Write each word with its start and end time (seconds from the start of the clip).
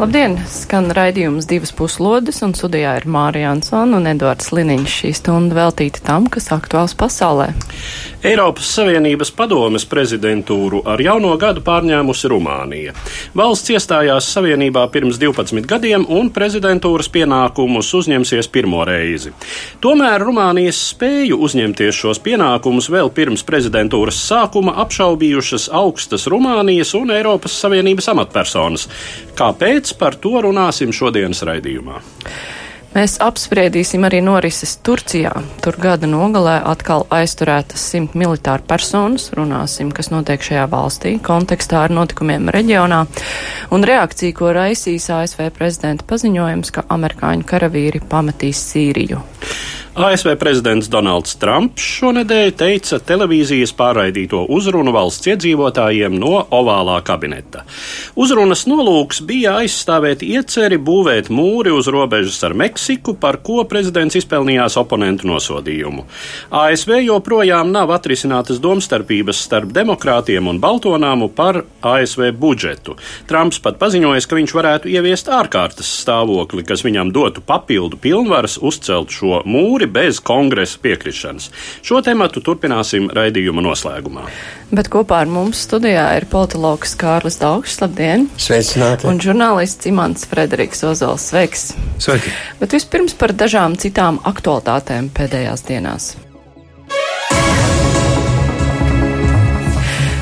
Labdien! 0.00 0.38
Skan 0.48 0.86
raidījums 0.96 1.44
divas 1.44 1.74
puslodes, 1.76 2.38
un 2.40 2.54
studijā 2.56 2.94
ir 2.96 3.04
Mārija 3.04 3.50
Ansona 3.52 3.98
un 3.98 4.08
Edvards 4.08 4.46
Liniņš. 4.56 4.94
Šī 5.02 5.10
stunda 5.18 5.58
veltīta 5.58 6.00
tam, 6.06 6.24
kas 6.32 6.46
aktuāls 6.56 6.94
pasaulē. 6.96 7.50
Eiropas 8.24 8.70
Savienības 8.78 9.28
padomes 9.36 9.84
prezidentūru 9.88 10.80
ar 10.88 11.02
jauno 11.04 11.34
gadu 11.40 11.60
pārņēmusi 11.66 12.30
Rumānija. 12.32 12.94
Valsts 13.36 13.74
iestājās 13.74 14.30
Savienībā 14.32 14.86
pirms 14.94 15.20
12 15.20 15.68
gadiem, 15.68 16.08
un 16.08 16.32
prezidentūras 16.32 17.12
pienākumus 17.12 17.92
uzņemsies 18.00 18.48
pirmo 18.56 18.80
reizi. 18.88 19.34
Tomēr 19.84 20.24
Rumānijas 20.24 20.80
spēju 20.94 21.42
uzņemties 21.44 22.00
šos 22.00 22.22
pienākumus 22.24 22.88
vēl 22.88 23.12
pirms 23.12 23.44
prezidentūras 23.44 24.24
sākuma 24.32 24.78
apšaubījušas 24.86 25.68
augstas 25.76 26.24
Rumānijas 26.32 26.96
un 26.96 27.12
Eiropas 27.20 27.60
Savienības 27.60 28.12
amatpersonas. 28.16 28.88
Kāpēc? 29.36 29.89
Kāpēc 29.90 29.98
par 29.98 30.14
to 30.22 30.38
runāsim 30.44 30.92
šodienas 30.94 31.42
raidījumā? 31.42 31.96
Mēs 32.94 33.16
apspriedīsim 33.22 34.04
arī 34.06 34.20
norises 34.22 34.76
Turcijā. 34.86 35.32
Tur 35.62 35.76
gada 35.82 36.06
nogalē 36.06 36.60
atkal 36.66 37.06
aizturētas 37.10 37.82
simt 37.90 38.14
militāru 38.14 38.62
personas. 38.70 39.32
Runāsim, 39.34 39.90
kas 39.90 40.12
notiek 40.14 40.42
šajā 40.46 40.68
valstī, 40.70 41.16
kontekstā 41.22 41.84
ar 41.88 41.94
notikumiem 41.94 42.50
reģionā 42.54 43.00
un 43.74 43.86
reakciju, 43.86 44.36
ko 44.38 44.54
raisīs 44.54 45.10
ASV 45.10 45.50
prezidenta 45.58 46.06
paziņojums, 46.06 46.70
ka 46.70 46.86
amerikāņu 46.86 47.46
karavīri 47.50 48.02
pametīs 48.10 48.62
Sīriju. 48.70 49.24
ASV 50.00 50.38
prezidents 50.40 50.86
Donalds 50.88 51.34
Trumps 51.36 51.84
šonadēļ 51.98 52.54
teica 52.56 52.96
televīzijas 53.04 53.74
pārraidīto 53.76 54.46
uzrunu 54.48 54.94
valsts 54.96 55.28
iedzīvotājiem 55.28 56.14
no 56.16 56.38
ovālā 56.56 56.94
kabineta. 57.04 57.66
Uzrunas 58.16 58.62
nolūks 58.70 59.20
bija 59.28 59.58
aizstāvēt 59.60 60.24
ieceri 60.24 60.78
būvēt 60.80 61.28
mūri 61.28 61.74
uz 61.76 61.90
robežas 61.92 62.38
ar 62.48 62.56
Meksiku, 62.56 63.12
par 63.20 63.42
ko 63.44 63.66
prezidents 63.68 64.16
izpelnījās 64.16 64.78
oponentu 64.80 65.28
nosodījumu. 65.28 66.06
ASV 66.62 67.02
joprojām 67.02 67.68
nav 67.74 67.92
atrisinātas 67.92 68.62
domstarpības 68.64 69.44
starp 69.50 69.76
demokrātiem 69.76 70.48
un 70.48 70.62
Baltonāmu 70.64 71.28
par 71.28 71.60
ASV 71.84 72.30
budžetu. 72.40 72.96
Trumps 73.28 73.60
pat 73.60 73.76
paziņoja, 73.84 74.24
ka 74.24 74.40
viņš 74.40 74.56
varētu 74.56 74.94
ieviest 74.96 75.28
ārkārtas 75.28 75.92
stāvokli, 76.00 76.64
kas 76.64 76.86
viņam 76.88 77.12
dotu 77.12 77.44
papildu 77.44 78.00
pilnvaras 78.00 78.56
uzcelt 78.64 79.12
šo 79.12 79.44
mūri 79.44 79.89
bez 79.92 80.20
kongresa 80.24 80.78
piekrišanas. 80.82 81.50
Šo 81.86 82.00
tematu 82.06 82.42
turpināsim 82.44 83.10
raidījuma 83.14 83.64
noslēgumā. 83.64 84.24
Bet 84.70 84.90
kopā 84.92 85.24
ar 85.24 85.30
mums 85.30 85.64
studijā 85.66 86.06
ir 86.20 86.28
politologs 86.30 86.94
Kārlis 87.00 87.40
Daugšs. 87.42 87.80
Labdien! 87.82 88.28
Sveicināti! 88.38 89.08
Un 89.10 89.20
žurnālists 89.22 89.90
Imants 89.90 90.26
Frederiks 90.30 90.84
Ozols. 90.86 91.28
Sveiks! 91.32 91.70
Sveiki! 92.02 92.32
Bet 92.62 92.78
vispirms 92.78 93.18
par 93.18 93.34
dažām 93.34 93.76
citām 93.80 94.22
aktualitātēm 94.30 95.10
pēdējās 95.16 95.66
dienās. 95.68 96.12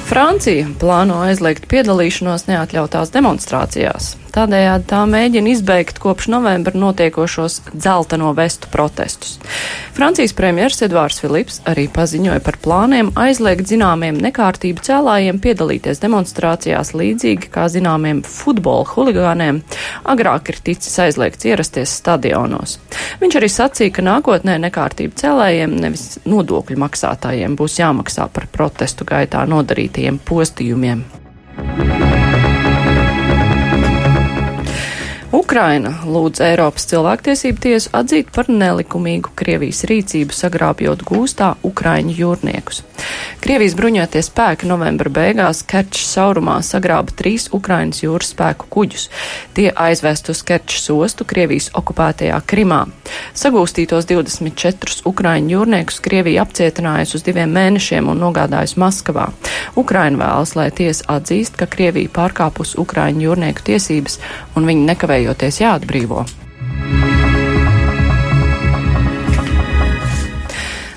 Francija 0.09 0.71
plāno 0.81 1.19
aizliegt 1.21 1.67
piedalīšanos 1.69 2.47
neatļautās 2.49 3.13
demonstrācijās. 3.13 4.15
Tādējādi 4.35 4.87
tā 4.91 5.01
mēģina 5.09 5.53
izbeigt 5.55 5.99
kopš 6.03 6.29
novembra 6.33 6.77
notiekošos 6.79 7.61
dzelteno 7.73 8.35
vestu 8.37 8.71
protestus. 8.73 9.39
Francijas 9.97 10.35
premjers 10.37 10.83
Edvārs 10.85 11.19
Filips 11.23 11.61
arī 11.69 11.89
paziņoja 11.93 12.43
par 12.45 12.59
plāniem 12.63 13.11
aizliegt 13.19 13.67
zināmiem 13.71 14.21
nekārtību 14.23 14.85
cēlājiem 14.85 15.41
piedalīties 15.43 16.03
demonstrācijās 16.05 16.93
līdzīgi 16.95 17.51
kā 17.55 17.67
zināmiem 17.73 18.23
futbola 18.27 18.87
huligāniem 18.93 19.63
agrāk 20.09 20.53
ir 20.53 20.61
ticis 20.71 20.99
aizliegts 21.03 21.49
ierasties 21.49 21.97
stadionos. 22.03 22.79
Viņš 23.23 23.41
arī 23.41 23.51
sacīja, 23.53 23.97
ka 23.97 24.07
nākotnē 24.07 24.59
nekārtību 24.69 25.19
cēlājiem 25.19 25.75
nevis 25.83 26.07
nodokļu 26.29 26.79
maksātājiem 26.85 27.57
būs 27.59 27.81
jāmaksā 27.81 28.29
par 28.33 28.47
protestu 28.53 29.09
gaitā 29.09 29.47
nodarītajiem 29.49 30.23
postījumiem. 30.29 31.05
Ukraina 35.29 35.91
lūdz 36.09 36.41
Eiropas 36.41 36.87
cilvēktiesību 36.89 37.61
tiesu 37.61 37.91
atzīt 37.93 38.31
par 38.33 38.47
nelikumīgu 38.49 39.35
Krievijas 39.37 39.83
rīcību 39.91 40.33
sagrābjot 40.33 41.03
gūstā 41.05 41.51
Ukraiņu 41.69 42.15
jūrniekus. 42.17 42.81
Krievijas 43.45 43.75
bruņotie 43.77 44.23
spēki 44.25 44.67
novembra 44.71 45.13
beigās 45.13 45.61
Kerčs 45.69 46.07
saurumā 46.15 46.57
sagrāba 46.65 47.13
trīs 47.13 47.51
Ukrainas 47.53 48.01
jūras 48.01 48.33
spēku 48.33 48.71
kuģus. 48.73 49.05
Tie 49.53 49.69
aizvest 49.69 50.31
uz 50.33 50.41
Kerčs 50.49 50.89
ostu 50.95 51.27
Krievijas 51.29 51.69
okupētajā 51.77 52.41
Krimā. 52.49 52.81
Sagūstītos 53.37 54.09
24 54.09 55.05
Ukraiņu 55.13 55.55
jūrniekus 55.59 56.01
Krievija 56.09 56.47
apcietinājusi 56.49 57.21
uz 57.21 57.27
diviem 57.29 57.53
mēnešiem 57.53 58.09
un 58.09 58.25
nogādājusi 58.25 58.81
Maskavā. 58.81 59.29
Ukraina 59.77 60.25
vēlas, 60.25 60.57
lai 60.57 60.71
tiesa 60.73 61.05
atzīst, 61.19 61.61
ka 61.61 61.69
Krievija 61.69 62.17
pārkāpus 62.17 62.79
Ukraiņu 62.81 63.29
jūrnieku 63.29 63.69
tiesības 63.69 64.19
un 64.57 64.67
viņi 64.69 64.89
nekavējoties 65.19 65.63
jāatbrīvo. 65.63 66.27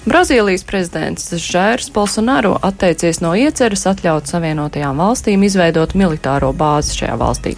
Brazīlijas 0.02 0.66
prezidents 0.68 1.30
Žērs 1.40 1.92
Bolsonaro 1.94 2.58
atteicies 2.68 3.22
no 3.22 3.32
ieceres 3.38 3.86
atļaut 3.88 4.28
Savienotajām 4.28 4.98
valstīm 4.98 5.46
izveidot 5.46 5.94
militāro 5.96 6.50
bāzi 6.58 6.98
šajā 6.98 7.16
valstī. 7.22 7.54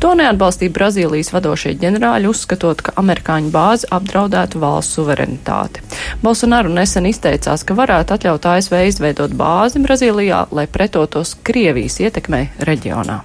To 0.00 0.14
neatbalstīja 0.16 0.72
Brazīlijas 0.72 1.32
vadošie 1.34 1.74
ģenerāļi, 1.82 2.30
uzskatot, 2.30 2.80
ka 2.80 2.94
amerikāņu 3.02 3.52
bāzi 3.52 3.90
apdraudētu 3.92 4.62
valsts 4.62 4.96
suverenitāti. 4.96 5.84
Bolsonaro 6.22 6.72
nesen 6.72 7.10
izteicās, 7.10 7.66
ka 7.66 7.76
varētu 7.76 8.16
atļaut 8.16 8.52
ASV 8.54 8.78
izveidot 8.88 9.34
bāzi 9.36 9.82
Brazīlijā, 9.84 10.46
lai 10.54 10.64
pretotos 10.70 11.36
Krievijas 11.44 12.00
ietekmei 12.06 12.46
reģionā. 12.62 13.20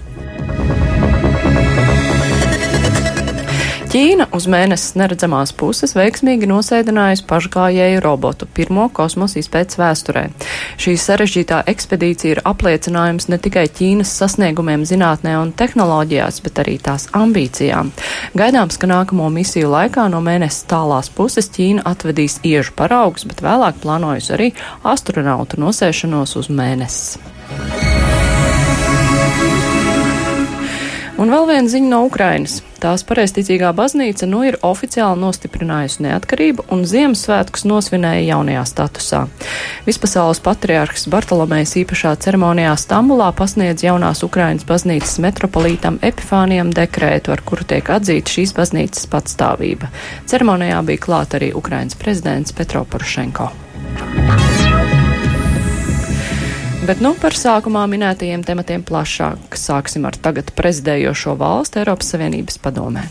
Ķīna 3.93 4.25
uz 4.33 4.47
mēnesis 4.49 4.95
neredzamās 4.97 5.51
puses 5.53 5.91
veiksmīgi 5.93 6.47
nosēdinājusi 6.49 7.27
pašgājēju 7.29 7.99
robotu 8.01 8.47
pirmo 8.49 8.87
kosmosa 8.89 9.37
izpētes 9.37 9.77
vēsturē. 9.77 10.23
Šī 10.81 10.95
sarežģītā 10.97 11.59
ekspedīcija 11.69 12.31
ir 12.33 12.41
apliecinājums 12.49 13.29
ne 13.29 13.37
tikai 13.37 13.67
Ķīnas 13.69 14.15
sasniegumiem 14.17 14.87
zinātnē 14.89 15.35
un 15.37 15.51
tehnoloģijās, 15.53 16.41
bet 16.41 16.63
arī 16.63 16.79
tās 16.81 17.05
ambīcijām. 17.13 17.93
Gaidāms, 18.33 18.81
ka 18.81 18.89
nākamo 18.89 19.29
misiju 19.35 19.69
laikā 19.75 20.07
no 20.09 20.23
mēnesis 20.25 20.65
tālās 20.73 21.13
puses 21.13 21.53
Ķīna 21.53 21.85
atvedīs 21.93 22.39
iežu 22.41 22.73
paraugus, 22.73 23.29
bet 23.29 23.45
vēlāk 23.45 23.77
plānojas 23.85 24.33
arī 24.33 24.55
astronautu 24.81 25.61
nosēšanos 25.61 26.33
uz 26.41 26.49
mēnesi. 26.49 27.21
Un 31.23 31.29
vēl 31.31 31.45
viena 31.47 31.69
ziņa 31.71 31.87
no 31.87 32.01
Ukrainas. 32.03 32.57
Tās 32.83 33.05
pareizticīgā 33.07 33.69
baznīca 33.77 34.27
nu 34.27 34.41
ir 34.43 34.57
oficiāli 34.67 35.21
nostiprinājusi 35.21 36.03
neatkarību 36.03 36.65
un 36.75 36.81
Ziemassvētkus 36.89 37.63
nosvinēja 37.69 38.25
jaunajā 38.33 38.63
statusā. 38.67 39.21
Vispasaules 39.85 40.43
patriārhs 40.43 41.07
Bartolomejs 41.13 41.77
īpašā 41.79 42.11
ceremonijā 42.25 42.73
Stambulā 42.81 43.29
pasniedz 43.39 43.85
jaunās 43.87 44.25
Ukrainas 44.27 44.67
baznīcas 44.67 45.15
metropolītam 45.23 46.01
Epifānijam 46.03 46.75
dekrētu, 46.75 47.31
ar 47.31 47.45
kuru 47.47 47.69
tiek 47.71 47.93
atzīta 47.95 48.35
šīs 48.35 48.51
baznīcas 48.59 49.07
patstāvība. 49.15 49.93
Ceremonijā 50.27 50.83
bija 50.91 51.05
klāt 51.07 51.39
arī 51.39 51.53
Ukrainas 51.55 51.95
prezidents 51.95 52.51
Petro 52.51 52.83
Porošenko. 52.83 53.47
Bet 56.83 56.99
nu 56.99 57.13
par 57.15 57.31
sākumā 57.31 57.85
minētajiem 57.87 58.41
tematiem 58.43 58.81
plašāk 58.83 59.55
sāksim 59.55 60.03
ar 60.03 60.17
tagad 60.19 60.49
prezidējošo 60.57 61.37
valstu 61.39 61.79
Eiropas 61.79 62.11
Savienības 62.11 62.59
padomē. 62.59 63.05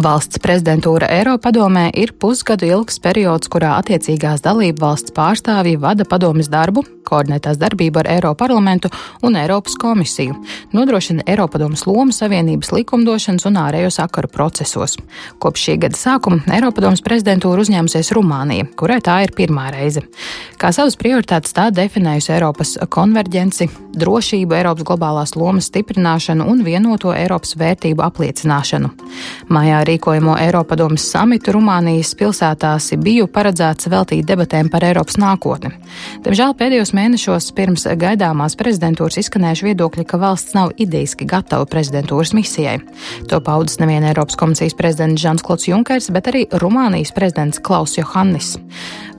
Valsts 0.00 0.40
prezidentūra 0.40 1.04
Eiropadomē 1.12 1.90
ir 2.00 2.14
pusgadu 2.16 2.64
ilgs 2.64 2.96
periods, 3.04 3.50
kurā 3.52 3.74
attiecīgās 3.76 4.40
dalību 4.40 4.80
valsts 4.80 5.12
pārstāvji 5.12 5.76
vada 5.82 6.06
padomas 6.08 6.48
darbu, 6.48 6.80
koordinētās 7.04 7.58
darbību 7.60 8.00
ar 8.00 8.08
Eiroparlamentu 8.14 8.88
un 9.26 9.36
Eiropas 9.36 9.76
komisiju, 9.76 10.38
nodrošina 10.72 11.26
Eiropadomas 11.28 11.84
lomu 11.84 12.14
Savienības 12.16 12.72
likumdošanas 12.72 13.44
un 13.50 13.58
ārējo 13.60 13.90
sakaru 13.92 14.30
procesos. 14.32 14.96
Kopš 15.42 15.66
šī 15.68 15.76
gada 15.84 16.00
sākuma 16.00 16.40
Eiropadomas 16.56 17.04
prezidentūra 17.04 17.60
uzņēmusies 17.66 18.14
Rumānija, 18.16 18.70
kurai 18.78 19.02
tā 19.04 19.18
ir 19.26 19.34
pirmā 19.36 19.68
reize. 19.76 20.06
Kā 20.56 20.72
savas 20.72 20.96
prioritātes 20.96 21.52
tā 21.52 21.68
definējusi 21.74 22.32
Eiropas 22.38 22.78
konverģenci, 22.88 23.68
drošību, 24.00 24.56
Eiropas 24.56 24.88
globālās 24.88 25.36
lomas 25.36 25.68
stiprināšanu 25.68 26.48
un 26.48 26.64
vienoto 26.64 27.12
Eiropas 27.12 27.58
vērtību 27.60 28.06
apliecināšanu. 28.08 28.92
Mājā 29.52 29.81
rīkojamo 29.86 30.34
Eiropadomas 30.40 31.04
samitu 31.12 31.52
Rumānijas 31.56 32.12
pilsētā 32.18 32.72
Sibiju 32.82 33.28
paredzēts 33.32 33.88
veltīt 33.92 34.26
debatēm 34.28 34.70
par 34.72 34.84
Eiropas 34.86 35.18
nākotni. 35.20 35.72
Diemžēl 36.24 36.54
pēdējos 36.58 36.94
mēnešos 36.96 37.50
pirms 37.56 37.86
gaidāmās 38.00 38.56
prezidentūras 38.60 39.20
izskanējuši 39.22 39.68
viedokļi, 39.68 40.06
ka 40.08 40.20
valsts 40.22 40.56
nav 40.56 40.74
idejiski 40.82 41.28
gatava 41.28 41.68
prezidentūras 41.68 42.34
misijai. 42.36 42.78
To 43.30 43.40
paudis 43.44 43.80
nevien 43.82 44.06
Eiropas 44.08 44.38
komisijas 44.40 44.76
prezidents 44.78 45.22
Žans 45.22 45.46
Klots 45.46 45.70
Junkers, 45.70 46.10
bet 46.14 46.30
arī 46.32 46.44
Rumānijas 46.52 47.14
prezidents 47.16 47.62
Klaus 47.62 47.98
Johannis. 47.98 48.56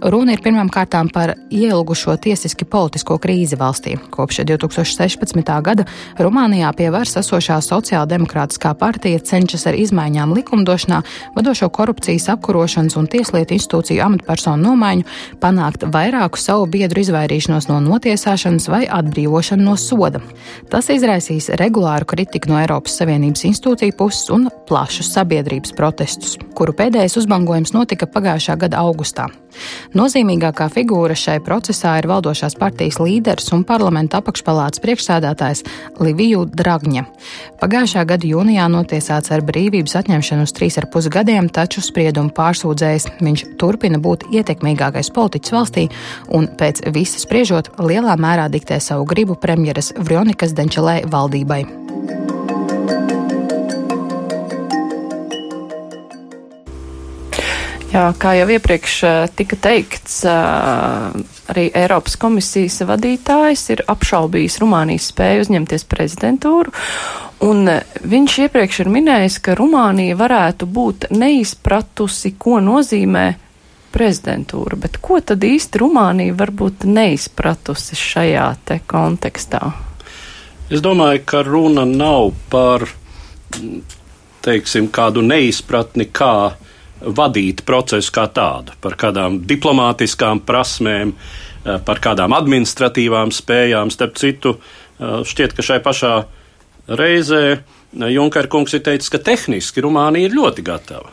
Runa 0.03 0.33
ir 0.35 0.41
pirmām 0.43 0.67
kārtām 0.67 1.07
par 1.13 1.31
ielgušo 1.47 2.17
tiesiski 2.19 2.65
politisko 2.67 3.15
krīzi 3.23 3.55
valstī. 3.55 3.93
Kopš 4.11 4.41
2016. 4.49 5.51
gada 5.63 5.85
Rumānijā 6.19 6.73
pie 6.75 6.89
varas 6.91 7.15
esošā 7.21 7.61
sociāldemokrātiskā 7.63 8.73
partija 8.79 9.21
cenšas 9.23 9.63
ar 9.71 9.77
izmaiņām 9.79 10.35
likumdošanā, 10.53 11.01
vadošo 11.35 11.69
korupcijas 11.69 12.29
apkurošanas 12.29 12.95
un 12.97 13.07
tieslietu 13.09 13.55
institūciju 13.57 14.03
amatpersonu 14.05 14.69
nomaiņu 14.69 15.05
panākt 15.41 15.85
vairāku 15.89 16.37
savu 16.37 16.67
biedru 16.69 17.01
izvairīšanos 17.01 17.69
no 17.71 17.79
notiesāšanas 17.81 18.69
vai 18.69 18.83
atbrīvošanu 18.85 19.65
no 19.65 19.75
soda. 19.77 20.21
Tas 20.69 20.89
izraisīs 20.93 21.49
regulāru 21.59 22.05
kritiku 22.05 22.51
no 22.51 22.59
Eiropas 22.61 22.99
Savienības 23.01 23.47
institūciju 23.49 23.97
puses 23.97 24.29
un 24.33 24.49
plašus 24.69 25.09
sabiedrības 25.15 25.73
protestus, 25.77 26.37
kuru 26.53 26.75
pēdējais 26.77 27.17
uzbangojums 27.23 27.73
notika 27.73 28.09
pagājušā 28.09 28.59
gada 28.61 28.83
augustā. 28.85 29.31
Nozīmīgākā 29.93 30.65
figūra 30.73 31.15
šai 31.17 31.37
procesā 31.45 31.97
ir 31.99 32.07
valdošās 32.09 32.55
partijas 32.57 32.97
līderis 33.01 33.51
un 33.53 33.61
parlamenta 33.67 34.19
apakšpalātas 34.21 34.81
priekšsēdētājs 34.83 35.63
Liviju 36.01 36.47
Dragņa. 36.49 37.05
Pagājušā 37.61 38.05
gada 38.09 38.27
jūnijā 38.27 38.65
notiesāts 38.73 39.31
ar 39.33 39.45
brīvības 39.45 39.95
atņemšanu 40.01 40.42
uz 40.45 40.53
trīs 40.55 40.77
ar 40.81 40.89
pus 40.91 41.09
gadiem, 41.11 41.49
taču 41.53 41.83
spriedumu 41.83 42.33
pārsūdzējs 42.35 43.09
viņš 43.23 43.45
turpina 43.61 44.01
būt 44.03 44.27
ietekmīgākais 44.33 45.11
politiķis 45.15 45.55
valstī 45.55 45.87
un 46.33 46.49
pēc 46.59 46.85
visa 46.95 47.21
spriežot 47.23 47.73
lielā 47.81 48.17
mērā 48.19 48.49
diktē 48.51 48.79
savu 48.83 49.07
gribu 49.09 49.39
premjeras 49.39 49.93
Vrionikas 49.97 50.55
Denčelē 50.57 51.03
valdībai. 51.09 51.63
Jā, 57.93 58.07
kā 58.17 58.31
jau 58.33 58.47
iepriekš 58.49 58.93
tika 59.37 59.57
teikts, 59.61 60.23
arī 60.25 61.67
Eiropas 61.77 62.15
komisijas 62.17 62.79
vadītājs 62.89 63.67
ir 63.75 63.83
apšaubījis 63.93 64.57
Rumānijas 64.63 65.11
spēju 65.11 65.43
uzņemties 65.45 65.85
prezidentūru, 65.91 66.73
un 67.45 67.69
viņš 68.01 68.37
iepriekš 68.47 68.79
ir 68.81 68.89
minējis, 68.95 69.37
ka 69.45 69.53
Rumānija 69.59 70.17
varētu 70.17 70.65
būt 70.73 71.11
neizpratusi, 71.13 72.33
ko 72.41 72.57
nozīmē 72.65 73.27
prezidentūra, 73.93 74.79
bet 74.87 74.97
ko 74.97 75.21
tad 75.21 75.45
īsti 75.45 75.83
Rumānija 75.83 76.33
varbūt 76.41 76.89
neizpratusi 76.89 77.99
šajā 77.99 78.49
te 78.65 78.79
kontekstā? 78.89 79.61
Es 80.73 80.81
domāju, 80.81 81.21
ka 81.29 81.45
runa 81.45 81.85
nav 81.85 82.33
par, 82.49 82.89
teiksim, 84.41 84.89
kādu 84.89 85.21
neizpratni, 85.21 86.09
kā 86.09 86.55
vadīt 87.03 87.63
procesu 87.67 88.11
kā 88.13 88.27
tādu, 88.31 88.75
par 88.81 88.95
kādām 88.99 89.41
diplomātiskām 89.47 90.41
prasmēm, 90.45 91.13
eh, 91.13 91.79
par 91.85 91.99
kādām 91.99 92.35
administratīvām 92.35 93.31
spējām. 93.31 93.91
Starp 93.91 94.15
citu, 94.15 94.57
eh, 94.99 95.23
šķiet, 95.23 95.55
ka 95.55 95.61
šai 95.61 95.79
pašā 95.79 96.25
reizē 96.87 97.51
eh, 97.51 97.59
Junker 97.93 98.47
kungs 98.47 98.73
ir 98.73 98.79
teicis, 98.79 99.09
ka 99.09 99.17
tehniski 99.17 99.81
Rumānija 99.81 100.29
ir 100.29 100.31
ļoti 100.31 100.63
gatava 100.63 101.09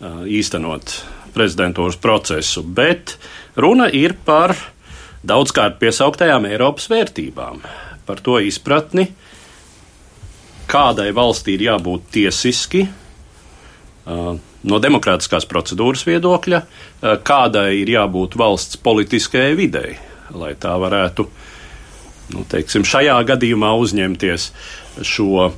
īstenot 0.00 1.04
prezidentūras 1.34 1.98
procesu, 2.00 2.62
bet 2.62 3.18
runa 3.54 3.90
ir 3.92 4.14
par 4.24 4.56
daudzkārt 5.22 5.76
piesauktajām 5.78 6.46
Eiropas 6.48 6.88
vērtībām, 6.88 7.60
par 8.06 8.16
to 8.16 8.38
izpratni, 8.40 9.10
kādai 10.66 11.12
valstī 11.12 11.58
ir 11.58 11.66
jābūt 11.66 12.08
tiesiski, 12.16 12.88
no 14.68 14.80
demokrātiskās 14.82 15.46
procedūras 15.48 16.04
viedokļa, 16.08 16.60
eh, 16.60 17.16
kādai 17.24 17.80
ir 17.80 17.94
jābūt 17.96 18.36
valsts 18.40 18.80
politiskajai 18.82 19.56
videi, 19.56 19.96
lai 20.30 20.54
tā 20.54 20.76
varētu 20.80 21.26
nu, 22.34 22.44
teiksim, 22.50 22.84
šajā 22.86 23.16
gadījumā 23.26 23.72
uzņemties 23.80 24.50
šo, 25.02 25.50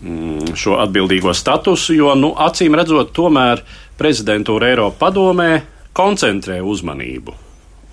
mm, 0.00 0.54
šo 0.56 0.78
atbildīgo 0.84 1.34
statusu, 1.34 1.96
jo 1.98 2.14
nu, 2.18 2.32
acīm 2.32 2.76
redzot, 2.78 3.12
tomēr 3.16 3.62
prezidentūra 3.98 4.72
Eiropa 4.72 5.06
padomē 5.06 5.62
koncentrē 5.94 6.60
uzmanību 6.64 7.34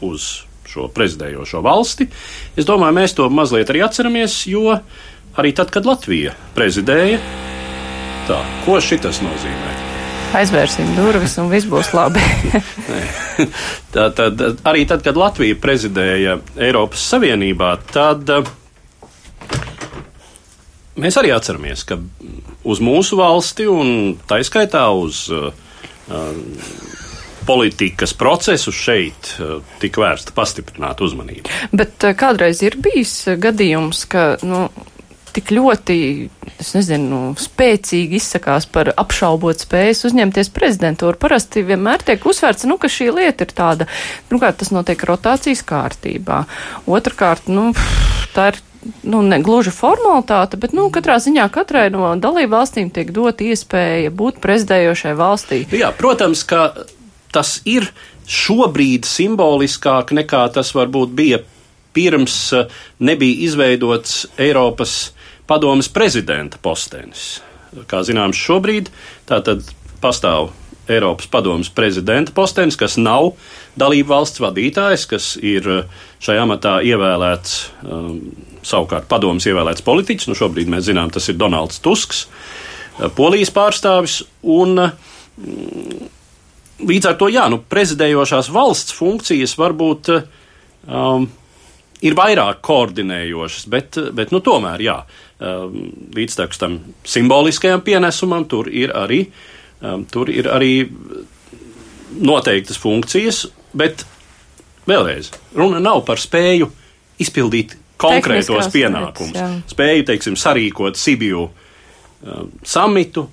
uz 0.07 0.31
šo 0.71 0.87
prezidējošo 0.95 1.61
valsti. 1.61 2.07
Es 2.55 2.65
domāju, 2.65 2.95
mēs 3.01 3.15
to 3.17 3.27
mazliet 3.29 3.69
arī 3.73 3.83
atceramies, 3.85 4.45
jo 4.47 4.79
arī 5.35 5.53
tad, 5.55 5.71
kad 5.73 5.85
Latvija 5.85 6.35
prezidēja, 6.55 7.19
tā, 8.29 8.41
ko 8.65 8.79
šitas 8.79 9.23
nozīmē? 9.25 9.90
Aizvērsim 10.37 10.93
durvis 10.95 11.37
un 11.41 11.49
viss 11.51 11.69
būs 11.69 11.91
labi. 11.95 12.23
tā, 13.93 14.07
tad, 14.15 14.43
arī 14.67 14.85
tad, 14.89 15.03
kad 15.05 15.19
Latvija 15.19 15.57
prezidēja 15.61 16.37
Eiropas 16.59 17.03
Savienībā, 17.13 17.73
tad 17.91 18.31
eh, 18.31 18.51
mēs 21.01 21.19
arī 21.21 21.33
atceramies, 21.35 21.83
ka 21.87 21.99
uz 22.63 22.83
mūsu 22.83 23.19
valsti 23.19 23.67
un 23.71 24.15
taiskaitā 24.29 24.85
uz 24.93 25.25
uh, 25.33 25.49
politikas 27.45 28.13
procesu 28.13 28.71
šeit 28.75 29.31
tika 29.81 30.03
vērsta 30.03 30.35
pastiprināta 30.35 31.05
uzmanība. 31.07 31.49
Bet 31.73 32.05
kādreiz 32.19 32.61
ir 32.65 32.77
bijis 32.81 33.15
gadījums, 33.41 34.05
ka 34.11 34.35
nu, 34.45 34.67
tik 35.35 35.51
ļoti, 35.55 35.97
es 36.61 36.71
nezinu, 36.75 37.21
spēcīgi 37.39 38.19
izsakās 38.19 38.67
par 38.71 38.91
apšaubot 38.99 39.63
spējas 39.63 40.05
uzņemties 40.09 40.51
prezidentūru. 40.55 41.19
Parasti 41.21 41.63
vienmēr 41.67 42.03
tiek 42.07 42.25
uzsvērts, 42.27 42.67
nu, 42.69 42.77
ka 42.81 42.91
šī 42.91 43.11
lieta 43.15 43.47
ir 43.47 43.55
tāda, 43.57 43.87
pirmkārt, 44.29 44.59
tas 44.61 44.73
notiek 44.75 45.05
rotācijas 45.07 45.63
kārtībā. 45.67 46.43
Otrakārt, 46.89 47.49
nu, 47.51 47.71
tā 48.35 48.51
ir 48.53 48.61
nu, 49.03 49.21
ne 49.21 49.39
gluži 49.43 49.73
formalitāte, 49.75 50.59
bet, 50.61 50.75
nu, 50.77 50.89
katrā 50.93 51.19
ziņā 51.21 51.47
katrai 51.53 51.89
no 51.93 52.13
dalību 52.19 52.55
valstīm 52.55 52.89
tiek 52.93 53.13
dot 53.15 53.43
iespēja 53.45 54.11
būt 54.13 54.41
prezidējošai 54.43 55.15
valstī. 55.19 55.63
Jā, 55.75 55.93
protams, 55.97 56.43
ka 56.47 56.71
tas 57.31 57.59
ir 57.69 57.87
šobrīd 58.31 59.07
simboliskāk 59.07 60.13
nekā 60.15 60.45
tas 60.55 60.71
varbūt 60.75 61.15
bija 61.15 61.41
pirms 61.93 62.35
eh, 62.53 62.67
nebija 62.99 63.45
izveidots 63.47 64.25
Eiropas 64.39 65.11
padomas 65.51 65.91
prezidenta 65.91 66.59
postenis. 66.63 67.41
Kā 67.91 68.01
zināms, 68.07 68.39
šobrīd 68.39 68.91
tātad 69.29 69.67
pastāv 70.03 70.51
Eiropas 70.91 71.27
padomas 71.31 71.69
prezidenta 71.69 72.33
postenis, 72.35 72.75
kas 72.79 72.97
nav 72.99 73.33
dalību 73.79 74.09
valsts 74.11 74.41
vadītājs, 74.41 75.05
kas 75.07 75.27
ir 75.37 75.67
šajā 76.23 76.41
amatā 76.43 76.79
ievēlēts, 76.87 77.57
um, 77.85 78.17
savukārt 78.65 79.07
padomas 79.11 79.47
ievēlēts 79.47 79.85
politiķis. 79.85 80.27
Nu, 80.31 80.37
šobrīd 80.37 80.71
mēs 80.71 80.89
zinām, 80.89 81.11
tas 81.13 81.29
ir 81.31 81.37
Donalds 81.39 81.79
Tusks, 81.85 82.25
uh, 82.25 83.07
polijas 83.15 83.53
pārstāvis. 83.55 84.21
Un, 84.41 84.81
mm, 84.81 86.09
līdz 86.91 87.11
ar 87.11 87.19
to, 87.21 87.29
jā, 87.31 87.45
nu, 87.53 87.61
prezidējošās 87.71 88.51
valsts 88.51 88.97
funkcijas 88.97 89.55
varbūt 89.61 90.11
um, 90.17 91.29
ir 92.01 92.15
vairāk 92.17 92.61
koordinējošas, 92.65 93.67
bet, 93.71 93.99
bet 94.17 94.33
nu, 94.33 94.41
tomēr, 94.43 94.83
jā, 94.83 94.97
um, 95.39 95.75
līdztekus 96.15 96.61
tam 96.61 96.79
simboliskajam 97.07 97.83
pienesumam, 97.85 98.47
tur 98.49 98.69
ir 98.69 98.93
arī, 98.97 99.25
um, 99.81 100.05
tur 100.09 100.31
ir 100.33 100.49
arī 100.51 100.73
noteiktas 102.21 102.79
funkcijas, 102.81 103.45
bet 103.77 104.05
vēlreiz, 104.89 105.31
runa 105.55 105.79
nav 105.83 106.03
par 106.07 106.21
spēju 106.21 106.69
izpildīt 107.21 107.77
konkrētos 108.01 108.71
pienākumus. 108.73 109.61
Spēju, 109.69 110.07
teiksim, 110.09 110.39
sarīkot 110.39 110.97
Sibiju 110.97 111.45
um, 111.45 112.49
samitu, 112.65 113.27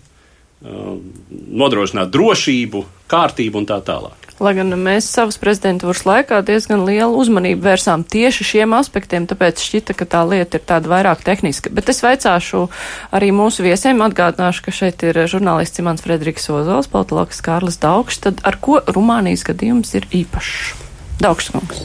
nodrošināt 0.59 2.11
drošību, 2.11 2.81
kārtību 3.11 3.61
un 3.61 3.67
tā 3.69 3.79
tālāk. 3.87 4.18
Lai 4.39 4.53
gan 4.55 4.71
mēs 4.79 5.09
savas 5.11 5.39
prezidentūras 5.43 6.05
laikā 6.07 6.41
diezgan 6.47 6.85
lielu 6.87 7.17
uzmanību 7.19 7.65
vērsām 7.65 8.05
tieši 8.07 8.47
šiem 8.53 8.77
aspektiem, 8.79 9.27
tāpēc 9.27 9.59
šķita, 9.65 9.97
ka 9.99 10.07
tā 10.07 10.23
lieta 10.29 10.61
ir 10.61 10.67
tāda 10.69 10.93
vairāk 10.93 11.25
tehniska. 11.27 11.73
Bet 11.75 11.91
es 11.91 12.05
veicāšu 12.05 12.69
arī 13.15 13.33
mūsu 13.35 13.67
viesiem, 13.67 13.99
atgādināšu, 14.07 14.63
ka 14.69 14.75
šeit 14.75 15.03
ir 15.09 15.19
žurnālists 15.31 15.83
Imants 15.83 16.07
Frederiks 16.07 16.47
Ozols, 16.55 16.91
politologs 16.93 17.43
Kārlis 17.43 17.81
Daugšs. 17.83 18.23
Tad 18.29 18.45
ar 18.47 18.61
ko 18.63 18.79
Rumānijas 18.87 19.43
gadījums 19.49 19.97
ir 19.99 20.07
īpašs? 20.23 20.87
Daugšs 21.19 21.53
kungs. 21.57 21.85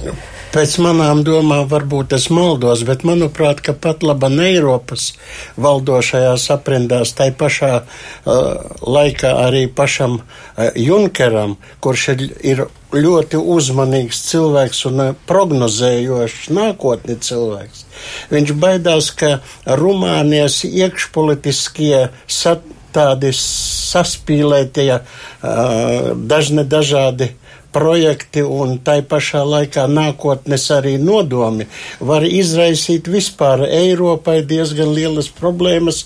Pēc 0.54 0.76
manām 0.86 1.24
domām, 1.26 1.64
varbūt 1.66 2.12
es 2.14 2.28
maldos, 2.30 2.84
bet 2.86 3.02
manuprāt, 3.08 3.64
ka 3.66 3.74
pat 3.74 4.04
laba 4.06 4.30
Eiropas 4.46 5.08
valdošajās 5.58 6.46
aprindās, 6.54 7.16
tai 7.18 7.32
pašā 7.34 7.72
uh, 7.82 8.36
laikā 8.86 9.32
arī 9.48 9.64
pašam 9.66 10.20
uh, 10.20 10.70
Junkeram, 10.78 11.58
kurš 11.82 12.06
ir, 12.14 12.24
ir 12.46 12.64
ļoti 12.94 13.42
uzmanīgs 13.56 14.22
cilvēks 14.30 14.86
un 14.92 15.02
prognozējošs 15.26 16.52
nākotni 16.54 17.18
cilvēks. 17.18 17.86
Viņš 18.30 18.54
baidās, 18.62 19.10
ka 19.10 19.40
Rumānijas 19.66 20.62
iekšpolitiskie 20.70 22.12
sat, 22.30 22.62
tādi 22.94 23.34
saspīlētie, 23.34 24.92
uh, 25.02 26.14
dažne 26.14 26.62
dažādi 26.62 27.34
projekti 27.74 28.44
un 28.44 28.78
tai 28.86 29.00
pašā 29.10 29.44
laikā 29.48 29.88
nākotnes 29.92 30.68
arī 30.76 30.96
nodomi 31.02 31.68
var 32.00 32.26
izraisīt 32.28 33.10
vispār 33.12 33.66
Eiropai 33.68 34.42
diezgan 34.48 34.94
lielas 34.96 35.32
problēmas. 35.34 36.04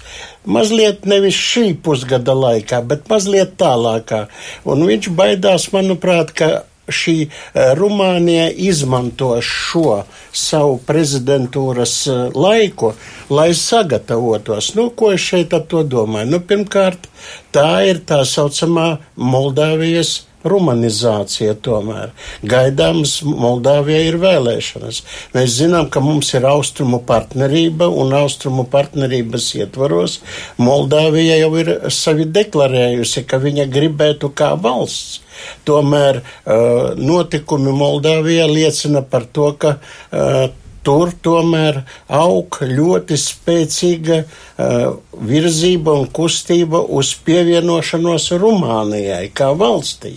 Mazliet 0.47 1.05
nevis 1.05 1.35
šī 1.35 1.73
pusgada 1.83 2.35
laikā, 2.37 2.81
bet 2.87 3.09
mazliet 3.11 3.57
tālākā. 3.59 4.25
Un 4.65 4.87
viņš 4.87 5.11
baidās, 5.19 5.69
manuprāt, 5.75 6.31
ka 6.37 6.51
šī 6.87 7.15
uh, 7.27 7.73
Rumānija 7.77 8.47
izmanto 8.51 9.33
šo 9.43 10.03
savu 10.31 10.77
prezidentūras 10.87 11.95
uh, 12.07 12.21
laiku, 12.35 12.93
lai 13.29 13.51
sagatavotos. 13.57 14.73
Nu, 14.77 14.89
ko 14.95 15.11
es 15.15 15.25
šeit 15.25 15.55
ar 15.57 15.67
to 15.69 15.83
domāju? 15.83 16.31
Nu, 16.35 16.39
pirmkārt, 16.39 17.09
tā 17.55 17.83
ir 17.89 18.01
tā 18.07 18.23
saucamā 18.27 18.97
Moldāvijas 19.17 20.21
rumanizācija 20.51 21.55
tomēr. 21.63 22.13
Gaidāms 22.47 23.19
Moldāvijai 23.27 24.07
ir 24.09 24.19
vēlēšanas. 24.21 25.01
Mēs 25.35 25.55
zinām, 25.59 25.89
ka 25.93 26.01
mums 26.03 26.33
ir 26.37 26.47
austrumu 26.49 27.01
partnerība 27.07 27.89
un 27.89 28.15
austrumu 28.17 28.67
partnerības 28.71 29.53
ietvaros 29.61 30.19
Moldāvija 30.61 31.39
jau 31.41 31.53
ir 31.61 31.73
sevi 31.93 32.27
deklarējusi, 32.33 33.25
ka 33.27 33.41
viņa 33.43 33.67
gribētu 33.71 34.31
kā 34.37 34.53
valsts. 34.59 35.21
Tomēr 35.67 36.23
uh, 36.23 36.95
notikumi 36.97 37.73
Moldāvijā 37.75 38.47
liecina 38.49 39.03
par 39.05 39.27
to, 39.29 39.51
ka 39.61 39.75
uh, 39.77 40.47
tur 40.87 41.11
tomēr 41.23 41.81
aug 42.07 42.61
ļoti 42.63 43.17
spēcīga 43.19 44.21
uh, 44.23 44.95
virzība 45.27 45.97
un 45.99 46.07
kustība 46.15 46.79
uz 46.99 47.11
pievienošanos 47.27 48.31
Rumānijai 48.39 49.27
kā 49.35 49.51
valstī. 49.59 50.15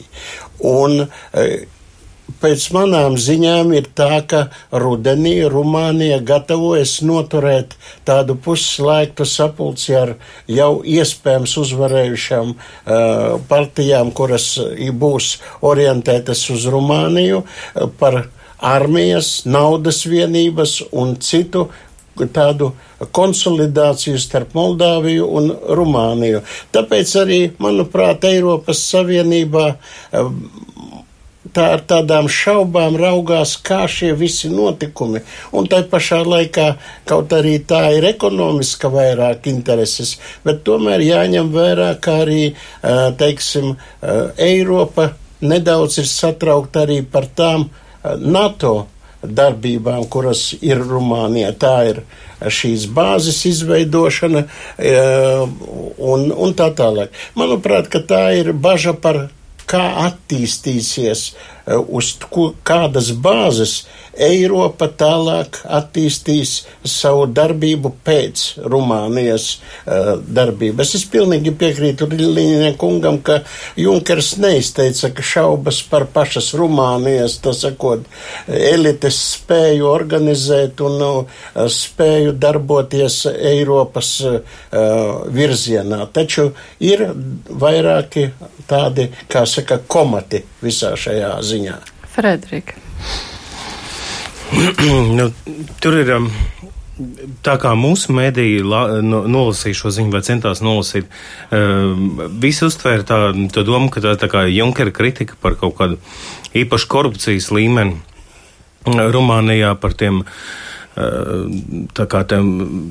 Un, 0.71 1.03
uh, 1.03 1.77
Pēc 2.41 2.63
manām 2.73 3.17
ziņām 3.21 3.73
ir 3.75 3.89
tā, 3.99 4.21
ka 4.25 4.47
rudenī 4.71 5.35
Rumānija 5.51 6.21
gatavojas 6.25 7.01
noturēt 7.05 7.75
tādu 8.09 8.37
pusslēgtu 8.39 9.27
sapulci 9.29 9.97
ar 9.99 10.15
jau 10.49 10.71
iespējams 10.87 11.57
uzvarējušām 11.65 12.55
uh, 12.55 12.61
partijām, 13.51 14.15
kuras 14.17 14.55
būs 15.03 15.35
orientētas 15.61 16.47
uz 16.55 16.69
Rumāniju 16.71 17.43
uh, 17.43 17.91
par 18.01 18.23
armijas, 18.61 19.41
naudas 19.45 20.05
vienības 20.07 20.81
un 20.93 21.17
citu 21.21 21.69
tādu 22.35 22.75
konsolidāciju 23.17 24.19
starp 24.21 24.53
Moldāviju 24.57 25.29
un 25.41 25.53
Rumāniju. 25.79 26.43
Tāpēc 26.75 27.15
arī, 27.23 27.39
manuprāt, 27.63 28.27
Eiropas 28.29 28.83
Savienībā 28.91 29.67
eh, 29.73 30.33
tā 31.55 31.67
ar 31.77 31.85
tādām 31.89 32.29
šaubām 32.31 32.99
raugās, 33.01 33.57
kā 33.65 33.87
šie 33.89 34.13
visi 34.19 34.51
notikumi. 34.53 35.23
Un 35.57 35.69
tai 35.71 35.83
pašā 35.89 36.21
laikā, 36.27 36.67
kaut 37.09 37.33
arī 37.35 37.57
tā 37.67 37.83
ir 37.97 38.07
ekonomiska 38.13 38.91
vairāk 38.93 39.49
intereses, 39.51 40.19
bet 40.45 40.63
tomēr 40.67 41.03
jāņem 41.07 41.51
vērā, 41.55 41.95
kā 42.03 42.21
arī, 42.27 42.43
eh, 42.53 43.05
teiksim, 43.17 43.77
eh, 44.03 44.31
Eiropa 44.51 45.13
nedaudz 45.41 45.99
ir 45.99 46.05
satraukta 46.05 46.85
arī 46.87 47.01
par 47.03 47.25
tām 47.25 47.71
NATO 48.05 48.87
darbībām, 49.23 50.07
kuras 50.09 50.51
ir 50.65 50.81
Rumānijā. 50.81 51.53
Tā 51.61 51.75
ir 51.91 52.03
šīs 52.41 52.87
bāzes 52.97 53.43
izveidošana 53.51 54.47
e, 54.47 54.95
un, 56.01 56.31
un 56.33 56.55
tā 56.57 56.71
tālāk. 56.77 57.13
Manuprāt, 57.37 57.91
tā 58.09 58.23
ir 58.39 58.55
baža 58.57 58.95
par 58.97 59.27
kā 59.71 59.83
attīstīsies, 60.07 61.27
e, 61.31 61.77
uz 61.77 62.15
kādas 62.67 63.13
bāzes 63.13 63.83
Eiropa 64.21 64.89
tālāk 65.01 65.61
attīstīs 65.65 66.61
savu 66.85 67.27
darbību 67.33 67.93
pēc 68.05 68.45
Rumānijas 68.71 69.47
uh, 69.57 70.13
darbības. 70.21 70.95
Es 70.99 71.07
pilnīgi 71.11 71.55
piekrītu 71.57 72.09
Līnija 72.11 72.75
kungam, 72.81 73.21
ka 73.25 73.41
Junkers 73.81 74.35
neizteica, 74.43 75.13
šaubas 75.21 75.81
par 75.91 76.07
pašas 76.13 76.53
Rumānijas, 76.59 77.39
tas 77.45 77.63
sakot, 77.65 78.05
elites 78.49 79.19
spēju 79.37 79.89
organizēt 79.91 80.83
un 80.85 81.07
uh, 81.07 81.41
spēju 81.71 82.37
darboties 82.41 83.23
Eiropas 83.33 84.13
uh, 84.27 84.41
virzienā. 85.33 86.05
Taču 86.13 86.51
ir 86.85 87.07
vairāki 87.51 88.29
tādi, 88.71 89.09
kā 89.31 89.47
saka, 89.49 89.81
komati 89.91 90.45
visā 90.63 90.95
šajā 90.99 91.35
ziņā. 91.47 91.81
Frederika. 92.11 92.79
nu, 95.19 95.31
tur 95.81 95.99
ir. 96.01 96.15
Um, 96.19 96.31
tā 97.45 97.57
kā 97.61 97.73
mūsu 97.79 98.15
mēdīji 98.17 98.63
no, 98.65 99.23
nolasīja 99.31 99.79
šo 99.79 99.93
ziņu 99.97 100.13
vai 100.13 100.23
centās 100.27 100.63
nolasīt, 100.65 101.09
um, 101.55 102.21
visi 102.43 102.67
uztvēra 102.67 103.07
tā, 103.09 103.21
to 103.55 103.65
domu, 103.67 103.91
ka 103.93 104.03
tā, 104.05 104.17
tā 104.21 104.29
kā 104.29 104.45
Junkera 104.51 104.93
kritika 104.95 105.39
par 105.41 105.57
kaut 105.61 105.79
kādu 105.79 106.01
īpašu 106.57 106.91
korupcijas 106.93 107.51
līmeni 107.57 107.97
uh, 107.97 109.07
Rumānijā 109.15 109.73
par 109.81 109.97
tiem 109.97 110.23
uh, 110.25 111.89
tā 111.97 112.09
kā 112.11 112.25
tem, 112.29 112.51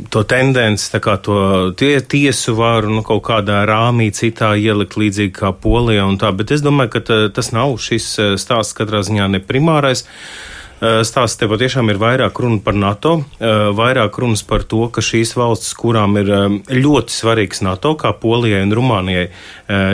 to 0.10 0.26
tendenci, 0.26 0.90
tā 0.96 1.04
kā 1.06 1.20
to 1.22 1.40
tie, 1.78 2.00
tiesu 2.02 2.58
varu, 2.58 2.94
nu, 3.00 3.06
kaut 3.06 3.26
kādā 3.30 3.62
rāmī 3.70 4.10
citā 4.16 4.56
ielikt 4.58 4.98
līdzīgi 4.98 5.36
kā 5.42 5.54
Polijā 5.54 6.08
un 6.10 6.18
tā, 6.22 6.34
bet 6.34 6.56
es 6.56 6.66
domāju, 6.66 6.98
ka 6.98 7.06
tā, 7.12 7.26
tas 7.36 7.54
nav 7.54 7.78
šis 7.78 8.14
uh, 8.18 8.38
stāsts 8.42 8.78
katrā 8.78 9.06
ziņā 9.06 9.30
ne 9.36 9.44
primārais. 9.44 10.08
Uh, 10.08 10.56
stāsts 10.80 11.40
te 11.40 11.48
patiešām 11.52 11.90
ir 11.92 12.00
vairāk 12.00 12.40
runa 12.40 12.62
par 12.64 12.76
NATO, 12.78 13.18
eh, 13.40 13.48
vairāk 13.76 14.16
runas 14.22 14.44
par 14.48 14.64
to, 14.64 14.88
ka 14.88 15.02
šīs 15.04 15.36
valstis, 15.36 15.74
kurām 15.76 16.16
ir 16.22 16.32
eh, 16.32 16.60
ļoti 16.72 17.12
svarīgs 17.12 17.62
NATO, 17.62 17.96
kā 18.00 18.14
Polijai 18.16 18.64
un 18.64 18.72
Rumānijai, 18.72 19.30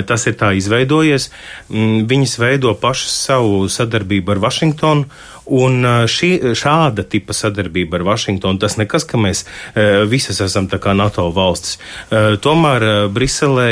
tas 0.08 0.24
ir 0.28 0.38
tā 0.40 0.54
izveidojies, 0.56 1.30
mm, 1.70 2.06
viņas 2.08 2.38
veido 2.40 2.72
pašas 2.80 3.16
savu 3.26 3.66
sadarbību 3.68 4.32
ar 4.32 4.40
Vašingtonu 4.46 5.06
Un 5.46 5.86
šī, 6.10 6.32
šāda 6.58 7.04
tipa 7.06 7.36
sadarbība 7.38 8.00
ar 8.00 8.06
Vašingtonu, 8.08 8.58
tas 8.62 8.80
nekas, 8.80 9.06
ka 9.06 9.20
mēs 9.22 9.44
visas 10.10 10.42
esam 10.42 10.66
tā 10.72 10.80
kā 10.82 10.96
NATO 10.98 11.28
valstis. 11.36 11.78
Tomēr 12.42 12.86
Briselē 13.14 13.68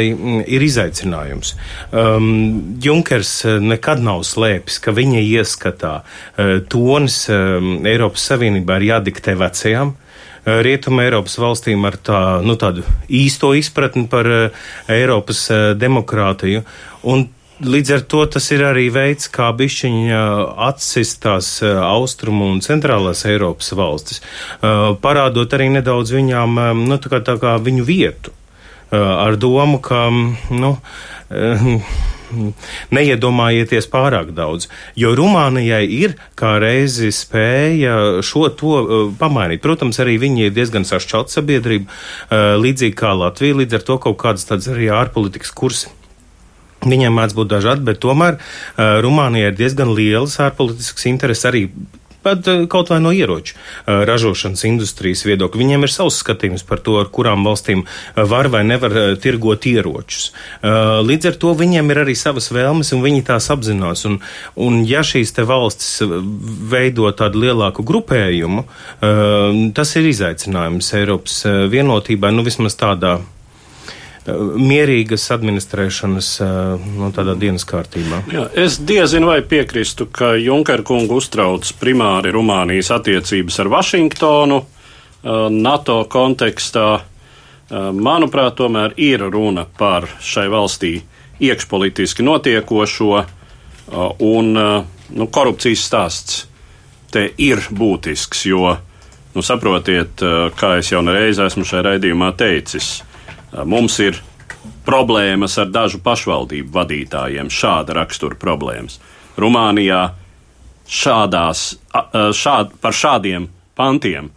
ir 0.46 0.66
izaicinājums. 0.68 1.56
Um, 1.90 2.78
Junkers 2.84 3.40
nekad 3.64 4.04
nav 4.06 4.22
slēpis, 4.28 4.78
ka 4.84 4.94
viņa 4.94 5.26
ieskatā 5.26 5.96
tonis 6.70 7.24
Eiropas 7.30 8.30
Savienībā 8.30 8.78
ir 8.78 8.90
jādiktē 8.92 9.34
vecajām 9.40 9.96
Rietuma 10.44 11.06
Eiropas 11.06 11.38
valstīm 11.40 11.86
ar 11.88 11.96
tā, 12.04 12.20
nu, 12.44 12.58
tādu 12.60 12.84
īsto 13.08 13.54
izpratni 13.56 14.10
par 14.12 14.28
Eiropas 14.92 15.46
demokrātiju. 15.80 16.66
Un 17.08 17.30
Līdz 17.64 17.92
ar 17.96 18.02
to 18.12 18.26
tas 18.28 18.50
ir 18.52 18.64
arī 18.68 18.90
veids, 18.92 19.30
kā 19.32 19.50
bišķiņa 19.56 20.22
atsist 20.68 21.22
tās 21.24 21.50
austrumu 21.64 22.50
un 22.52 22.60
centrālās 22.66 23.24
Eiropas 23.30 23.72
valstis, 23.78 24.20
parādot 25.04 25.56
arī 25.56 25.70
nedaudz 25.72 26.12
viņām, 26.12 26.60
nu, 26.84 26.98
tā 27.00 27.14
kā, 27.14 27.22
tā 27.24 27.38
kā 27.40 27.56
viņu 27.64 27.86
vietu, 27.88 28.34
ar 28.92 29.40
domu, 29.40 29.80
ka, 29.84 30.10
nu, 30.52 30.76
neiedomājieties 32.94 33.88
pārāk 33.92 34.34
daudz, 34.36 34.68
jo 35.00 35.14
Rumānijai 35.18 35.84
ir 35.86 36.16
kā 36.40 36.56
reizi 36.62 37.12
spēja 37.14 38.22
šo 38.26 38.48
to 38.58 38.76
uh, 38.82 39.04
pamainīt. 39.20 39.64
Protams, 39.64 40.00
arī 40.04 40.18
viņi 40.22 40.48
ir 40.48 40.56
diezgan 40.56 40.88
sašķelt 40.88 41.34
sabiedrība, 41.34 41.90
uh, 41.90 42.56
līdzīgi 42.62 42.98
kā 43.00 43.14
Latvija, 43.18 43.60
līdz 43.62 43.80
ar 43.80 43.86
to 43.90 44.00
kaut 44.08 44.18
kādas 44.24 44.48
tādas 44.50 44.72
arī 44.74 44.90
ārpolitikas 44.94 45.54
kursi. 45.56 45.94
Viņiem 46.84 47.16
mēdz 47.16 47.36
būt 47.38 47.52
dažādi, 47.56 47.86
bet 47.88 48.02
tomēr 48.04 48.40
uh, 48.40 49.02
Rumānijai 49.04 49.52
ir 49.52 49.60
diezgan 49.60 49.94
lielas 49.96 50.40
ārpolitiskas 50.44 51.08
intereses 51.12 51.48
arī 51.50 51.68
pat 52.24 52.48
eh, 52.48 52.64
kaut 52.72 52.90
vai 52.94 53.00
no 53.04 53.12
ieroču 53.14 53.56
eh, 53.56 54.04
ražošanas 54.08 54.64
industrijas 54.68 55.26
viedokļa. 55.28 55.62
Viņiem 55.64 55.86
ir 55.86 55.94
savs 55.94 56.22
skatījums 56.24 56.66
par 56.68 56.82
to, 56.84 56.98
ar 57.02 57.12
kurām 57.14 57.46
valstīm 57.48 57.84
eh, 57.84 58.24
var 58.30 58.50
vai 58.54 58.64
nevar 58.68 58.96
tirgot 59.22 59.66
ieročus. 59.68 60.32
Līdz 60.64 61.28
ar 61.30 61.38
to 61.42 61.52
viņiem 61.58 61.92
ir 61.92 62.00
arī 62.04 62.14
savas 62.18 62.50
vēlmes, 62.54 62.92
un 62.96 63.04
viņi 63.04 63.24
tās 63.28 63.50
apzinās. 63.54 64.06
Un, 64.08 64.20
un 64.60 64.82
ja 64.88 65.02
šīs 65.06 65.34
te 65.36 65.46
valstis 65.48 66.02
veido 66.72 67.10
tādu 67.18 67.44
lielāku 67.44 67.84
grupējumu, 67.88 68.64
tas 69.76 69.96
ir 70.00 70.10
izaicinājums 70.10 70.92
Eiropas 71.00 71.42
vienotībai, 71.74 72.32
nu 72.36 72.46
vismaz 72.46 72.78
tādā 72.80 73.18
mierīgas 74.26 75.26
administrēšanas 75.36 76.28
nu, 76.84 77.10
dienas 77.40 77.66
kārtībā. 77.68 78.22
Jā, 78.32 78.46
es 78.56 78.78
diezinu 78.80 79.32
vai 79.34 79.42
piekristu, 79.44 80.08
ka 80.08 80.34
Junker 80.40 80.84
kungu 80.88 81.20
uztrauc 81.20 81.68
primāri 81.82 82.32
Rumānijas 82.32 82.94
attiecības 82.96 83.60
ar 83.60 83.72
Vašingtonu 83.74 84.62
NATO 85.52 85.98
kontekstā. 86.12 86.88
Manuprāt, 87.74 88.58
tomēr 88.60 88.94
ir 89.02 89.24
runa 89.34 89.66
par 89.66 90.08
šai 90.22 90.48
valstī 90.52 90.98
iekšpolitiski 91.44 92.24
notiekošo 92.24 93.24
un 94.24 94.52
nu, 94.54 95.28
korupcijas 95.28 95.88
stāsts 95.88 96.44
te 97.14 97.28
ir 97.38 97.62
būtisks, 97.70 98.46
jo, 98.50 98.76
nu, 99.36 99.44
saprotiet, 99.46 100.22
kā 100.58 100.76
es 100.80 100.92
jau 100.92 101.02
reiz 101.06 101.40
esmu 101.42 101.66
šajā 101.68 101.84
raidījumā 101.88 102.32
teicis, 102.38 103.04
Mums 103.54 104.00
ir 104.02 104.18
problēmas 104.88 105.58
ar 105.62 105.70
dažu 105.72 106.00
pašvaldību 106.04 106.74
vadītājiem, 106.74 107.52
šāda 107.54 107.96
rakstura 108.00 108.38
problēmas. 108.40 109.00
Rumānijā 109.40 110.02
šādās, 110.90 111.66
šād, 112.38 112.74
par 112.82 112.98
šādiem 112.98 113.48
pantiem 113.78 114.32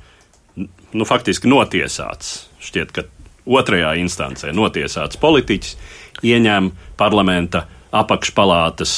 nu, 0.57 1.05
faktiski 1.09 1.51
notiesāts, 1.51 2.47
šķiet, 2.63 2.93
ka 2.93 3.07
otrajā 3.47 3.95
instancē 4.01 4.53
notiesāts 4.57 5.21
politiķis 5.21 5.77
ieņem 6.27 6.71
parlamenta 6.99 7.67
apakšpalātas 7.97 8.95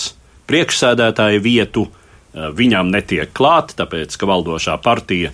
priekšsēdētāja 0.48 1.40
vietu, 1.44 1.88
viņam 2.32 2.92
netiek 2.92 3.32
klāt, 3.34 3.75
tāpēc 3.78 4.14
ka 4.16 4.28
valdošā 4.28 4.76
partija 4.84 5.32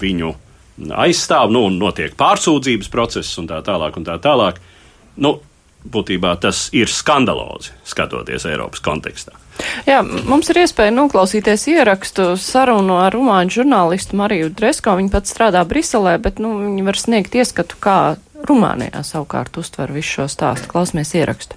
viņu 0.00 0.34
aizstāv, 0.78 1.52
nu, 1.54 1.66
un 1.70 1.78
notiek 1.80 2.14
pārsūdzības 2.18 2.90
process 2.92 3.38
un 3.40 3.50
tā 3.50 3.60
tālāk. 3.66 3.98
Un 3.98 4.06
tā 4.06 4.18
tālāk. 4.22 4.60
Nu, 5.20 5.36
būtībā 5.84 6.34
tas 6.40 6.66
ir 6.74 6.90
skandalozi, 6.90 7.74
skatoties 7.86 8.46
Eiropas 8.48 8.82
kontekstā. 8.84 9.36
Jā, 9.86 10.00
mums 10.02 10.48
ir 10.50 10.64
iespēja 10.64 10.94
noklausīties 10.96 11.68
ierakstu 11.70 12.32
sarunu 12.40 12.96
ar 12.98 13.14
rumāņu 13.14 13.60
žurnālistu 13.60 14.18
Mariju 14.18 14.50
Dresko. 14.56 14.96
Viņa 14.98 15.12
pat 15.12 15.30
strādā 15.30 15.62
Briselē, 15.68 16.16
bet 16.22 16.40
nu, 16.42 16.56
viņa 16.62 16.86
var 16.88 16.98
sniegt 16.98 17.36
ieskatu, 17.38 17.78
kā 17.78 17.98
Rumānijā 18.44 19.00
savukārt 19.06 19.56
uztver 19.56 19.92
visu 19.94 20.18
šo 20.18 20.26
stāstu. 20.28 20.68
Klausamies 20.68 21.14
ierakstu. 21.16 21.56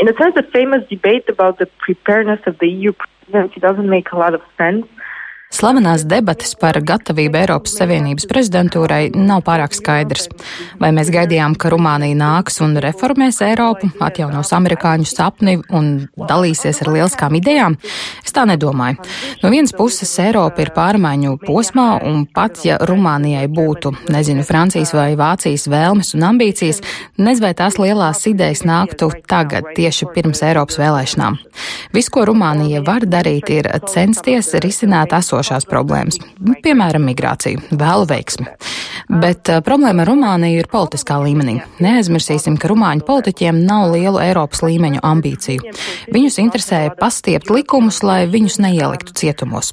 In 0.00 0.08
a 0.08 0.14
sense, 0.18 0.34
the 0.34 0.42
famous 0.50 0.82
debate 0.88 1.28
about 1.28 1.58
the 1.58 1.68
preparedness 1.84 2.42
of 2.46 2.58
the 2.58 2.66
EU 2.66 2.92
presidency 2.92 3.60
doesn't 3.60 3.88
make 3.88 4.10
a 4.10 4.18
lot 4.18 4.34
of 4.34 4.42
sense. 4.56 4.88
Slavenās 5.52 6.06
debates 6.08 6.54
par 6.56 6.78
gatavību 6.80 7.36
Eiropas 7.36 7.74
Savienības 7.76 8.24
prezidentūrai 8.30 9.10
nav 9.12 9.42
pārāk 9.44 9.74
skaidrs. 9.76 10.30
Vai 10.80 10.88
mēs 10.96 11.10
gaidījām, 11.12 11.58
ka 11.60 11.68
Rumānija 11.70 12.16
nāks 12.16 12.56
un 12.64 12.78
reformēs 12.80 13.42
Eiropu, 13.44 13.90
atjaunos 14.00 14.48
amerikāņu 14.56 15.08
sapni 15.10 15.58
un 15.68 15.90
dalīsies 16.16 16.80
ar 16.82 16.90
lieliskām 16.94 17.36
idejām? 17.36 17.76
Es 18.24 18.32
tā 18.32 18.46
nedomāju. 18.48 19.04
No 19.42 19.50
vienas 19.52 19.74
puses 19.76 20.14
Eiropa 20.24 20.64
ir 20.64 20.72
pārmaiņu 20.72 21.34
posmā, 21.44 21.86
un 22.08 22.24
pat 22.24 22.64
ja 22.64 22.80
Rumānijai 22.80 23.44
būtu, 23.52 23.92
nezinu, 24.08 24.46
Francijas 24.48 24.94
vai 24.96 25.12
Vācijas 25.20 25.68
vēlmes 25.68 26.14
un 26.16 26.26
ambīcijas, 26.32 26.80
nez 27.20 27.44
vai 27.44 27.52
tās 27.58 27.76
lielās 27.76 28.24
idejas 28.32 28.64
nāktu 28.64 29.10
tagad, 29.28 29.68
tieši 29.76 30.08
pirms 30.16 30.40
Eiropas 30.48 30.80
vēlēšanām. 30.80 31.38
Viss, 31.92 32.08
ko 32.08 32.24
Rumānija 32.32 32.80
var 32.88 33.04
darīt, 33.04 33.52
ir 33.52 33.68
censties 33.92 34.54
risināt 34.64 35.12
esošo 35.12 35.41
esošās 35.42 35.66
problēmas, 35.66 36.20
nu, 36.40 36.54
piemēram, 36.62 37.04
migrāciju, 37.10 37.66
vēlu 37.74 38.06
veiksmi. 38.10 38.46
Bet 39.22 39.50
problēma 39.66 40.04
ar 40.04 40.10
Rumāniju 40.12 40.62
ir 40.62 40.68
politiskā 40.70 41.18
līmenī. 41.20 41.58
Neaizmirsīsim, 41.82 42.54
ka 42.60 42.70
rumāņu 42.70 43.04
politiķiem 43.08 43.58
nav 43.66 43.90
lielu 43.92 44.20
Eiropas 44.22 44.62
līmeņu 44.64 45.02
ambīciju. 45.04 45.72
Viņus 46.14 46.38
interesēja 46.40 46.94
pastiept 46.98 47.50
likumus, 47.52 48.00
lai 48.06 48.24
viņus 48.30 48.60
neieliktu 48.62 49.16
cietumos. 49.18 49.72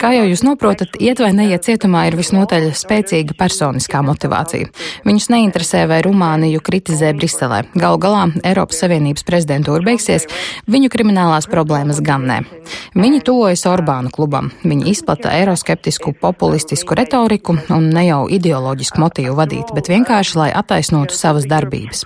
Kā 0.00 0.14
jau 0.16 0.24
jūs 0.26 0.42
noprotat, 0.46 0.96
iet 0.98 1.20
vai 1.22 1.30
neiet 1.36 1.66
cietumā 1.68 2.06
ir 2.08 2.16
visnotaļ 2.18 2.70
spēcīga 2.80 3.36
personiskā 3.38 4.00
motivācija. 4.06 4.70
Viņus 5.06 5.30
neinteresē, 5.34 5.84
vai 5.90 6.00
Rumāniju 6.06 6.64
kritizē 6.64 7.12
Briselē. 7.18 7.62
Galu 7.76 8.00
galā 8.02 8.24
Eiropas 8.40 8.80
Savienības 8.82 9.26
prezidentūra 9.28 9.84
beigsies, 9.86 10.26
viņu 10.70 10.90
kriminālās 10.92 11.50
problēmas 11.50 12.00
gan 12.04 12.26
nē. 12.30 12.40
Viņi 12.96 13.22
tuvojas 13.28 13.66
Orbāna 13.70 14.10
klubam. 14.14 14.50
Viņi 14.64 14.90
izplata 15.10 15.36
eiroskeptisku, 15.36 16.12
populistisku 16.20 16.94
retoriku 16.94 17.56
un 17.74 17.88
ne 17.90 18.04
jau 18.06 18.28
ideoloģisku 18.30 19.00
motīvu 19.02 19.34
vadīt, 19.34 19.72
bet 19.74 19.88
vienkārši, 19.90 20.36
lai 20.38 20.50
attaisnotu 20.54 21.16
savas 21.18 21.48
darbības. 21.50 22.04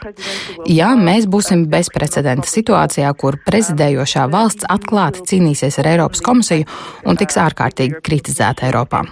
Jā, 0.64 0.94
mēs 0.96 1.26
būsim 1.28 1.66
bezprecedenta 1.68 2.48
situācijā, 2.48 3.10
kur 3.20 3.36
prezidējošā 3.44 4.24
valsts 4.32 4.64
atklāti 4.72 5.20
cīnīsies 5.28 5.78
ar 5.82 5.90
Eiropas 5.92 6.24
komisiju 6.24 6.64
un 7.04 7.20
tiks 7.20 7.36
ārkārtīgi 7.36 8.00
kritizēta 8.00 8.70
Eiropā. 8.70 9.04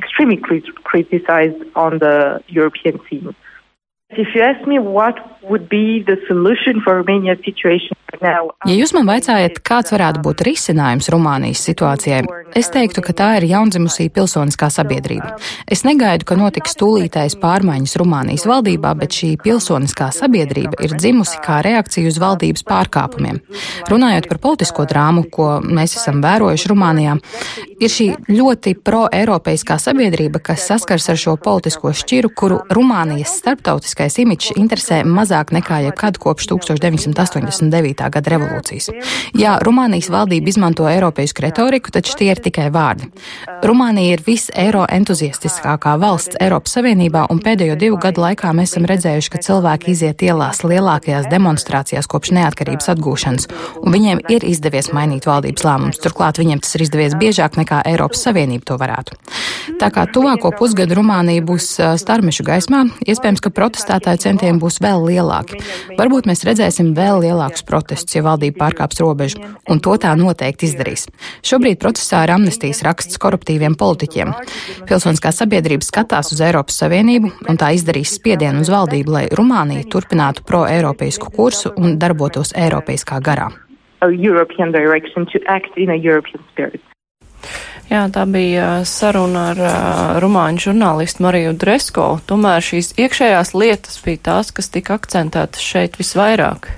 Extremely 0.00 0.40
criticized 0.84 1.60
on 1.74 1.98
the 1.98 2.40
European 2.48 2.96
scene. 3.04 3.36
Ja 8.66 8.74
jūs 8.74 8.90
man 8.96 9.06
vaicājat, 9.06 9.60
kāds 9.62 9.92
varētu 9.94 10.22
būt 10.24 10.42
risinājums 10.48 11.08
Rumānijas 11.14 11.62
situācijai, 11.68 12.24
es 12.58 12.72
teiktu, 12.74 13.04
ka 13.06 13.14
tā 13.16 13.28
ir 13.38 13.46
jaundzimusī 13.52 14.08
pilsoniskā 14.10 14.66
sabiedrība. 14.74 15.36
Es 15.70 15.84
negaidu, 15.86 16.26
ka 16.26 16.36
notiks 16.40 16.74
tūlītējas 16.80 17.38
pārmaiņas 17.40 17.96
Rumānijas 18.02 18.48
valdībā, 18.50 18.96
bet 18.98 19.14
šī 19.14 19.30
pilsoniskā 19.44 20.10
sabiedrība 20.16 20.82
ir 20.82 20.96
dzimusi 20.98 21.38
kā 21.44 21.60
reakcija 21.62 22.10
uz 22.10 22.18
valdības 22.20 22.66
pārkāpumiem. 22.66 23.38
Runājot 23.90 24.26
par 24.32 24.42
politisko 24.42 24.88
drāmu, 24.90 25.28
ko 25.30 25.52
mēs 25.62 25.94
esam 26.00 26.18
vērojuši 26.24 26.72
Rumānijā, 26.74 27.14
ir 27.78 27.94
šī 27.94 28.10
ļoti 28.26 28.74
pro-eiropeiskā 28.82 29.78
sabiedrība, 29.80 30.42
kas 30.50 30.66
saskars 30.66 31.08
ar 31.14 31.20
šo 31.20 31.38
politisko 31.40 31.94
šķiru, 31.94 32.34
kuru 32.34 32.60
Rumānijas 32.74 33.38
starptautiskā 33.38 33.99
politiskais 34.00 34.18
imidžs 34.22 34.52
interesē 34.56 35.02
mazāk 35.04 35.52
nekā 35.52 35.84
jebkad 35.84 36.16
kopš 36.18 36.46
1989. 36.48 38.10
gada 38.10 38.30
revolūcijas. 38.32 38.88
Jā, 39.36 39.58
Rumānijas 39.60 40.08
valdība 40.10 40.48
izmanto 40.48 40.86
eiropeisku 40.88 41.42
retoriku, 41.44 41.90
taču 41.92 42.16
tie 42.16 42.30
ir 42.32 42.40
tikai 42.40 42.70
vārdi. 42.72 43.10
Rumānija 43.62 44.14
ir 44.16 44.22
viseiro 44.24 44.86
entuziastiskākā 44.88 45.98
valsts 46.00 46.38
Eiropas 46.40 46.78
Savienībā, 46.78 47.26
un 47.30 47.42
pēdējo 47.44 47.76
divu 47.76 47.98
gadu 48.00 48.24
laikā 48.24 48.54
mēs 48.56 48.72
esam 48.72 48.88
redzējuši, 48.88 49.30
ka 49.30 49.42
cilvēki 49.44 49.92
iziet 49.92 50.24
ielās 50.24 50.64
lielākajās 50.64 51.28
demonstrācijās 51.28 52.08
kopš 52.08 52.32
neatkarības 52.38 52.88
atgūšanas, 52.94 53.48
un 53.82 53.92
viņiem 53.92 54.24
ir 54.32 54.48
izdevies 54.48 54.92
mainīt 54.96 55.28
valdības 55.28 55.66
lēmumus. 55.66 56.00
Turklāt 56.00 56.40
viņiem 56.40 56.64
tas 56.64 56.72
ir 56.78 56.86
izdevies 56.86 57.18
biežāk 57.20 57.60
nekā 57.60 57.82
Eiropas 57.90 58.24
Savienība 58.24 58.70
to 58.72 58.80
varētu. 58.80 59.18
Tā 59.80 59.90
kā 59.92 60.06
tuvāko 60.08 60.54
pusgadu 60.56 60.96
Rumānija 60.96 61.44
būs 61.44 61.74
starmešu 62.00 62.46
gaismā, 62.46 62.86
iespējams, 63.04 63.42
ka 63.44 63.52
protestē 63.54 63.89
protestētāju 63.90 64.22
centieni 64.22 64.60
būs 64.60 64.78
vēl 64.82 65.02
lielāki. 65.08 65.58
Varbūt 65.98 66.28
mēs 66.30 66.44
redzēsim 66.46 66.94
vēl 66.94 67.24
lielākus 67.24 67.64
protestus, 67.66 68.14
ja 68.14 68.22
valdība 68.22 68.66
pārkāps 68.66 69.00
robežu, 69.00 69.40
un 69.68 69.80
to 69.80 69.96
tā 69.98 70.14
noteikti 70.14 70.68
izdarīs. 70.68 71.08
Šobrīd 71.42 71.80
procesā 71.80 72.24
ir 72.24 72.34
amnestijas 72.36 72.82
raksts 72.86 73.18
koruptīviem 73.18 73.74
politiķiem. 73.74 74.32
Pilsoniskā 74.86 75.32
sabiedrība 75.34 75.86
skatās 75.86 76.32
uz 76.32 76.40
Eiropas 76.40 76.78
Savienību, 76.82 77.32
un 77.48 77.58
tā 77.58 77.72
izdarīs 77.74 78.14
spiedienu 78.14 78.62
uz 78.62 78.70
valdību, 78.70 79.10
lai 79.10 79.24
Rumānija 79.30 79.88
turpinātu 79.90 80.46
pro-eiropeisku 80.46 81.32
kursu 81.34 81.74
un 81.76 81.98
darbotos 81.98 82.54
eiropeiskā 82.54 83.20
garā. 83.20 83.50
European 84.00 84.72
direction 84.72 85.26
to 85.26 85.42
act 85.46 85.76
in 85.76 85.90
a 85.90 85.98
European 85.98 86.40
spirit. 86.52 86.80
Jā, 87.90 88.04
tā 88.14 88.22
bija 88.30 88.84
saruna 88.86 89.48
ar 89.50 89.60
uh, 89.60 89.72
rumāņu 90.22 90.68
žurnālistu 90.68 91.24
Mariju 91.24 91.56
Dresko. 91.58 92.06
Tomēr 92.30 92.62
šīs 92.62 92.92
iekšējās 92.94 93.50
lietas 93.58 93.98
bija 94.04 94.20
tās, 94.28 94.52
kas 94.54 94.70
tika 94.70 94.94
akcentētas 94.94 95.64
šeit 95.66 95.98
visvairāk. 95.98 96.68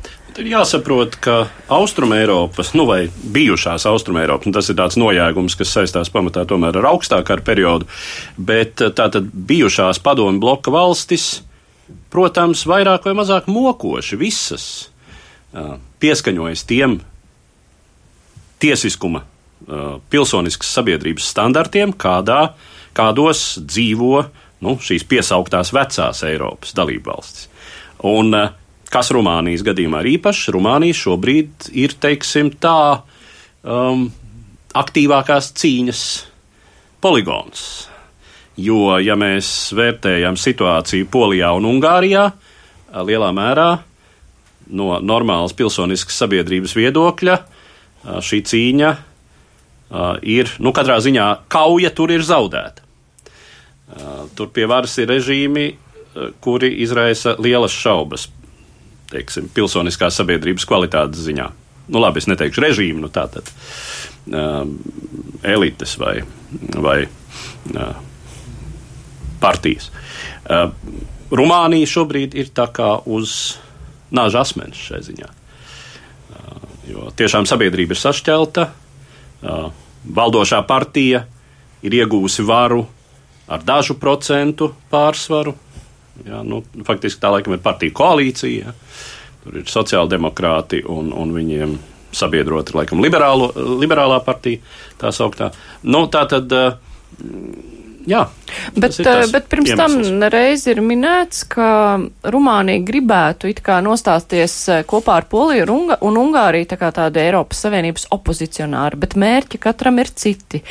Ir 0.40 0.46
jāsaprot, 0.48 1.18
ka 1.20 1.34
Austrumēropas, 1.68 2.70
nu 2.72 2.86
vai 2.88 3.02
bijušās 3.12 3.84
Austrumēropas, 3.90 4.48
nu 4.48 4.56
tas 4.56 4.70
ir 4.72 4.78
tāds 4.78 4.96
nojēgums, 4.96 5.56
kas 5.60 5.74
saistās 5.76 6.08
pamatā 6.12 6.46
tomēr 6.48 6.78
ar 6.80 6.88
augstāku 6.94 7.36
periodu, 7.44 7.84
bet 8.40 8.80
eh, 8.80 8.88
tātad 8.96 9.28
bijušās 9.28 10.00
padomu 10.00 10.40
bloka 10.40 10.72
valstis, 10.72 11.42
protams, 12.08 12.64
vairāk 12.64 13.04
vai 13.04 13.12
mazāk 13.18 13.52
mokoši 13.52 14.16
visas 14.16 14.64
uh, 15.52 15.76
pieskaņojas 16.00 16.64
tiem 16.64 16.96
tiesiskuma, 18.64 19.26
uh, 19.26 19.31
pilsoniskas 20.12 20.72
sabiedrības 20.78 21.28
standartiem, 21.34 21.92
kādā, 21.94 22.54
kādos 22.96 23.60
dzīvo 23.62 24.24
nu, 24.62 24.76
šīs 24.82 25.04
piesauktās 25.08 25.72
vecās 25.74 26.24
Eiropas 26.26 26.74
dalībvalstis. 26.78 27.48
Un 28.10 28.34
uh, 28.34 28.50
Kas 28.92 29.08
Rumānijas 29.14 29.62
gadījumā 29.64 30.02
ir 30.02 30.18
īpašs? 30.18 30.50
Rumānija 30.52 30.96
šobrīd 30.98 31.70
ir, 31.80 31.94
teiksim, 31.96 32.50
tā 32.60 33.00
um, 33.64 34.04
aktīvākās 34.76 35.48
cīņas 35.56 36.02
poligons. 37.00 37.62
Jo, 38.60 38.98
ja 39.00 39.16
mēs 39.16 39.72
vērtējam 39.72 40.36
situāciju 40.36 41.08
Polijā 41.08 41.54
un 41.56 41.70
Ungārijā, 41.70 42.26
lielā 43.08 43.30
mērā 43.32 43.70
no 44.76 44.98
normālas 45.00 45.56
pilsoniskas 45.56 46.20
sabiedrības 46.20 46.76
viedokļa 46.76 47.38
šī 48.20 48.42
cīņa 48.50 48.90
ir, 50.22 50.50
nu, 50.62 50.72
katrā 50.72 50.98
ziņā 51.04 51.28
kauja 51.52 51.90
tur 51.94 52.12
ir 52.14 52.24
zaudēta. 52.24 52.80
Tur 54.36 54.48
pie 54.54 54.64
varas 54.70 54.94
ir 55.02 55.10
režīmi, 55.12 55.66
kuri 56.40 56.70
izraisa 56.84 57.34
lielas 57.40 57.74
šaubas 57.76 58.28
teiksim, 59.12 59.50
pilsoniskās 59.52 60.16
sabiedrības 60.16 60.66
kvalitātes 60.68 61.26
ziņā. 61.26 61.48
Nu, 61.92 62.00
labi, 62.00 62.22
es 62.22 62.28
neteikšu 62.30 62.62
režīmu, 62.64 63.02
nu 63.02 63.10
tā 63.12 63.26
tad 63.32 63.48
um, 64.30 64.76
elites 65.44 65.96
vai, 66.00 66.14
vai 66.72 66.98
uh, 67.04 67.90
partijas. 69.42 69.90
Uh, 70.46 70.70
Rumānija 71.32 71.88
šobrīd 71.88 72.36
ir 72.38 72.52
tā 72.56 72.68
kā 72.72 72.94
uz 73.08 73.58
nāža 74.14 74.44
asmens 74.46 74.80
šai 74.80 75.02
ziņā. 75.10 75.28
Uh, 75.28 76.64
jo 76.88 77.10
tiešām 77.18 77.48
sabiedrība 77.50 77.96
ir 77.96 78.00
sašķelta, 78.00 78.68
uh, 78.68 78.81
valdošā 79.42 80.62
partija 80.66 81.24
ir 81.82 81.98
iegūsi 82.02 82.44
varu 82.46 82.84
ar 83.52 83.62
dažu 83.66 83.98
procentu 84.00 84.70
pārsvaru, 84.90 85.54
Jā, 86.26 86.42
nu, 86.44 86.60
faktiski 86.86 87.20
tā 87.22 87.32
laikam 87.32 87.56
ir 87.56 87.62
partija 87.64 87.94
koalīcija. 87.96 88.68
Ja. 88.68 88.74
Tur 89.42 89.58
ir 89.58 89.70
sociāldemokrāti 89.70 90.82
un, 90.86 91.10
un 91.16 91.32
viņiem 91.34 91.76
sabiedroti, 92.14 92.76
laikam, 92.76 93.00
liberālo, 93.02 93.48
liberālā 93.80 94.20
partija, 94.24 94.60
tā 95.00 95.12
sauktā. 95.14 95.50
Nu, 95.82 96.06
tā 96.12 96.26
tad. 96.30 96.52
Jā, 98.08 98.22
bet, 98.74 98.96
bet 99.32 99.46
pirms 99.50 99.70
iemesls. 99.72 100.08
tam 100.10 100.24
reiz 100.32 100.64
ir 100.70 100.80
minēts, 100.84 101.44
ka 101.50 101.66
Rumānija 102.34 102.82
gribētu 102.86 103.50
it 103.52 103.62
kā 103.64 103.78
nostāsties 103.84 104.56
kopā 104.90 105.20
ar 105.20 105.28
Poliju 105.30 105.68
un, 105.70 105.94
un 105.94 106.20
Ungāriju 106.24 106.68
tā 106.72 106.78
kā 106.80 106.90
tāda 106.94 107.22
Eiropas 107.22 107.62
Savienības 107.66 108.08
opozicionāra, 108.14 108.98
bet 108.98 109.14
mērķi 109.18 109.60
katram 109.62 110.02
ir 110.02 110.10
citi. 110.14 110.62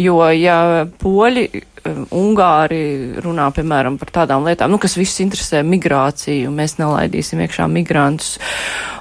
Jo, 0.00 0.22
ja 0.34 0.86
Poļi 1.00 1.46
Ungāri 1.84 3.20
runā, 3.24 3.48
piemēram, 3.56 3.96
par 4.00 4.12
tādām 4.20 4.44
lietām, 4.48 4.72
nu, 4.72 4.78
kas 4.82 4.98
visus 4.98 5.22
interesē 5.24 5.62
migrāciju, 5.66 6.52
mēs 6.54 6.76
nelaidīsim 6.80 7.40
iekšā 7.46 7.68
migrantus 7.72 8.36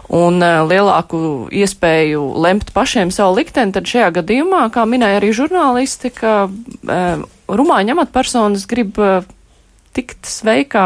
un 0.10 0.42
uh, 0.42 0.62
lielāku 0.66 1.50
iespēju 1.54 2.22
lemt 2.42 2.72
pašiem 2.74 3.12
savu 3.14 3.38
likteni, 3.38 3.76
tad 3.76 3.90
šajā 3.90 4.10
gadījumā, 4.20 4.64
kā 4.74 4.86
minēja 4.90 5.20
arī 5.22 5.34
žurnālisti, 5.38 6.14
ka 6.18 6.38
uh, 6.48 7.28
Rumāņu 7.50 7.96
amatpersonas 7.96 8.66
grib 8.70 8.98
uh, 9.02 9.28
tikt 9.98 10.30
sveikā 10.30 10.86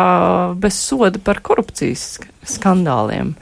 bez 0.59 0.79
soda 0.79 1.19
par 1.23 1.41
korupcijas 1.43 2.17
skandāliem. 2.47 3.35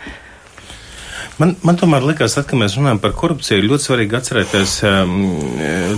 Man, 1.41 1.55
man 1.65 1.77
tomēr 1.79 2.03
likās, 2.05 2.35
tad, 2.37 2.45
kad 2.49 2.59
mēs 2.59 2.75
runājam 2.77 2.99
par 3.01 3.15
korupciju, 3.17 3.63
ļoti 3.65 3.85
svarīgi 3.87 4.13
atcerēties 4.17 4.71
um, 4.85 5.13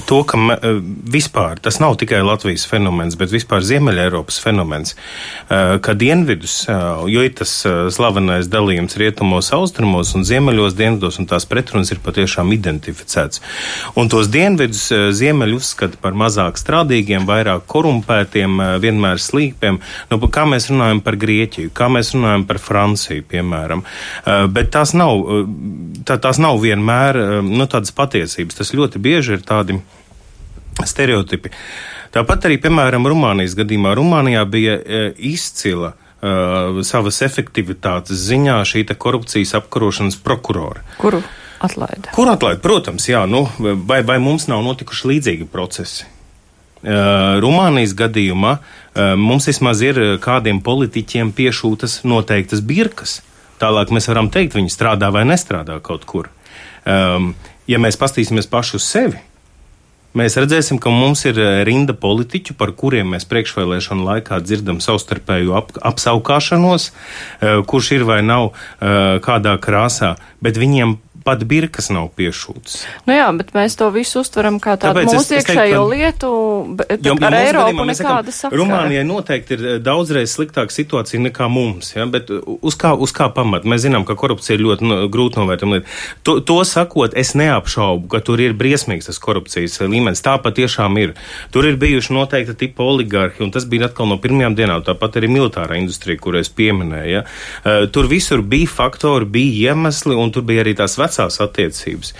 to, 0.08 0.22
ka 0.30 0.38
me, 0.40 0.56
uh, 0.56 0.78
vispār 1.12 1.60
tas 1.64 1.82
nav 1.84 1.98
tikai 2.00 2.22
Latvijas 2.24 2.64
fenomens, 2.70 3.18
bet 3.20 3.34
vispār 3.34 3.66
Ziemeļa 3.66 4.06
Eiropas 4.06 4.38
fenomens, 4.40 4.94
uh, 4.96 5.74
ka 5.84 5.96
dienvidus, 6.00 6.62
uh, 6.72 7.02
jo 7.12 7.26
ir 7.26 7.34
tas 7.36 7.58
uh, 7.68 7.90
slavenais 7.92 8.48
dalījums 8.52 8.96
rietumos, 9.02 9.50
austrumos 9.58 10.14
un 10.16 10.24
ziemeļos 10.30 10.78
dienvidos, 10.80 11.20
un 11.20 11.28
tās 11.28 11.48
pretrunas 11.50 11.92
ir 11.92 12.00
patiešām 12.06 12.54
identificēts. 12.56 13.44
Un 14.00 14.14
tos 14.14 14.32
dienvidus 14.32 14.86
uh, 14.96 15.10
ziemeļi 15.12 15.60
uzskata 15.60 16.00
par 16.06 16.16
mazāk 16.24 16.62
strādīgiem, 16.62 17.28
vairāk 17.28 17.68
korumpētiem, 17.74 18.56
uh, 18.62 18.78
vienmēr 18.86 19.20
slīpiem. 19.20 19.82
Nu, 20.14 20.22
kā 20.24 20.48
mēs 20.48 20.72
runājam 20.72 21.04
par 21.04 21.20
Grieķiju, 21.20 21.76
kā 21.76 21.92
mēs 21.92 22.16
runājam 22.16 22.48
par 22.48 22.64
Franciju, 22.64 23.28
piemēram. 23.36 23.84
Uh, 24.24 24.46
bet 24.48 24.72
tās 24.78 24.96
nav 24.96 25.33
tā, 26.08 26.18
tās 26.22 26.40
nav 26.42 26.62
vienmēr 26.64 27.20
nu, 27.46 27.68
tādas 27.70 27.94
patiesības. 27.96 28.60
Tas 28.60 28.74
ļoti 28.76 29.02
bieži 29.04 29.38
ir 29.38 29.46
tādi 29.48 29.80
stereotipi. 30.82 31.52
Tāpat 32.14 32.48
arī, 32.48 32.60
piemēram, 32.62 33.08
Rumānijas 33.10 33.56
gadījumā. 33.58 33.96
Rumānijā 33.98 34.44
bija 34.50 34.78
e, 34.78 35.04
izcila 35.34 35.94
uh, 35.94 36.82
savas 36.86 37.22
efektivitātes 37.26 38.22
ziņā 38.30 38.60
šī 38.70 38.86
korupcijas 38.94 39.56
apkarošanas 39.58 40.20
prokurora. 40.22 40.86
Kuru 41.02 41.24
atlaida? 41.64 42.14
Kur 42.14 42.30
atlaida? 42.30 42.62
Protams, 42.62 43.10
jā, 43.10 43.26
nu, 43.30 43.48
vai, 43.58 44.04
vai 44.06 44.20
mums 44.22 44.46
nav 44.52 44.62
notikuši 44.66 45.14
līdzīgi 45.14 45.50
procesi? 45.50 46.06
Uh, 46.84 47.40
Rumānijas 47.42 47.96
gadījumā 47.98 48.58
uh, 48.60 49.14
mums 49.18 49.50
vismaz 49.50 49.82
ir 49.82 50.02
kādiem 50.22 50.62
politiķiem 50.62 51.34
piešūtas 51.34 52.02
noteiktas 52.06 52.62
birkas. 52.62 53.22
Uh, 53.24 53.33
Tālāk 53.64 53.94
mēs 53.96 54.10
varam 54.12 54.28
teikt, 54.32 54.58
viņi 54.60 54.72
strādā 54.74 55.08
vai 55.14 55.24
nestrādā 55.28 55.80
kaut 55.84 56.04
kur. 56.10 56.28
Um, 56.84 57.32
ja 57.70 57.80
mēs 57.80 57.96
paskatīsimies 58.00 58.50
paši 58.52 58.76
uz 58.76 58.88
sevi, 58.88 59.22
mēs 60.20 60.36
redzēsim, 60.38 60.82
ka 60.84 60.92
mums 60.94 61.24
ir 61.30 61.40
eh, 61.40 61.62
rinda 61.68 61.96
politiķu, 61.98 62.58
par 62.60 62.74
kuriem 62.78 63.16
mēs 63.16 63.26
priekšvēlēšanu 63.32 64.04
laikā 64.10 64.42
dzirdam 64.44 64.82
savstarpēju 64.84 65.56
ap, 65.58 65.72
apsaukāšanos, 65.94 66.90
uh, 66.92 67.64
kurš 67.70 67.94
ir 67.98 68.06
vai 68.10 68.20
nav 68.26 68.52
uh, 68.52 69.18
kādā 69.24 69.56
krāsā, 69.64 70.16
bet 70.44 70.60
viņiem 70.60 70.98
pat 71.24 71.44
birkas 71.48 71.90
nav 71.94 72.10
piešūtas. 72.18 72.84
Nu 73.08 73.16
jā, 73.16 73.26
bet 73.38 73.54
mēs 73.56 73.78
to 73.80 73.88
visu 73.94 74.22
uztveram 74.22 74.60
kā 74.64 74.76
tādu 74.76 75.00
Tāpēc 75.00 75.16
mūsu 75.16 75.38
iekšējo 75.38 75.80
teiktu, 75.80 75.94
lietu, 75.94 76.32
bet 76.80 77.08
jo, 77.08 77.16
ar 77.24 77.38
Eiropu 77.38 77.86
nekāda 77.88 78.34
sakara. 78.36 78.60
Rumānijai 78.60 79.06
noteikti 79.08 79.56
ir 79.56 79.64
eh, 79.64 79.78
daudzreiz 79.84 80.34
sliktāka 80.36 80.76
situācija 80.76 81.22
nekā 81.24 81.48
mums, 81.52 81.94
ja? 81.96 82.06
bet 82.12 82.32
uz 82.34 82.78
kā, 82.80 82.92
uz 82.94 83.16
kā 83.16 83.30
pamat? 83.34 83.68
Mēs 83.70 83.86
zinām, 83.86 84.06
ka 84.08 84.18
korupcija 84.20 84.58
ir 84.58 84.66
ļoti 84.66 84.90
no, 84.90 85.00
grūti 85.14 85.40
novērtama 85.40 85.80
lieta. 85.80 85.96
To, 86.28 86.38
to 86.44 86.60
sakot, 86.68 87.16
es 87.20 87.34
neapšaubu, 87.40 88.10
ka 88.12 88.22
tur 88.26 88.44
ir 88.44 88.58
briesmīgs 88.60 89.08
tas 89.10 89.22
korupcijas 89.24 89.80
līmenis. 89.84 90.24
Tā 90.24 90.36
patiešām 90.44 91.00
ir. 91.02 91.16
Tur 91.56 91.70
ir 91.70 91.80
bijuši 91.80 92.16
noteikti 92.16 92.58
tipa 92.66 92.86
oligarhi, 92.86 93.40
un 93.46 93.56
tas 93.56 93.68
bija 93.70 93.88
atkal 93.90 94.12
no 94.12 94.20
pirmajām 94.22 94.60
dienām. 94.60 94.84
Tāpat 94.86 95.22
arī 95.22 95.32
militārā 95.32 95.80
industrija, 95.80 96.20
kur 96.20 96.38
es 96.40 96.52
pieminēju. 96.54 97.12
Ja? 97.14 97.24
Uh, 97.64 97.88
tur 97.94 98.12
visur 98.12 98.44
bija 98.44 98.70
faktori, 98.70 99.28
bija 99.30 99.72
iemesli, 99.72 100.16
un 100.20 100.32
tur 100.34 100.46
bija 100.48 100.64
arī 100.66 100.76
tās 100.78 100.98
vecās 101.00 101.13
vecās 101.14 101.40
attiecības. 101.42 102.14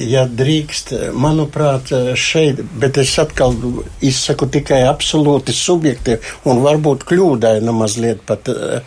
Ja 0.00 0.24
drīkst, 0.24 0.92
manuprāt, 1.18 1.90
šeit, 2.16 2.62
bet 2.78 2.96
es 3.02 3.16
atkal 3.18 3.56
izsaku 4.00 4.46
tikai 4.48 4.84
absolūti 4.86 5.52
subjektīvi 5.52 6.20
un 6.48 6.62
varbūt 6.64 7.04
kļūdainu 7.08 7.74
mazliet 7.74 8.22
pat 8.26 8.48
uh, 8.48 8.78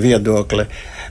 viedokli. 0.00 0.64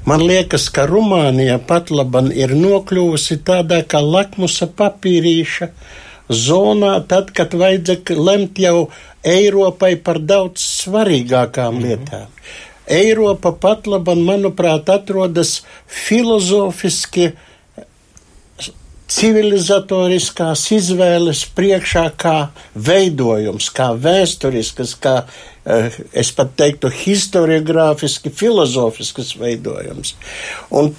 Man 0.07 0.23
liekas, 0.25 0.67
ka 0.73 0.87
Rumānija 0.89 1.59
pat 1.67 1.91
laban 1.91 2.31
ir 2.33 2.55
nokļuvusi 2.57 3.39
tādā 3.45 3.83
kā 3.87 4.01
lakmusa 4.01 4.67
papīrīša 4.67 5.69
zonā, 6.27 6.97
tad, 7.07 7.31
kad 7.35 7.53
vajadzēja 7.55 8.17
lemt 8.17 8.59
jau 8.59 8.89
Eiropai 9.27 9.95
par 10.01 10.19
daudz 10.19 10.63
svarīgākām 10.63 11.77
mm 11.77 11.83
-hmm. 11.83 12.25
Eiropa 12.87 13.51
pat 13.51 13.87
laban, 13.87 14.21
manuprāt, 14.23 14.89
atrodas 14.89 15.61
filozofiski 15.87 17.31
civilizatoriskās 19.07 20.65
izvēles 20.75 21.45
priekšā 21.55 22.07
kā 22.19 22.37
veidojums, 22.75 23.69
kā 23.75 23.91
vēsturiskas, 23.95 24.95
kā 24.99 25.21
eh, 25.23 25.95
es 26.11 26.31
pat 26.35 26.51
teiktu 26.59 26.91
historiogrāfiski, 26.91 28.31
filozofiskas 28.35 29.33
veidojums. 29.39 30.15
Un 30.75 30.91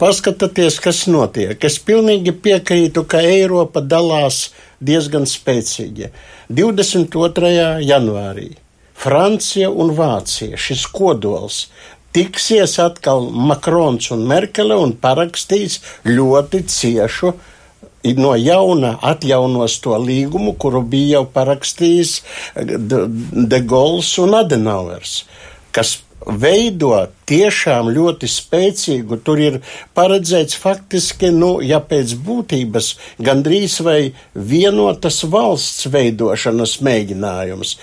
paskatieties, 0.00 0.78
kas 0.82 1.04
notiek. 1.10 1.58
Es 1.64 1.76
pilnīgi 1.84 2.32
piekrītu, 2.32 3.04
ka 3.08 3.20
Eiropa 3.24 3.84
dalās 3.84 4.48
diezgan 4.80 5.28
spēcīgi. 5.28 6.08
22. 6.48 7.52
janvārī 7.84 8.54
Francija 8.98 9.70
un 9.70 9.92
Vācija, 9.94 10.58
šis 10.58 10.86
kodols, 10.90 11.66
tiksies 12.16 12.78
atkal 12.82 13.28
Makrons 13.30 14.10
un 14.14 14.24
Merkele 14.26 14.78
un 14.78 14.96
parakstīs 14.98 15.78
ļoti 16.08 16.64
ciešu 16.66 17.32
no 18.18 18.32
jauna 18.38 18.94
atjaunos 19.02 19.78
to 19.84 19.96
līgumu, 20.00 20.54
kuru 20.58 20.82
bija 20.82 21.18
jau 21.18 21.24
parakstījis 21.34 22.18
De 22.58 23.60
Gauls 23.60 24.10
un 24.22 24.36
Adenauers, 24.38 25.24
kas 25.74 25.98
veido 26.26 26.92
tiešām 27.28 27.90
ļoti 27.94 28.28
spēcīgu. 28.30 29.18
Tur 29.24 29.40
ir 29.42 29.58
paredzēts 29.96 30.58
faktiski, 30.58 31.30
nu, 31.34 31.58
ja 31.64 31.80
pēc 31.80 32.14
būtības 32.24 32.94
gandrīz 33.24 33.78
vai 33.86 34.00
vienotas 34.34 35.22
valsts 35.24 35.88
veidošanas 35.92 36.78
mēģinājums. 36.84 37.76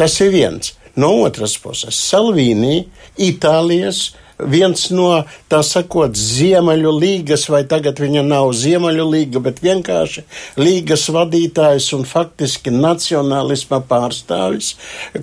Tas 0.00 0.16
ir 0.24 0.32
viens. 0.32 0.72
No 0.96 1.12
otras 1.22 1.58
puses, 1.60 1.94
Salvīnī, 2.08 2.86
Itālijas 3.20 4.10
viens 4.48 4.86
no, 4.94 5.08
tā 5.52 5.60
sakot, 5.66 6.16
Ziemeļu 6.16 6.92
līgas, 6.96 7.46
vai 7.52 7.62
tagad 7.68 8.00
viņa 8.00 8.22
nav 8.26 8.52
Ziemeļu 8.56 9.06
līga, 9.10 9.42
bet 9.44 9.60
vienkārši 9.64 10.24
līgas 10.60 11.04
vadītājs 11.12 11.90
un 11.96 12.06
faktiski 12.08 12.72
nacionālisma 12.74 13.82
pārstāvis, 13.90 14.74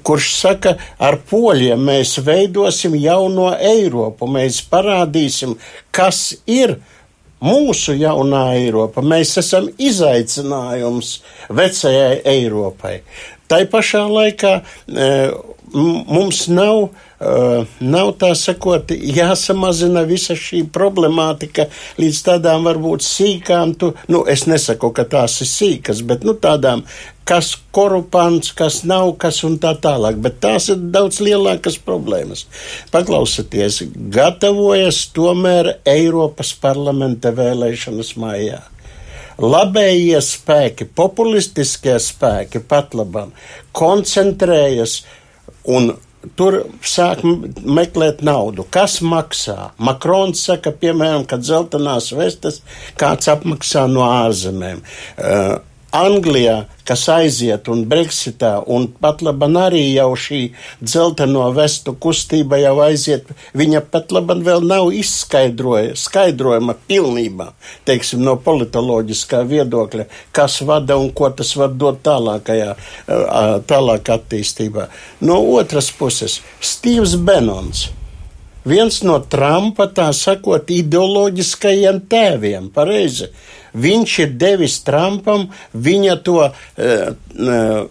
kurš 0.08 0.30
saka, 0.38 0.76
ar 1.00 1.20
poļiem 1.30 1.88
mēs 1.90 2.18
veidosim 2.24 2.98
jauno 3.02 3.50
Eiropu, 3.58 4.30
mēs 4.30 4.62
parādīsim, 4.72 5.58
kas 5.92 6.30
ir 6.46 6.78
mūsu 7.44 7.94
jaunā 7.98 8.48
Eiropa. 8.58 9.04
Mēs 9.06 9.36
esam 9.42 9.70
izaicinājums 9.78 11.20
vecajai 11.54 12.22
Eiropai. 12.26 13.02
Tai 13.48 13.62
pašā 13.72 14.04
laikā 14.12 14.54
e, 14.62 15.12
mums 15.74 16.48
nav 16.52 16.90
Uh, 17.18 17.64
nav 17.82 18.12
tā 18.22 18.28
sakot, 18.38 18.92
jāsamazina 18.94 20.04
visa 20.06 20.36
šī 20.38 20.60
problemātika 20.70 21.64
līdz 21.98 22.20
tādām 22.28 22.68
varbūt 22.70 23.02
sīkām, 23.02 23.74
tu, 23.82 23.90
nu, 24.14 24.20
es 24.30 24.46
nesaku, 24.46 24.92
ka 24.94 25.08
tās 25.10 25.40
ir 25.42 25.50
sīkas, 25.50 26.04
bet, 26.06 26.22
nu, 26.30 26.36
tādām, 26.38 26.86
kas 27.26 27.56
korupants, 27.74 28.54
kas 28.54 28.84
nav, 28.86 29.16
kas 29.18 29.42
un 29.50 29.58
tā 29.58 29.74
tālāk, 29.82 30.22
bet 30.22 30.38
tās 30.46 30.70
ir 30.70 30.86
daudz 30.94 31.18
lielākas 31.26 31.82
problēmas. 31.82 32.46
Paklausieties, 32.94 33.82
gatavojas 34.14 35.08
tomēr 35.18 35.74
Eiropas 35.90 36.54
parlamenta 36.62 37.34
vēlēšanas 37.34 38.14
mājā 38.22 38.62
labējie 39.42 40.20
spēki, 40.24 40.90
populistiskie 40.98 41.98
spēki 42.02 42.62
pat 42.68 42.98
labam 42.98 43.34
koncentrējas 43.78 45.02
un 45.68 45.94
tur 46.36 46.60
sāk 46.82 47.22
meklēt 47.24 48.24
naudu. 48.26 48.66
Kas 48.74 49.00
maksā? 49.06 49.72
Makrons 49.78 50.42
saka, 50.50 50.74
piemēram, 50.76 51.28
ka 51.30 51.40
dzeltenās 51.40 52.10
vestes 52.18 52.62
kāds 53.00 53.30
apmaksā 53.32 53.86
no 53.92 54.04
ārzemēm. 54.08 54.82
Uh, 55.16 55.58
Anglijā, 55.96 56.66
kas 56.88 57.06
aiziet 57.10 57.68
un 57.72 57.86
Brexitā, 57.88 58.58
un 58.68 58.88
pat 59.02 59.22
laban 59.24 59.56
arī 59.60 59.94
jau 59.96 60.10
šī 60.20 60.40
dzelteno 60.82 61.46
vestu 61.56 61.94
kustība 61.96 62.60
jau 62.60 62.76
aiziet, 62.84 63.30
viņa 63.56 63.82
pat 63.92 64.12
laban 64.12 64.44
vēl 64.44 64.68
nav 64.68 64.92
izskaidrojama 64.92 66.76
pilnībā, 66.90 67.52
teiksim, 67.88 68.24
no 68.28 68.36
politoloģiskā 68.44 69.44
viedokļa, 69.48 70.08
kas 70.36 70.62
vada 70.68 71.00
un 71.00 71.12
ko 71.16 71.32
tas 71.32 71.56
var 71.56 71.72
dot 71.72 72.04
tālākajā, 72.04 72.76
tālāk 73.72 74.12
attīstībā. 74.18 74.90
No 75.24 75.40
otras 75.56 75.92
puses, 75.96 76.42
Stīvs 76.60 77.16
Benons 77.16 77.88
viens 78.68 79.02
no 79.08 79.20
Trumpa, 79.32 79.88
tā 79.96 80.10
sakot, 80.16 80.70
ideoloģiskajiem 80.70 82.04
tēviem. 82.12 82.72
Pareizi. 82.76 83.32
Viņš 83.78 84.18
ir 84.24 84.36
devis 84.42 84.80
Trumpam 84.86 85.48
viņa 85.74 86.18
to 86.26 86.40
uh, 86.48 86.52
uh, 86.82 87.82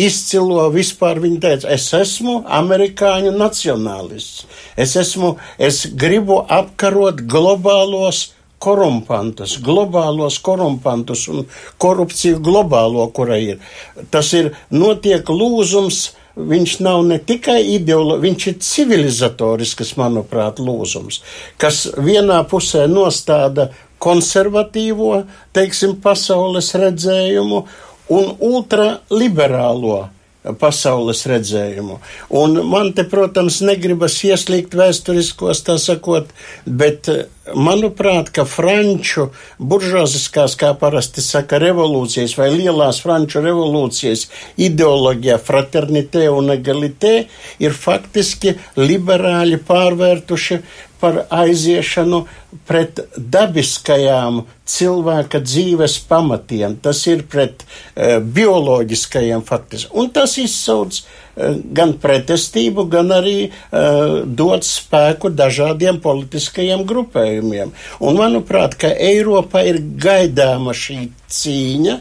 izcilo 0.00 0.68
vispār. 0.74 1.20
Viņa 1.22 1.42
teica, 1.42 1.74
es 1.74 1.88
esmu 1.94 2.40
amerikāņu 2.60 3.34
nacionālists. 3.36 4.46
Es, 4.76 4.96
esmu, 4.98 5.36
es 5.58 5.84
gribu 5.94 6.40
apkarot 6.42 7.22
globālos 7.30 8.32
korumpantus, 8.64 9.58
globālos 9.60 10.38
korumpantus 10.42 11.26
un 11.28 11.44
korupciju 11.82 12.40
globālo, 12.42 13.06
kura 13.12 13.38
ir. 13.38 13.62
Tas 14.10 14.32
ir 14.36 14.54
notiek 14.72 15.28
lūzums. 15.28 16.14
Viņš 16.34 16.78
nav 16.82 17.04
ne 17.06 17.20
tikai 17.22 17.60
ideoloģisks, 17.76 18.24
viņš 18.24 18.46
ir 18.50 18.56
civilizatorisks, 18.66 19.92
manuprāt, 20.00 20.58
lūzums, 20.58 21.20
kas 21.62 21.84
vienā 21.94 22.40
pusē 22.50 22.88
nostāda 22.90 23.68
konservatīvo, 24.02 25.12
teiksim, 25.54 25.94
pasaules 26.02 26.72
redzējumu 26.74 27.62
un 28.12 28.34
ultraliberālo 28.50 30.00
pasaules 30.60 31.22
redzējumu. 31.30 32.00
Un 32.36 32.58
man 32.68 32.92
te, 32.96 33.06
protams, 33.08 33.62
negribas 33.64 34.18
ieslīgt 34.26 34.76
vēsturiskos, 34.76 35.62
tā 35.64 35.78
sakot, 35.80 36.28
bet 36.66 37.08
manuprāt, 37.52 38.30
ka 38.34 38.44
franču 38.48 39.28
buržoziskās, 39.58 40.56
kā 40.60 40.72
parasti 40.78 41.22
saka, 41.24 41.58
revolūcijas 41.62 42.36
vai 42.38 42.48
lielās 42.54 43.02
franču 43.04 43.42
revolūcijas 43.44 44.26
ideoloģija 44.56 45.38
fraternitē 45.44 46.26
un 46.32 46.54
egalitē 46.56 47.14
ir 47.62 47.76
faktiski 47.76 48.56
liberāļi 48.80 49.60
pārvērtuši 49.68 50.60
par 51.04 51.24
aiziešanu 51.34 52.22
pret 52.64 53.02
dabiskajām 53.18 54.44
cilvēka 54.64 55.42
dzīves 55.44 55.98
pamatiem. 56.08 56.78
Tas 56.80 57.02
ir 57.10 57.26
pret 57.28 57.66
uh, 57.66 58.22
bioloģiskajiem 58.24 59.44
faktiski. 59.44 59.92
Un 60.00 60.08
tas 60.16 60.38
izsauc 60.40 61.02
gan 61.36 61.94
pretestību, 62.00 62.86
gan 62.90 63.12
arī 63.14 63.36
uh, 63.48 64.22
dod 64.24 64.66
spēku 64.66 65.32
dažādiem 65.34 66.00
politiskajiem 66.04 66.84
grupējumiem. 66.88 67.74
Un 68.04 68.18
manuprāt, 68.20 68.78
ka 68.78 68.92
Eiropā 68.92 69.64
ir 69.68 69.80
gaidāma 69.82 70.74
šī 70.76 71.08
cīņa 71.34 71.98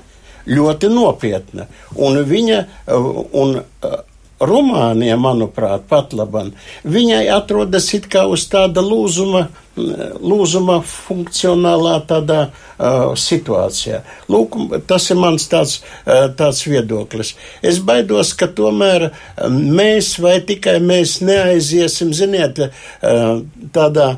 ļoti 0.54 0.90
nopietna. 0.92 1.68
Un 1.96 2.20
viņa 2.30 2.64
uh, 2.64 3.12
un, 3.44 3.58
uh, 3.62 4.00
Rumānija, 4.48 5.18
manuprāt, 5.20 5.86
pat 5.90 6.14
labam, 6.18 6.52
viņai 6.84 7.26
atrodas 7.34 7.90
it 7.98 8.10
kā 8.12 8.26
uz 8.30 8.46
tāda 8.52 8.84
lūzuma, 8.84 9.48
lūzuma 9.76 10.80
funkcionālā 10.86 11.96
tādā 12.10 12.40
uh, 12.50 13.14
situācijā. 13.18 14.04
Lūk, 14.30 14.58
tas 14.90 15.10
ir 15.10 15.22
mans 15.22 15.48
tāds, 15.52 15.80
uh, 16.06 16.28
tāds 16.38 16.62
viedoklis. 16.68 17.34
Es 17.66 17.80
baidos, 17.84 18.36
ka 18.38 18.50
tomēr 18.52 19.10
mēs 19.50 20.16
vai 20.22 20.38
tikai 20.46 20.78
mēs 20.84 21.20
neaiziesim, 21.26 22.14
ziniet, 22.14 22.62
uh, 22.68 23.42
tādā 23.74 24.14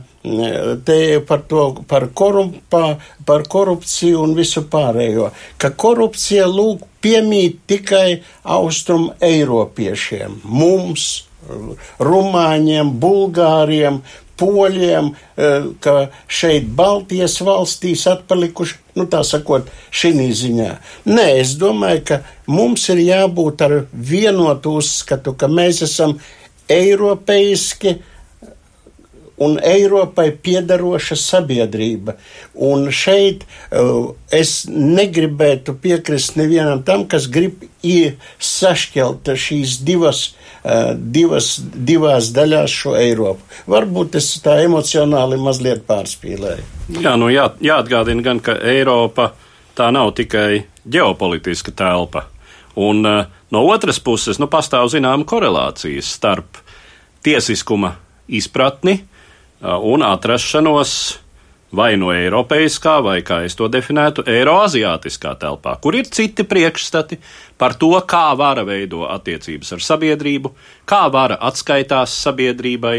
te 0.85 1.19
par 1.27 1.43
to, 1.49 1.67
par, 1.89 2.07
korumpā, 2.17 2.95
par 3.25 3.45
korupciju 3.49 4.23
un 4.25 4.35
visu 4.37 4.65
pārējo, 4.71 5.29
ka 5.61 5.69
korupcija 5.69 6.47
lūk 6.49 6.85
piemīt 7.05 7.61
tikai 7.69 8.21
austrum 8.57 9.11
eiropiešiem, 9.23 10.41
mums, 10.43 11.25
rumāņiem, 12.01 12.93
bulgāriem, 13.01 14.01
poļiem, 14.39 15.11
eh, 15.37 15.67
ka 15.79 16.09
šeit 16.27 16.67
Baltijas 16.75 17.37
valstīs 17.41 18.05
atpalikuši, 18.11 18.75
nu 18.95 19.05
tā 19.05 19.23
sakot, 19.23 19.69
šī 19.91 20.31
ziņā. 20.41 20.71
Nē, 21.05 21.27
es 21.39 21.55
domāju, 21.55 22.03
ka 22.05 22.21
mums 22.47 22.89
ir 22.89 22.97
jābūt 22.97 23.61
ar 23.61 23.85
vienotu 23.93 24.77
uzskatu, 24.81 25.37
ka 25.37 25.47
mēs 25.47 25.81
esam 25.83 26.19
eiropeiski, 26.69 28.01
un 29.37 29.57
Eiropai 29.63 30.31
piedaroša 30.31 31.15
sabiedrība. 31.19 32.15
Un 32.55 32.87
šeit 32.91 33.43
uh, 33.45 34.13
es 34.31 34.65
negribētu 34.69 35.75
piekrist 35.81 36.37
nevienam 36.39 36.83
tam, 36.87 37.05
kas 37.09 37.27
grib 37.31 37.65
sašķelt 38.39 39.29
šīs 39.37 39.77
divas, 39.85 40.21
uh, 40.63 40.93
divas, 40.95 41.55
divās 41.61 42.31
daļās 42.35 42.77
šo 42.81 42.95
Eiropu. 42.97 43.43
Varbūt 43.69 44.17
es 44.21 44.31
tā 44.45 44.61
emocionāli 44.63 45.37
mazliet 45.41 45.83
pārspīlēju. 45.89 46.71
Jā, 47.01 47.15
nu 47.19 47.29
jā, 47.33 47.49
jāatgādina 47.61 48.23
gan, 48.25 48.39
ka 48.39 48.57
Eiropa 48.61 49.33
tā 49.75 49.91
nav 49.93 50.15
tikai 50.17 50.63
ģeopolitiska 50.87 51.75
telpa. 51.75 52.29
Un 52.75 53.05
uh, 53.07 53.25
no 53.51 53.65
otras 53.67 53.99
puses, 54.03 54.39
nu, 54.39 54.47
pastāv 54.51 54.87
zināma 54.91 55.27
korelācijas 55.27 56.09
starp 56.17 56.61
tiesiskuma 57.25 57.95
izpratni, 58.27 58.99
un 59.65 60.03
atrašanos 60.05 61.19
vai 61.75 61.95
no 61.99 62.11
eiropeiskā, 62.13 62.99
vai 63.03 63.19
kā 63.25 63.41
es 63.45 63.55
to 63.57 63.67
definētu, 63.71 64.23
eiroaziātiskā 64.29 65.33
telpā, 65.41 65.75
kur 65.81 65.97
ir 65.97 66.07
citi 66.07 66.45
priekšstati 66.47 67.17
par 67.59 67.75
to, 67.79 67.91
kā 68.07 68.29
vara 68.37 68.63
veido 68.67 69.03
attiecības 69.09 69.73
ar 69.75 69.83
sabiedrību, 69.83 70.53
kā 70.87 71.03
vara 71.11 71.37
atskaitās 71.49 72.15
sabiedrībai, 72.23 72.97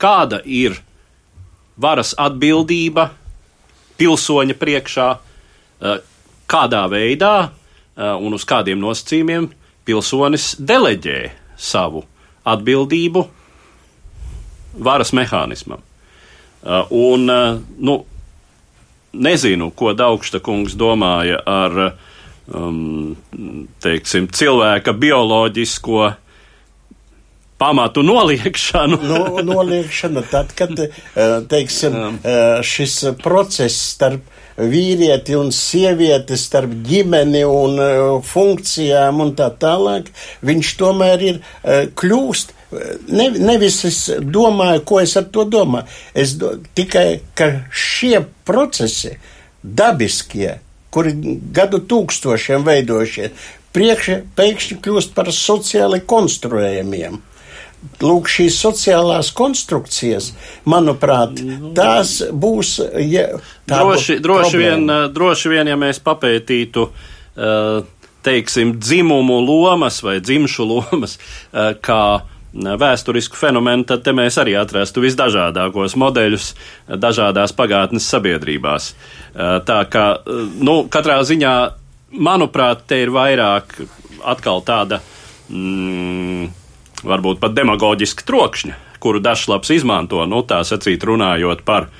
kāda 0.00 0.40
ir 0.44 0.78
varas 1.76 2.14
atbildība 2.18 3.10
pilsoņa 4.00 4.56
priekšā, 4.60 5.08
uh, 5.16 5.98
kādā 6.48 6.84
veidā 6.92 7.34
uh, 7.48 8.14
un 8.20 8.36
uz 8.36 8.46
kādiem 8.48 8.80
nosacījumiem 8.80 9.50
pilsonis 9.86 10.54
deleģē 10.60 11.20
savu 11.56 12.04
atbildību 12.46 13.26
varas 14.86 15.12
mehānismam. 15.16 15.82
Uh, 16.66 16.86
un, 16.90 17.28
uh, 17.30 17.58
nu, 17.78 18.04
nezinu, 19.12 19.70
ko 19.70 19.92
Daugšta 19.94 20.40
kungs 20.42 20.74
domāja 20.74 21.38
ar 21.46 21.76
um, 22.50 23.12
teiksim, 23.84 24.26
cilvēka 24.34 24.90
bioloģisko 24.98 26.08
pamatu 27.62 28.02
noliekšanu. 28.02 28.98
no, 28.98 29.20
noliekšana 29.46 30.24
tad, 30.26 30.50
kad 30.58 30.74
teiksim, 31.48 32.18
šis 32.66 32.98
process 33.22 33.94
starp 33.94 34.26
vīrieti 34.58 35.38
un 35.38 35.54
sievieti, 35.54 36.36
starp 36.36 36.74
ģimeni 36.84 37.46
un 37.48 37.80
funkcijām 38.26 39.22
un 39.22 39.32
tā 39.38 39.48
tālāk, 39.62 40.10
viņš 40.44 40.74
tomēr 40.82 41.26
ir 41.30 41.40
kļūst. 41.96 42.56
Ne, 43.08 43.30
nevis 43.38 43.80
es 43.88 44.00
domāju, 44.20 44.84
ko 44.88 45.00
es 45.02 45.16
ar 45.18 45.28
to 45.32 45.46
domāju. 45.48 45.86
Es 46.14 46.36
do, 46.40 46.54
tikai, 46.76 47.20
ka 47.38 47.50
šie 47.72 48.20
procesi, 48.46 49.16
dabiskie, 49.62 50.58
kuri 50.94 51.12
gadu 51.54 51.82
tūkstošiem 51.84 52.64
veidojušies, 52.66 53.48
priekšā 53.76 54.20
pēkšņi 54.36 54.78
kļūst 54.84 55.16
par 55.16 55.32
sociāli 55.34 56.00
konstruējamiem. 56.08 57.18
Lūk, 58.02 58.26
šīs 58.32 58.56
sociālās 58.58 59.28
konstrukcijas, 59.36 60.32
manuprāt, 60.66 61.36
tās 61.76 62.16
būs. 62.32 62.78
Ja, 63.04 63.28
tā 63.68 63.82
droši, 63.82 64.16
droši, 64.24 64.62
vien, 64.62 64.88
droši 65.14 65.52
vien, 65.52 65.70
ja 65.70 65.76
mēs 65.78 66.00
papētītu, 66.02 66.88
teiksim, 68.26 68.74
dzimumu 68.82 69.38
lomas 69.44 70.00
vai 70.02 70.16
dzimšu 70.24 70.66
lomas, 70.66 71.18
kā 71.84 72.00
vēsturisku 72.56 73.36
fenomenu, 73.38 73.84
tad 73.88 74.04
te 74.06 74.14
mēs 74.16 74.38
arī 74.40 74.56
atrastu 74.58 75.02
visdažādākos 75.04 75.96
modeļus 76.00 76.52
dažādās 77.02 77.54
pagātnes 77.56 78.08
sabiedrībās. 78.08 78.92
Tā 79.68 79.80
kā, 79.92 80.06
nu, 80.60 80.78
katrā 80.92 81.20
ziņā, 81.26 81.54
manuprāt, 82.16 82.86
te 82.88 83.02
ir 83.04 83.12
vairāk 83.14 83.76
atkal 84.26 84.64
tāda. 84.66 85.00
Mm, 85.52 86.48
varbūt 87.06 87.40
pat 87.42 87.54
demagoģiski 87.54 88.26
trokšņa, 88.26 88.76
kuru 89.02 89.20
Dažslaps 89.22 89.70
izmanto, 89.76 90.24
nu 90.26 90.42
tā 90.48 90.62
sacīt, 90.66 91.04
runājot 91.06 91.62
par 91.66 91.90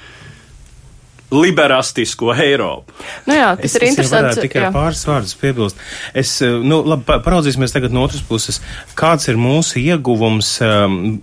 liberastisko 1.30 2.30
Eiropu. 2.34 2.94
Nu 3.26 3.34
jā, 3.34 3.48
tas 3.58 3.72
es, 3.72 3.74
ir 3.78 3.86
interesants. 3.88 4.36
Es 4.36 4.44
tikai 4.44 4.62
jā. 4.66 4.70
pāris 4.74 5.02
vārdus 5.08 5.34
piebilst. 5.40 5.80
Es, 6.14 6.36
eh, 6.44 6.54
nu, 6.62 6.78
labi, 6.86 7.02
paraudzīsimies 7.24 7.74
tagad 7.74 7.94
no 7.94 8.04
otras 8.06 8.22
puses. 8.26 8.60
Kāds 8.98 9.26
ir 9.30 9.40
mūsu 9.40 9.80
ieguvums 9.82 10.52
um, 10.62 11.16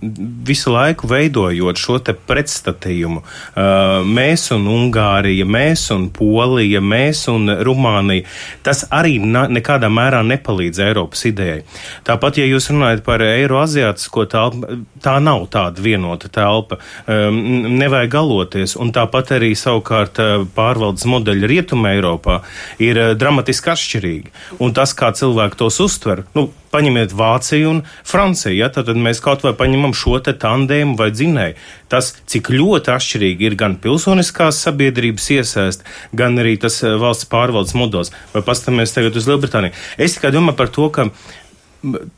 visu 0.44 0.74
laiku 0.74 1.08
veidojot 1.08 1.80
šo 1.80 1.96
te 2.04 2.12
pretstatījumu? 2.14 3.22
Uh, 3.24 4.04
mēs 4.04 4.50
un 4.54 4.68
Ungārija, 4.74 5.46
mēs 5.48 5.86
un 5.94 6.10
Polija, 6.12 6.84
mēs 6.84 7.24
un 7.32 7.48
Rumānija. 7.64 8.28
Tas 8.66 8.84
arī 8.92 9.16
na, 9.24 9.46
nekādā 9.48 9.88
mērā 9.88 10.20
nepalīdz 10.34 10.82
Eiropas 10.84 11.24
idejai. 11.30 11.62
Tāpat, 12.04 12.42
ja 12.42 12.50
jūs 12.50 12.68
runājat 12.74 13.04
par 13.08 13.24
Eiroaziātisko 13.24 14.28
telpu, 14.28 14.82
tā 15.00 15.16
nav 15.24 15.48
tāda 15.54 15.80
vienota 15.80 16.28
telpa. 16.28 16.82
Um, 17.08 17.40
nevajag 17.80 18.12
galoties. 18.18 18.76
Un 18.76 18.92
tāpat 18.92 19.32
arī 19.38 19.54
savukārt 19.56 19.93
savukārt 19.94 20.18
eh, 20.18 20.44
pārvaldes 20.54 21.06
modeļi 21.06 21.48
Rietumē 21.48 21.94
Eiropā 21.98 22.42
ir 22.82 22.98
eh, 22.98 23.14
dramatiski 23.14 23.70
atšķirīgi. 23.70 24.32
Un 24.60 24.74
tas, 24.74 24.94
kā 24.94 25.12
cilvēki 25.14 25.58
tos 25.60 25.80
uztver, 25.80 26.24
nu, 26.34 26.50
paņemiet 26.74 27.14
Vāciju 27.14 27.70
un 27.70 27.82
Franciju, 28.04 28.56
ja, 28.58 28.68
tad 28.68 28.90
mēs 28.96 29.22
kaut 29.22 29.44
vai 29.44 29.54
paņemam 29.54 29.94
šo 29.94 30.18
tandēmu 30.24 30.96
vai 30.98 31.10
dzinēju. 31.14 31.54
Tas, 31.88 32.14
cik 32.26 32.50
ļoti 32.50 32.90
atšķirīgi 32.90 33.46
ir 33.46 33.54
gan 33.54 33.76
pilsoniskās 33.78 34.58
sabiedrības 34.64 35.30
iesaist, 35.36 35.86
gan 36.12 36.38
arī 36.38 36.56
tas 36.58 36.82
eh, 36.82 36.98
valsts 36.98 37.30
pārvaldes 37.30 37.76
modelis. 37.78 38.12
Vai 38.34 38.42
pastamies 38.42 38.94
tagad 38.94 39.16
uz 39.16 39.30
Lielbritāniju? 39.30 39.74
Es 39.98 40.18
tikai 40.18 40.34
domāju 40.34 40.58
par 40.58 40.74
to, 40.74 40.90
ka 40.90 41.08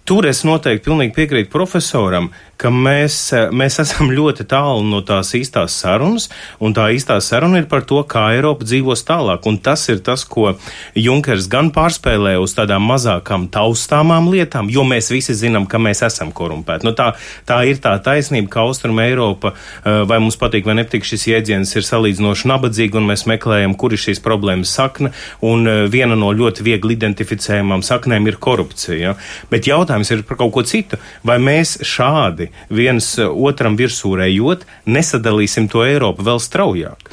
tur 0.06 0.26
es 0.28 0.44
noteikti 0.46 0.84
pilnīgi 0.86 1.14
piekrītu 1.16 1.50
profesoram, 1.52 2.30
ka 2.60 2.70
mēs, 2.72 3.16
eh, 3.36 3.50
mēs 3.52 3.78
esam 3.84 4.10
ļoti 4.12 4.46
tālu 4.48 4.84
no 4.86 5.02
tās 5.06 5.32
īstās 5.36 5.76
sarunas, 5.82 6.28
un 6.60 6.74
tā 6.76 6.88
īstā 6.94 7.18
saruna 7.24 7.60
ir 7.60 7.68
par 7.70 7.84
to, 7.88 8.02
kā 8.08 8.28
Eiropa 8.36 8.66
dzīvos 8.66 9.04
tālāk. 9.06 9.46
Un 9.46 9.58
tas 9.58 9.86
ir 9.92 10.00
tas, 10.04 10.24
ko 10.24 10.54
Junkers 10.96 11.48
gan 11.52 11.70
pārspēlē 11.74 12.36
uz 12.40 12.56
tādām 12.56 12.86
mazākām 12.88 13.48
taustāmām 13.52 14.30
lietām, 14.32 14.70
jo 14.72 14.84
mēs 14.88 15.10
visi 15.12 15.36
zinām, 15.36 15.68
ka 15.68 15.80
mēs 15.82 16.02
esam 16.06 16.32
korumpēti. 16.36 16.86
Nu, 16.88 16.94
tā, 16.96 17.12
tā 17.48 17.62
ir 17.68 17.80
tā 17.82 17.94
taisnība, 18.02 18.50
ka 18.52 18.64
Austrum 18.66 19.00
Eiropa, 19.04 19.52
eh, 19.52 20.02
vai 20.08 20.20
mums 20.22 20.38
patīk 20.40 20.66
vai 20.66 20.78
nepatīk 20.80 21.06
šis 21.06 21.28
jēdziens, 21.30 21.76
ir 21.76 21.86
salīdzinoši 21.86 22.50
nabadzīga, 22.52 23.00
un 23.00 23.10
mēs 23.12 23.26
meklējam, 23.28 23.76
kur 23.76 23.94
ir 23.94 24.02
šīs 24.02 24.22
problēmas 24.24 24.72
sakne, 24.78 25.12
un 25.44 25.66
eh, 25.68 25.84
viena 25.92 26.16
no 26.18 26.32
ļoti 26.32 26.64
viegli 26.66 26.96
identificējumām 26.96 27.84
saknēm 27.86 28.30
ir 28.30 28.40
korupcija. 28.40 28.96
Ja? 28.96 29.14
Bet 29.52 29.68
jautājums 29.68 30.10
ir 30.14 30.24
par 30.26 30.40
kaut 30.40 30.54
ko 30.56 30.64
citu. 30.66 30.98
Vai 31.26 31.36
mēs 31.42 31.76
šādi 31.86 32.45
labi 32.46 32.76
viens 32.76 33.18
eh, 33.18 33.26
otram 33.26 33.76
virsū 33.76 34.16
ejot, 34.20 34.66
nesadalīsim 34.86 35.68
to 35.68 35.84
Eiropu 35.84 36.22
vēl 36.22 36.40
straujāk. 36.40 37.12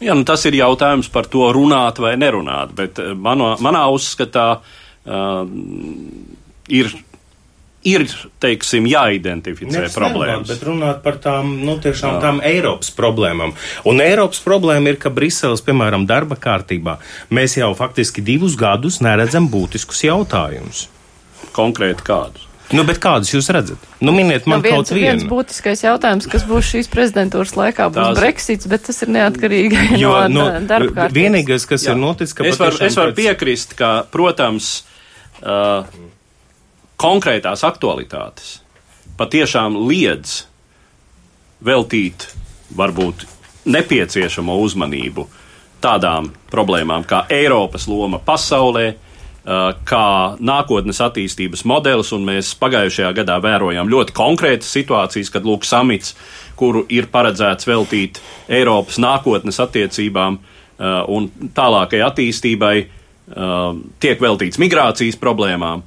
Jā, 0.00 0.14
nu 0.14 0.24
tas 0.24 0.44
ir 0.46 0.54
jautājums 0.54 1.08
par 1.10 1.26
to 1.26 1.50
runāt 1.52 1.98
vai 1.98 2.16
nerunāt, 2.16 2.74
bet 2.74 2.98
eh, 2.98 3.14
mano, 3.14 3.56
manā 3.60 3.88
uzskatā 3.90 4.60
uh, 4.60 5.46
ir 6.68 6.94
ir, 7.88 8.02
teiksim, 8.42 8.84
jāidentificē 8.90 9.70
Nevis 9.70 9.94
problēmas. 9.94 10.42
Nerunāt, 10.42 10.48
bet 10.50 10.64
runāt 10.66 10.98
par 11.02 11.18
tām, 11.22 11.52
nu, 11.64 11.78
tiešām 11.80 12.16
Jā. 12.16 12.20
tām 12.20 12.40
Eiropas 12.44 12.90
problēmām. 12.92 13.54
Un 13.88 14.02
Eiropas 14.02 14.42
problēma 14.44 14.92
ir, 14.92 14.98
ka 15.00 15.12
Briseles, 15.14 15.62
piemēram, 15.64 16.04
darba 16.04 16.36
kārtībā 16.36 16.98
mēs 17.30 17.56
jau 17.56 17.70
faktiski 17.78 18.20
divus 18.20 18.58
gadus 18.58 18.98
neredzam 19.00 19.46
būtiskus 19.48 20.04
jautājumus. 20.04 20.88
Konkrēti 21.54 22.04
kādus? 22.04 22.47
Nu, 22.68 22.84
bet 22.84 22.98
kādus 23.00 23.30
jūs 23.32 23.46
redzat? 23.54 23.80
Nu, 24.04 24.12
miniet 24.12 24.44
man 24.48 24.60
nu, 24.60 24.66
viens, 24.66 24.76
kaut 24.76 24.90
vienu. 24.92 25.22
Viens 25.22 25.30
būtiskais 25.30 25.82
jautājums, 25.86 26.26
kas 26.28 26.44
būs 26.48 26.68
šīs 26.68 26.90
prezidentūras 26.92 27.54
laikā, 27.56 27.86
būs 27.94 28.10
Tās... 28.10 28.18
Brexits, 28.20 28.68
bet 28.68 28.84
tas 28.84 29.00
ir 29.06 29.12
neatkarīgi 29.14 29.78
jo, 30.02 30.12
no, 30.28 30.44
no 30.44 30.66
darba 30.68 30.92
kārtības. 30.92 31.16
Vienīgais, 31.16 31.64
kas 31.70 31.86
Jā. 31.86 31.94
ir 31.94 32.02
noticis, 32.02 32.36
ka... 32.36 32.44
Es 32.48 32.60
varu 32.60 32.76
var 32.76 33.14
pēc... 33.14 33.16
piekrist, 33.22 33.72
ka, 33.78 33.92
protams, 34.12 34.70
uh, 35.40 35.88
konkrētās 37.00 37.64
aktualitātes 37.64 38.58
patiešām 39.18 39.80
liedz 39.88 40.42
veltīt 41.64 42.28
varbūt 42.76 43.24
nepieciešamo 43.64 44.60
uzmanību 44.60 45.24
tādām 45.82 46.34
problēmām 46.52 47.08
kā 47.08 47.24
Eiropas 47.32 47.88
loma 47.88 48.20
pasaulē, 48.20 48.90
Uh, 48.92 49.07
kā 49.88 50.08
nākotnes 50.44 51.00
attīstības 51.00 51.64
modelis, 51.68 52.10
un 52.12 52.26
mēs 52.26 52.50
pagājušajā 52.60 53.12
gadā 53.16 53.38
vērojām 53.40 53.88
ļoti 53.88 54.14
konkrētas 54.16 54.70
situācijas, 54.76 55.30
kad 55.32 55.46
lūk 55.48 55.64
samits, 55.64 56.12
kuru 56.58 56.84
ir 56.92 57.08
paredzēts 57.12 57.68
veltīt 57.68 58.20
Eiropas 58.52 58.98
nākotnes 59.00 59.60
attiecībām 59.64 60.36
uh, 60.38 61.00
un 61.08 61.30
tālākai 61.56 62.02
attīstībai, 62.04 62.74
uh, 62.84 63.70
tiek 64.02 64.20
veltīts 64.20 64.60
migrācijas 64.60 65.16
problēmām, 65.22 65.86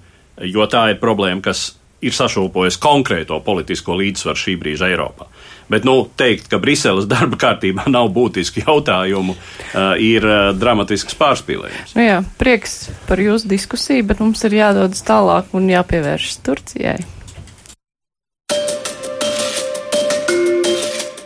jo 0.50 0.66
tā 0.72 0.88
ir 0.94 1.02
problēma, 1.04 1.44
kas 1.46 1.76
ir 2.02 2.16
sašūpojusi 2.18 2.82
konkrēto 2.82 3.38
politisko 3.46 4.00
līdzsvaru 4.00 4.42
šī 4.42 4.58
brīža 4.58 4.90
Eiropā. 4.90 5.28
Bet 5.72 5.86
nu, 5.88 5.96
teikt, 6.20 6.50
ka 6.52 6.60
Briseles 6.60 7.08
darba 7.08 7.40
kārtībā 7.40 7.88
nav 7.92 8.10
būtiski 8.16 8.66
jautājumu, 8.66 9.38
uh, 9.38 9.94
ir 10.02 10.28
uh, 10.28 10.52
dramatisks 10.58 11.16
pārspīlējums. 11.20 11.96
Nu 11.96 12.04
jā, 12.04 12.20
prieks 12.42 12.90
par 13.08 13.24
jūsu 13.24 13.48
diskusiju, 13.52 14.10
bet 14.12 14.20
mums 14.24 14.44
ir 14.48 14.60
jādodas 14.60 15.06
tālāk 15.08 15.56
un 15.56 15.72
jāpievēršas 15.72 16.44
Turcijai. 16.44 17.00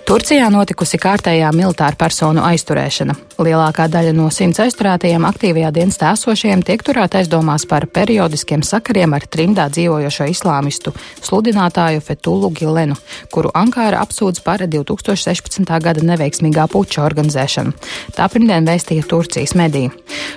Turcijā 0.05 0.51
notikusi 0.53 0.99
kārtējā 1.01 1.47
militāra 1.57 1.97
personu 1.97 2.43
aizturēšana. 2.45 3.15
Lielākā 3.41 3.87
daļa 3.89 4.11
no 4.13 4.27
simts 4.29 4.59
aizturētajiem 4.61 5.23
aktīvajā 5.25 5.71
dienestā 5.73 6.11
esošajiem 6.13 6.61
tiek 6.67 6.83
turēti 6.85 7.17
aizdomās 7.23 7.63
par 7.65 7.87
periodiskiem 7.89 8.61
sakariem 8.61 9.15
ar 9.17 9.23
trimdā 9.25 9.65
dzīvojošo 9.73 10.27
islāmistu 10.29 10.93
sludinātāju 11.25 12.03
Fetulu 12.05 12.51
Gilenu, 12.53 12.93
kuru 13.33 13.49
Ankāra 13.57 14.03
apsūdz 14.05 14.43
par 14.45 14.61
2016. 14.69 15.73
gada 15.87 16.05
neveiksmīgā 16.05 16.67
puča 16.69 17.01
organizēšanu. 17.07 17.73
Tā 18.13 18.27
pirmdien 18.29 18.69
vēstīja 18.69 19.07
Turcijas 19.09 19.55
mediji. 19.57 19.89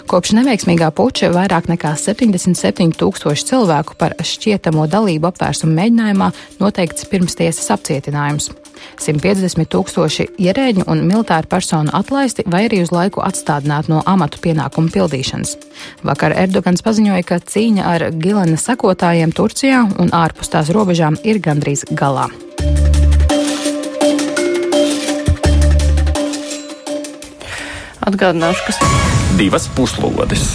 Kopš 0.09 0.33
neveiksmīgā 0.39 0.89
puča 0.97 1.29
vairāk 1.35 1.69
nekā 1.69 1.93
77 2.01 2.97
tūkstoši 2.97 3.51
cilvēku 3.53 4.01
par 4.01 4.17
šķietamo 4.17 4.89
dalību 4.89 5.29
apvērsumu 5.29 5.77
mēģinājumā 5.77 6.33
noteikts 6.65 7.05
pirmstiesas 7.13 7.69
apcietinājums. 7.77 8.49
150 9.03 9.69
tūkstoši 9.73 10.29
ierēģu 10.41 10.87
un 10.91 11.05
militāru 11.09 11.51
personu 11.51 11.93
atlaisti 11.97 12.45
vai 12.47 12.65
arī 12.69 12.83
uz 12.85 12.93
laiku 12.95 13.23
atstādināti 13.25 13.93
no 13.93 14.03
amatu 14.07 14.41
pienākumu 14.45 14.93
pildīšanas. 14.95 15.57
Vakar 16.07 16.35
Erdogans 16.39 16.85
paziņoja, 16.87 17.25
ka 17.29 17.41
cīņa 17.43 17.89
ar 17.95 18.09
Gilena 18.19 18.59
sekotājiem 18.61 19.35
Turcijā 19.37 19.85
un 19.99 20.13
ārpus 20.17 20.53
tās 20.55 20.73
robežām 20.75 21.19
ir 21.25 21.43
gandrīz 21.45 21.87
galā. 21.91 22.29
Atgādināšu, 28.09 28.65
ka 28.65 29.37
divas 29.37 29.69
puslodes. 29.77 30.55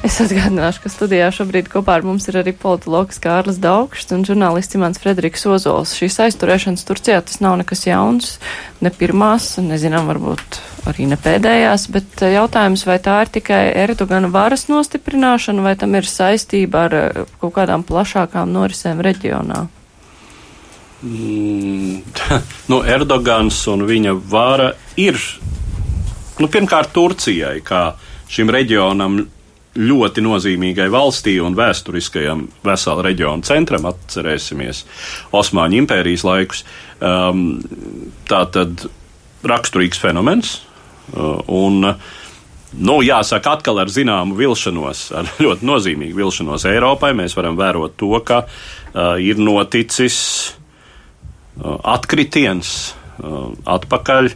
Es 0.00 0.14
atgādināšu, 0.16 0.80
ka 0.80 0.88
studijā 0.88 1.26
šobrīd 1.28 1.66
kopā 1.68 1.98
ar 1.98 2.04
mums 2.08 2.24
ir 2.30 2.38
arī 2.40 2.54
politologs 2.56 3.18
Kārlis 3.20 3.58
Daugšs 3.60 4.08
un 4.16 4.22
žurnālists 4.24 4.78
Imants 4.78 5.00
Frederiks 5.02 5.42
Ozols. 5.44 5.90
Šīs 5.92 6.14
aizturēšanas 6.24 6.86
Turcijā 6.88 7.18
tas 7.20 7.42
nav 7.44 7.58
nekas 7.60 7.84
jauns, 7.84 8.30
ne 8.80 8.88
pirmās, 8.88 9.58
nezinām, 9.60 10.06
varbūt 10.08 10.56
arī 10.88 11.04
ne 11.10 11.18
pēdējās, 11.20 11.84
bet 11.92 12.22
eh, 12.24 12.32
jautājums, 12.38 12.86
vai 12.88 12.96
tā 13.04 13.18
ir 13.26 13.32
tikai 13.34 13.58
Erdogana 13.82 14.30
varas 14.32 14.70
nostiprināšana, 14.70 15.66
vai 15.66 15.74
tam 15.76 15.92
ir 15.98 16.08
saistība 16.08 16.86
ar 16.86 16.96
eh, 16.96 17.18
kaut 17.42 17.52
kādām 17.58 17.84
plašākām 17.84 18.54
norisēm 18.54 19.02
reģionā? 19.04 19.66
Mm, 21.04 21.98
nu, 22.72 22.78
Erdogans 22.96 23.60
un 23.68 23.84
viņa 23.90 24.16
vara 24.32 24.70
ir, 24.96 25.20
nu, 26.40 26.48
pirmkārt, 26.48 26.94
Turcijai, 26.96 27.58
kā 27.60 27.90
šim 28.32 28.48
reģionam 28.56 29.20
ļoti 29.78 30.22
nozīmīgai 30.24 30.88
valstī 30.90 31.36
un 31.42 31.54
vēsturiskajam 31.58 32.46
vesela 32.66 33.04
reģiona 33.06 33.46
centram, 33.46 33.86
atcerēsimies 33.90 34.84
Osmaņu 35.36 35.78
impērijas 35.84 36.24
laikus. 36.26 36.64
Um, 36.98 37.60
tā 38.28 38.42
tad 38.50 38.88
raksturīgs 39.46 40.00
fenomens. 40.02 40.58
Uh, 41.10 41.38
un, 41.54 41.86
nu, 41.86 42.96
jāsaka, 43.06 43.56
atkal 43.58 43.80
ar 43.82 43.90
zināmu 43.90 44.36
vilšanos, 44.38 45.04
ar 45.16 45.30
ļoti 45.44 45.66
nozīmīgu 45.70 46.18
vilšanos 46.18 46.66
Eiropai, 46.70 47.14
mēs 47.18 47.36
varam 47.38 47.58
vērot 47.58 47.94
to, 48.00 48.12
ka 48.26 48.44
uh, 48.46 49.14
ir 49.22 49.38
noticis 49.38 50.16
uh, 50.50 51.78
atkritiens 51.94 52.72
uh, 53.22 53.52
atpakaļ. 53.78 54.32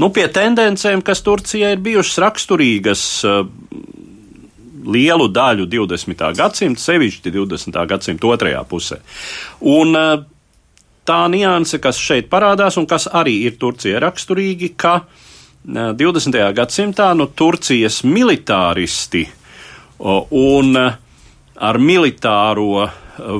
Nu, 0.00 0.08
pie 0.10 0.24
tendencēm, 0.32 1.04
kas 1.06 1.20
Turcijai 1.22 1.76
ir 1.76 1.84
bijušas 1.84 2.18
raksturīgas, 2.24 3.04
uh, 3.28 3.44
lielu 4.84 5.28
daļu 5.32 5.66
20. 5.70 6.24
gadsimta, 6.36 6.80
sevišķi 6.80 7.32
20. 7.32 7.78
gadsimta 7.88 8.30
otrajā 8.30 8.62
pusē. 8.68 9.00
Un 9.60 9.96
eh, 9.98 10.24
tā 11.08 11.20
nianse, 11.32 11.80
kas 11.82 12.00
šeit 12.00 12.30
parādās 12.32 12.78
un 12.80 12.88
kas 12.90 13.08
arī 13.08 13.40
ir 13.48 13.58
Turcijai 13.60 14.02
raksturīgi, 14.04 14.74
ka 14.76 15.00
20. 15.64 16.36
Eh, 16.40 16.52
gadsimtā 16.56 17.12
nu, 17.16 17.30
Turcijas 17.32 18.02
militāristi 18.04 19.24
un 20.04 20.76
eh, 20.76 21.00
ar 21.54 21.80
militāro 21.80 22.88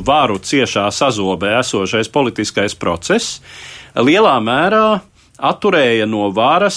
varu 0.07 0.39
ciešā 0.39 0.87
sazobē 0.95 1.57
esošais 1.59 2.07
politiskais 2.15 2.77
process 2.79 3.41
lielā 3.99 4.37
mērā 4.39 5.01
atturēja 5.35 6.07
no 6.07 6.29
varas 6.31 6.77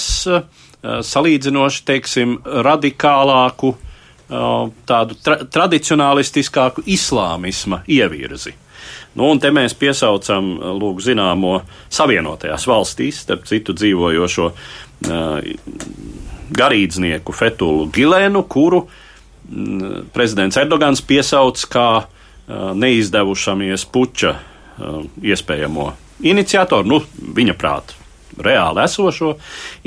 salīdzinoši, 0.82 1.84
teiksim, 1.86 2.34
radikālāku 2.66 3.76
tādu 4.28 5.16
tra 5.24 5.38
tradicionālistiskāku 5.48 6.84
islāmisma 6.86 7.84
ievirzi. 7.88 8.54
Nu, 9.18 9.32
un 9.32 9.40
te 9.42 9.50
mēs 9.54 9.74
piesaucam 9.78 10.50
lūk, 10.78 11.00
zināmo 11.02 11.62
savienotajās 11.90 12.68
valstīs, 12.70 13.24
starp 13.24 13.48
citu 13.50 13.74
dzīvojošo 13.78 14.52
garīdznieku 16.58 17.36
Fetulu 17.36 17.88
Gilēnu, 17.94 18.44
kuru 18.52 18.84
prezidents 20.14 20.60
Erdogans 20.60 21.02
piesauc 21.08 21.64
kā 21.72 21.88
neizdevušamies 22.48 23.88
puča 23.92 24.36
iespējamo 25.24 25.88
iniciatoru, 26.28 26.88
nu, 26.88 27.02
viņa 27.38 27.56
prāt, 27.58 27.96
reāli 28.44 28.84
esošo 28.84 29.34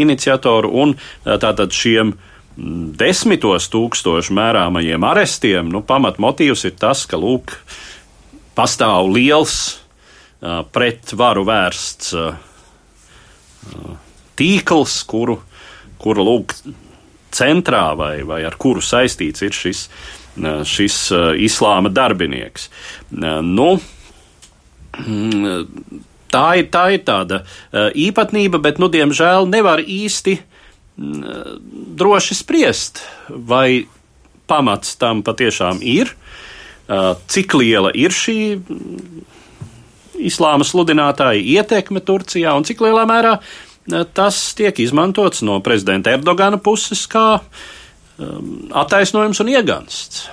iniciatoru, 0.01 0.73
un 0.83 0.97
tātad 1.25 1.71
šiem 1.77 2.13
uh, 2.15 2.30
desmitos 2.57 3.69
tūkstošu 3.73 4.35
mērāmajiem 4.37 5.05
arestiem, 5.07 5.71
nu, 5.73 5.85
pamatmotīvs 5.87 6.67
ir 6.69 6.77
tas, 6.81 7.07
ka 7.09 7.21
lūk, 7.21 7.55
pastāv 8.59 9.09
liels 9.15 9.57
uh, 9.71 10.63
pret 10.73 11.15
varu 11.17 11.45
vērsts 11.49 12.15
tīkls, 14.41 15.01
kuru, 15.09 15.39
kuru 16.01 16.25
lūk, 16.25 16.55
centrā 17.35 17.91
vai, 17.99 18.21
vai 18.27 18.43
ar 18.47 18.57
kuru 18.61 18.83
saistīts 18.83 19.45
ir 19.47 19.55
šis, 19.55 19.85
šis 20.67 20.99
islāma 21.45 21.93
darbinieks. 21.93 22.69
Nu, 23.13 23.69
mm, 24.99 26.01
tā 26.33 26.47
ir, 26.63 26.71
tā 26.73 26.87
ir 26.97 27.05
tāda 27.07 27.43
īpatnība, 27.95 28.63
bet, 28.65 28.81
nu, 28.83 28.91
diemžēl 28.91 29.47
nevar 29.51 29.85
īsti 29.85 30.39
droši 31.01 32.37
spriest, 32.37 33.01
vai 33.29 33.87
pamats 34.51 34.97
tam 35.01 35.23
patiešām 35.25 35.81
ir, 35.87 36.13
cik 37.31 37.55
liela 37.57 37.93
ir 37.95 38.13
šī 38.13 38.39
islāma 40.21 40.67
sludinātāja 40.67 41.41
ietekme 41.41 42.03
Turcijā 42.05 42.53
un 42.59 42.67
cik 42.69 42.83
lielā 42.85 43.07
mērā 43.09 43.39
tas 44.15 44.41
tiek 44.59 44.77
izmantots 44.83 45.41
no 45.47 45.57
prezidenta 45.65 46.13
Erdogana 46.13 46.61
puses 46.61 47.07
kā 47.11 47.41
attaisnojums 48.21 49.41
un 49.41 49.55
iegansts. 49.55 50.29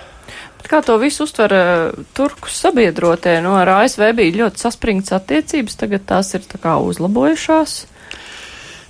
Kā 0.68 0.82
to 0.84 0.98
visu 1.00 1.24
uztver 1.24 1.52
uh, 1.56 2.00
turku 2.12 2.50
sabiedrotē? 2.52 3.38
Nu, 3.40 3.54
ar 3.56 3.70
ASV 3.78 4.10
bija 4.18 4.42
ļoti 4.42 4.60
saspringts 4.60 5.14
attiecības, 5.16 5.78
tagad 5.80 6.04
tās 6.10 6.34
ir 6.36 6.44
tā 6.44 6.60
kā 6.60 6.74
uzlabojušās. 6.84 7.78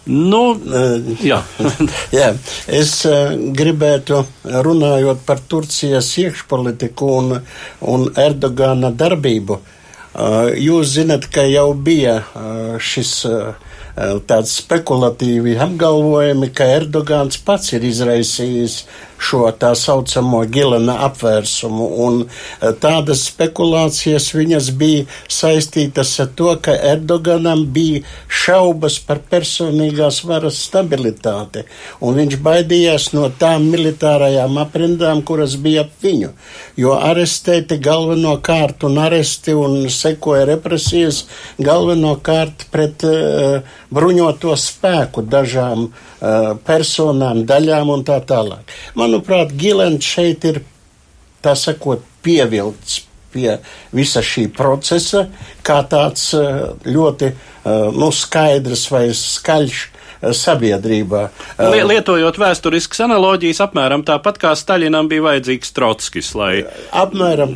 Nu, 0.08 0.42
jā. 1.20 1.42
jā, 2.18 2.28
es 2.72 2.92
gribētu, 3.56 4.22
runājot 4.64 5.24
par 5.28 5.42
Turcijas 5.44 6.08
iekšpolitiku 6.22 7.10
un, 7.18 7.34
un 7.92 8.06
Erdogana 8.16 8.88
darbību, 8.88 9.58
jūs 10.58 10.94
zinat, 10.96 11.28
ka 11.32 11.44
jau 11.44 11.68
bija 11.76 12.22
šis 12.80 13.12
tāds 14.30 14.54
spekulatīvi 14.62 15.56
apgalvojumi, 15.60 16.48
ka 16.56 16.70
Erdogans 16.78 17.38
pats 17.44 17.74
ir 17.76 17.84
izraisījis 17.88 18.80
šo 19.18 19.48
tā 19.58 19.72
saucamo 19.76 20.44
Gilena 20.52 20.98
apvērsumu, 21.08 21.88
un 22.06 22.20
eh, 22.24 22.72
tādas 22.80 23.24
spekulācijas 23.28 24.30
viņas 24.34 24.70
bija 24.78 25.06
saistītas 25.28 26.14
ar 26.22 26.30
to, 26.38 26.54
ka 26.62 26.74
Erdoganam 26.92 27.64
bija 27.74 28.04
šaubas 28.28 28.98
par 29.04 29.20
personīgās 29.30 30.22
varas 30.28 30.60
stabilitāti, 30.68 31.64
un 32.00 32.18
viņš 32.18 32.38
baidījās 32.44 33.10
no 33.16 33.28
tām 33.40 33.68
militārajām 33.72 34.58
aprindām, 34.62 35.22
kuras 35.26 35.56
bija 35.60 35.86
ap 35.86 35.92
viņu, 36.02 36.32
jo 36.78 36.94
arestēti 36.96 37.78
galvenokārt 37.82 38.86
un 38.88 38.98
aresti 39.02 39.54
un 39.58 39.80
sekoja 39.92 40.46
represijas 40.48 41.24
galvenokārt 41.62 42.68
pret 42.72 43.04
uh, 43.06 43.76
bruņoto 43.94 44.54
spēku 44.58 45.24
dažām 45.26 45.88
uh, 45.88 46.54
personām, 46.66 47.44
daļām 47.48 47.92
un 47.94 48.04
tā 48.06 48.18
tālāk. 48.28 48.74
Man 48.98 49.07
manuprāt, 49.08 49.52
Gilens 49.56 50.04
šeit 50.04 50.44
ir 50.44 50.62
tā 51.42 51.54
sakot 51.56 52.04
pievilkts 52.22 53.04
pie 53.32 53.58
visa 53.92 54.22
šī 54.24 54.48
procesa, 54.56 55.26
kā 55.64 55.82
tāds 55.88 56.30
eh, 56.36 56.60
ļoti 56.88 57.28
eh, 57.28 57.36
nu, 57.92 58.10
skaidrs 58.12 58.88
vai 58.92 59.08
skaļš 59.14 59.84
sabiedrībā. 60.22 61.22
Eh, 61.58 61.78
lietojot 61.86 62.38
vēsturiskas 62.40 63.04
analoģijas, 63.06 63.60
apmēram 63.64 64.04
tāpat 64.06 64.40
kā 64.42 64.52
Staļinam 64.58 65.08
bija 65.10 65.24
vajadzīgs 65.28 65.72
Trotskis, 65.76 66.32
lai 66.38 66.64
apmēram, 66.96 67.54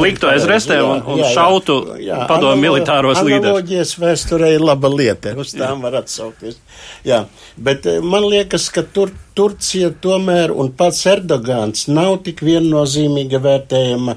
liktu 0.00 0.30
aiz 0.30 0.46
restēm 0.48 0.86
un, 0.86 1.02
un 1.04 1.20
jā, 1.20 1.28
jā, 1.28 1.34
šautu 1.36 1.78
jā, 2.00 2.24
padomu 2.30 2.56
militāros 2.62 3.20
līderus. 3.20 3.50
Analoģijas 3.50 3.94
vēsturē 4.00 4.54
ir 4.56 4.64
laba 4.64 4.92
lieta, 4.92 5.34
uz 5.36 5.54
tām 5.56 5.84
var 5.84 6.00
atsaukties. 6.02 6.60
Jā, 7.06 7.24
bet 7.56 7.88
eh, 7.90 8.00
man 8.00 8.28
liekas, 8.30 8.70
ka 8.72 8.84
tur, 8.86 9.12
Turcija 9.36 9.92
tomēr 10.02 10.50
un 10.52 10.72
pats 10.76 11.04
Erdogans 11.08 11.86
nav 11.88 12.18
tik 12.26 12.42
viennozīmīga 12.44 13.40
vērtējama 13.40 14.16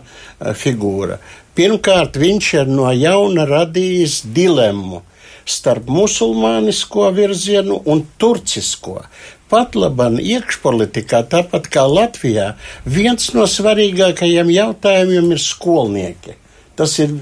figūra. 0.57 1.19
Pirmkārt, 1.53 2.17
viņš 2.17 2.53
ir 2.57 2.69
no 2.71 2.89
jauna 2.97 3.45
radījis 3.45 4.23
dilemmu 4.33 5.03
starp 5.45 5.89
musulmānisko 5.91 7.09
virzienu 7.15 7.81
un 7.85 8.05
turcisko. 8.17 9.01
Pat 9.51 9.75
labam 9.77 10.17
iekšpolitikā, 10.17 11.21
tāpat 11.29 11.67
kā 11.73 11.83
Latvijā, 11.85 12.53
viens 12.85 13.29
no 13.35 13.45
svarīgākajiem 13.49 14.49
jautājumiem 14.49 15.35
ir 15.35 15.43
skolnieki. 15.43 16.33
Tas 16.79 16.97
ir 17.03 17.19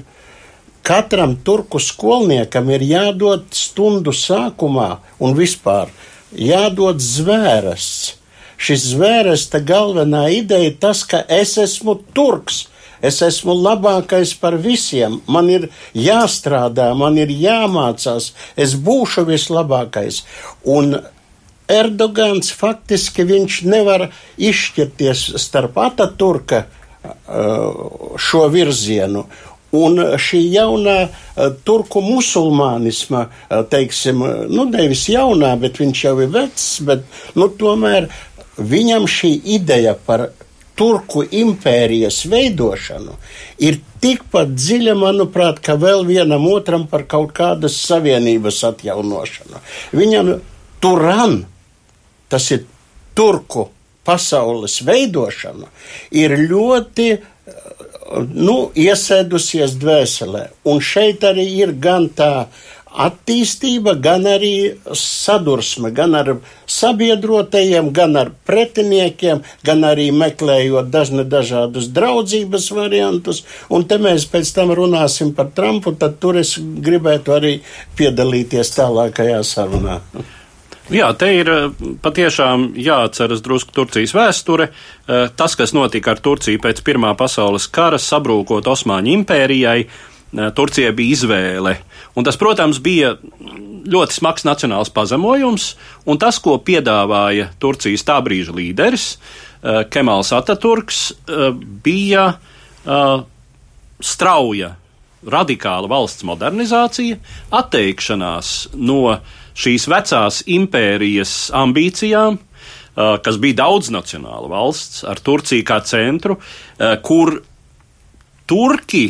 katram 0.82 1.36
turku 1.44 1.80
skolniekam 1.82 2.70
ir 2.72 2.86
jādod 2.86 3.44
stundu 3.52 4.14
sākumā 4.16 4.88
un 5.20 5.36
vispār 5.36 5.92
jādod 6.32 7.02
zvērests. 7.04 8.16
Šis 8.62 8.92
zvēresta 8.92 9.58
galvenā 9.66 10.28
ideja 10.30 10.70
ir 10.70 10.76
tas, 10.78 11.02
ka 11.02 11.24
es 11.26 11.56
esmu 11.58 11.96
turks. 12.14 12.68
Es 13.02 13.20
esmu 13.26 13.54
labākais 13.58 14.34
par 14.40 14.56
visiem. 14.62 15.20
Man 15.26 15.50
ir 15.50 15.68
jāstrādā, 15.98 16.92
man 16.98 17.18
ir 17.18 17.32
jāmācās. 17.34 18.32
Es 18.56 18.76
būšu 18.78 19.26
vislabākais. 19.28 20.22
Un 20.64 21.00
Erdogans 21.72 22.50
faktiski 22.52 23.24
viņš 23.24 23.62
nevar 23.70 24.08
izšķirties 24.36 25.32
starp 25.40 25.78
Ataturka 25.80 26.66
uh, 26.66 28.16
šo 28.20 28.48
virzienu 28.52 29.24
Un 29.72 29.96
šī 30.20 30.38
jaunā 30.52 30.98
uh, 31.06 31.46
turku 31.64 32.02
musulmanisma, 32.04 33.22
uh, 33.24 33.62
teiksim, 33.72 34.20
nu 34.52 34.66
nevis 34.68 35.06
jaunā, 35.08 35.54
bet 35.60 35.80
viņš 35.80 36.02
jau 36.04 36.12
ir 36.20 36.28
vecs, 36.34 36.66
bet 36.84 37.06
nu, 37.40 37.48
tomēr 37.48 38.10
viņam 38.60 39.08
šī 39.08 39.32
ideja 39.56 39.94
par 39.96 40.28
turku 40.78 41.24
impērijas 41.30 42.22
veidošanu 42.30 43.16
ir 43.62 43.78
tikpat 44.02 44.54
dziļa, 44.56 44.94
manuprāt, 44.98 45.60
kā 45.62 45.76
vēl 45.78 46.06
vienam 46.08 46.46
otram 46.50 46.86
par 46.90 47.04
kaut 47.10 47.34
kādas 47.36 47.76
savienības 47.86 48.62
atjaunošanu. 48.72 49.60
Viņam 49.94 50.32
turan, 50.82 51.42
tas 52.32 52.48
ir 52.54 52.64
turku 53.14 53.68
pasaules 54.06 54.80
veidošana, 54.86 55.68
ir 56.10 56.34
ļoti 56.50 57.08
nu, 58.34 58.56
iesēdusies 58.76 59.76
dvēselē. 59.80 60.48
Un 60.68 60.82
šeit 60.84 61.24
arī 61.26 61.46
ir 61.62 61.74
gan 61.80 62.08
tā 62.12 62.48
attīstība, 62.92 63.94
gan 64.02 64.26
arī 64.28 64.74
sadursme, 64.96 65.92
gan 65.94 66.16
ar 66.18 66.34
sabiedrotajiem, 66.70 67.92
gan 67.94 68.18
ar 68.20 68.32
pretiniekiem, 68.48 69.42
gan 69.64 69.86
arī 69.88 70.10
meklējot 70.16 70.90
dažne 70.92 71.24
dažādus 71.24 71.88
draudzības 71.94 72.68
variantus. 72.76 73.42
Un 73.72 73.88
te 73.88 73.98
mēs 74.02 74.28
pēc 74.30 74.52
tam 74.56 74.74
runāsim 74.76 75.32
par 75.36 75.50
Trumpu, 75.56 75.96
tad 75.96 76.20
tur 76.20 76.40
es 76.42 76.58
gribētu 76.58 77.36
arī 77.38 77.56
piedalīties 77.98 78.76
tālākajā 78.76 79.42
sarunā. 79.46 80.00
Jā, 80.92 81.12
te 81.14 81.28
ir 81.32 81.48
eh, 81.48 81.82
patiešām 82.02 82.72
jāatceras 82.76 83.42
drusku 83.44 83.72
Turcijas 83.76 84.12
vēsture. 84.16 84.68
Eh, 84.68 85.28
tas, 85.36 85.54
kas 85.56 85.72
notika 85.76 86.12
ar 86.12 86.20
Turciju 86.20 86.60
pēc 86.60 86.82
Pirmā 86.84 87.14
pasaules 87.16 87.68
kara, 87.72 88.00
sabrūkot 88.02 88.66
Osmaņu 88.68 89.14
impērijai, 89.20 89.78
eh, 89.86 90.11
Turcijai 90.32 90.92
bija 90.96 91.16
izvēle. 91.16 91.74
Un 92.16 92.24
tas, 92.24 92.38
protams, 92.40 92.80
bija 92.82 93.14
ļoti 93.92 94.16
smags 94.16 94.46
nacionāls 94.48 94.92
pazemojums, 94.94 95.72
un 96.08 96.20
tas, 96.20 96.38
ko 96.40 96.56
piedāvāja 96.64 97.50
Turcijas 97.60 98.04
tā 98.08 98.16
brīža 98.24 98.54
līderis, 98.56 99.06
Kemāls 99.92 100.32
Ataturks, 100.34 101.12
bija 101.84 102.32
strauja, 104.02 104.72
radikāla 105.22 105.90
valsts 105.90 106.24
modernizācija, 106.26 107.18
atteikšanās 107.54 108.54
no 108.74 109.18
šīs 109.54 109.86
vecās 109.92 110.40
impērijas 110.50 111.52
ambīcijām, 111.54 112.40
kas 112.96 113.38
bija 113.40 113.60
daudznacionāla 113.62 114.50
valsts 114.50 115.04
ar 115.08 115.20
Turciju 115.22 115.66
kā 115.68 115.78
centru, 115.86 116.38
kur 117.06 117.38
Turki 118.50 119.06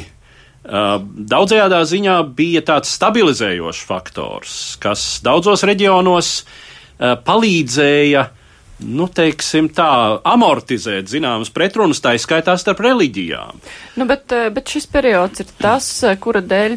daudzajā 0.63 1.83
ziņā 1.91 2.19
bija 2.37 2.63
tāds 2.67 2.93
stabilizējošs 2.99 3.83
faktors, 3.89 4.59
kas 4.83 5.21
daudzos 5.25 5.65
reģionos 5.67 6.37
palīdzēja 6.99 8.29
nu, 8.83 9.07
teiksim, 9.11 9.69
tā, 9.75 10.19
amortizēt 10.27 11.11
zināmas 11.11 11.53
pretrunas, 11.55 12.01
tā 12.03 12.17
izskaitā 12.19 12.57
starp 12.59 12.83
reliģijām. 12.83 13.63
Nu, 14.01 14.07
bet, 14.11 14.35
bet 14.55 14.75
šis 14.75 14.89
periods 14.91 15.45
ir 15.45 15.53
tas, 15.61 15.89
kura 16.23 16.43
dēļ 16.43 16.77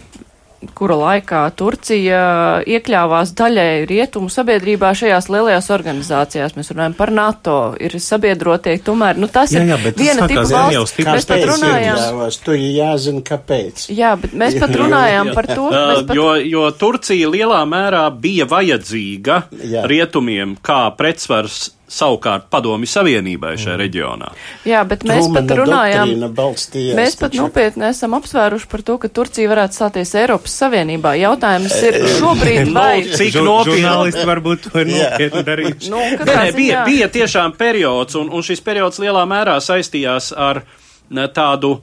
kura 0.75 0.95
laikā 0.97 1.41
Turcija 1.57 2.19
iekļāvās 2.67 3.33
daļēji 3.37 3.85
rietumu 3.89 4.31
sabiedrībā 4.33 4.91
šajās 4.97 5.27
lielajās 5.31 5.69
organizācijās. 5.75 6.55
Mēs 6.57 6.71
runājam 6.73 6.95
par 6.97 7.11
NATO, 7.15 7.57
ir 7.81 7.97
sabiedrotie, 8.01 8.77
tomēr, 8.85 9.19
nu 9.21 9.29
tas 9.31 9.53
jā, 9.55 9.65
jā, 9.67 9.77
ir 9.77 9.97
viena 9.99 10.29
tipa 10.31 10.45
valsts. 10.49 10.97
Mēs 11.05 11.29
pat 11.29 11.45
runājām. 11.51 12.23
Tur 12.45 12.57
ir 12.57 12.73
jāzina, 12.79 13.23
kāpēc. 13.25 13.87
Jā, 13.95 14.15
bet 14.21 14.35
mēs 14.37 14.57
pat 14.61 14.75
runājām 14.81 15.31
par 15.37 15.49
to. 15.51 15.69
Pat... 15.71 16.15
Jo, 16.17 16.33
jo 16.41 16.67
Turcija 16.79 17.31
lielā 17.31 17.61
mērā 17.69 18.07
bija 18.11 18.47
vajadzīga 18.49 19.41
jā. 19.61 19.85
rietumiem 19.89 20.57
kā 20.65 20.85
pretsvars 20.97 21.69
savukārt 21.91 22.47
padomi 22.49 22.87
savienībai 22.89 23.53
šajā 23.59 23.75
mm. 23.75 23.81
reģionā. 23.81 24.29
Jā, 24.67 24.81
bet 24.89 25.05
mēs 25.05 25.25
Trumena 25.25 25.41
pat 25.41 25.59
runājām, 25.59 26.13
mēs 26.97 27.17
pat 27.19 27.37
nopietni 27.37 27.87
esam 27.89 28.15
apsvēruši 28.17 28.69
par 28.71 28.83
to, 28.87 28.97
ka 29.01 29.11
Turcija 29.19 29.51
varētu 29.51 29.79
stāties 29.79 30.13
Eiropas 30.17 30.55
Savienībā. 30.63 31.13
Jautājums 31.21 31.75
ir 31.85 31.99
šobrīd 32.17 32.71
vai. 32.75 33.03
Cik 33.13 33.37
nopietni? 33.45 34.25
Varbūt 34.25 34.69
to 34.69 34.81
ir 34.81 34.89
nopietni 34.89 35.43
darījuši. 35.45 35.91
Nu, 35.93 36.01
Nē, 36.25 36.39
bija, 36.57 36.85
bija 36.87 37.09
tiešām 37.13 37.53
periods, 37.59 38.17
un, 38.19 38.31
un 38.33 38.45
šis 38.45 38.63
periods 38.65 39.01
lielā 39.03 39.25
mērā 39.29 39.59
saistījās 39.63 40.31
ar 40.33 40.63
tādu, 41.35 41.75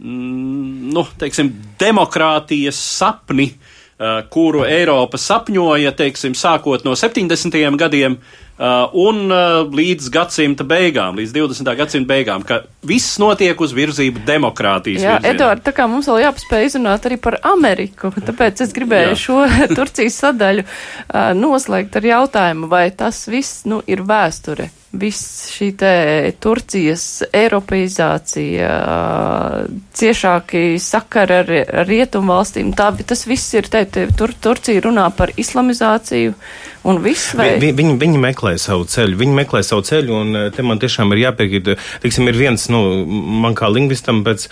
mm, 0.00 0.88
nu, 0.94 1.04
teiksim, 1.20 1.52
demokrātijas 1.80 2.80
sapni, 2.80 3.50
uh, 3.52 4.22
kuru 4.32 4.64
Eiropa 4.64 5.20
sapņoja, 5.20 5.92
teiksim, 5.98 6.36
sākot 6.38 6.86
no 6.86 6.96
70. 6.96 7.60
gadiem, 7.76 8.16
un 8.92 9.30
uh, 9.32 9.62
līdz 9.72 10.10
gadsimta 10.12 10.66
beigām, 10.68 11.16
līdz 11.16 11.32
20. 11.32 11.70
gadsimta 11.78 12.10
beigām, 12.10 12.44
ka 12.44 12.60
viss 12.84 13.16
notiek 13.22 13.60
uz 13.60 13.72
virzību 13.76 14.24
demokrātijas. 14.28 15.04
Jā, 15.04 15.14
Eduard, 15.30 15.62
tā 15.64 15.72
kā 15.76 15.86
mums 15.88 16.10
vēl 16.10 16.26
jāpaspēj 16.26 16.68
izrunāt 16.68 17.08
arī 17.08 17.16
par 17.22 17.38
Ameriku, 17.48 18.12
tāpēc 18.12 18.60
es 18.66 18.74
gribēju 18.76 19.14
Jā. 19.14 19.20
šo 19.22 19.38
Turcijas 19.78 20.20
sadaļu 20.26 20.66
uh, 20.66 21.30
noslēgt 21.38 21.96
ar 21.96 22.10
jautājumu, 22.10 22.68
vai 22.68 22.90
tas 22.92 23.24
viss, 23.32 23.64
nu, 23.70 23.80
ir 23.88 24.04
vēsture 24.04 24.68
viss 24.90 25.50
šī 25.54 25.68
te 25.78 25.92
Turcijas 26.42 27.04
eiropeizācija, 27.36 28.70
ciešāki 29.94 30.64
sakari 30.82 31.36
ar, 31.36 31.52
rietumu 31.86 32.34
valstīm, 32.34 32.72
tā, 32.76 32.90
tas 33.06 33.22
viss 33.30 33.54
ir, 33.54 33.70
te, 33.70 33.84
te 33.86 34.08
tur, 34.18 34.34
Turcija 34.34 34.82
runā 34.88 35.06
par 35.14 35.30
islamizāciju 35.38 36.34
un 36.88 37.00
viss 37.04 37.34
vai? 37.38 37.52
Vi, 37.62 37.72
viņi, 37.76 37.96
viņi 38.00 38.22
meklē 38.22 38.54
savu 38.60 38.86
ceļu, 38.90 39.18
viņi 39.20 39.36
meklē 39.36 39.62
savu 39.66 39.84
ceļu 39.86 40.16
un 40.16 40.40
te 40.56 40.64
man 40.66 40.80
tiešām 40.82 41.12
ir 41.14 41.24
jāpiekrīt, 41.26 41.72
teiksim, 42.02 42.30
ir 42.32 42.40
viens, 42.40 42.66
nu, 42.72 42.80
man 43.44 43.56
kā 43.58 43.68
lingvistam 43.70 44.24
pēc, 44.26 44.48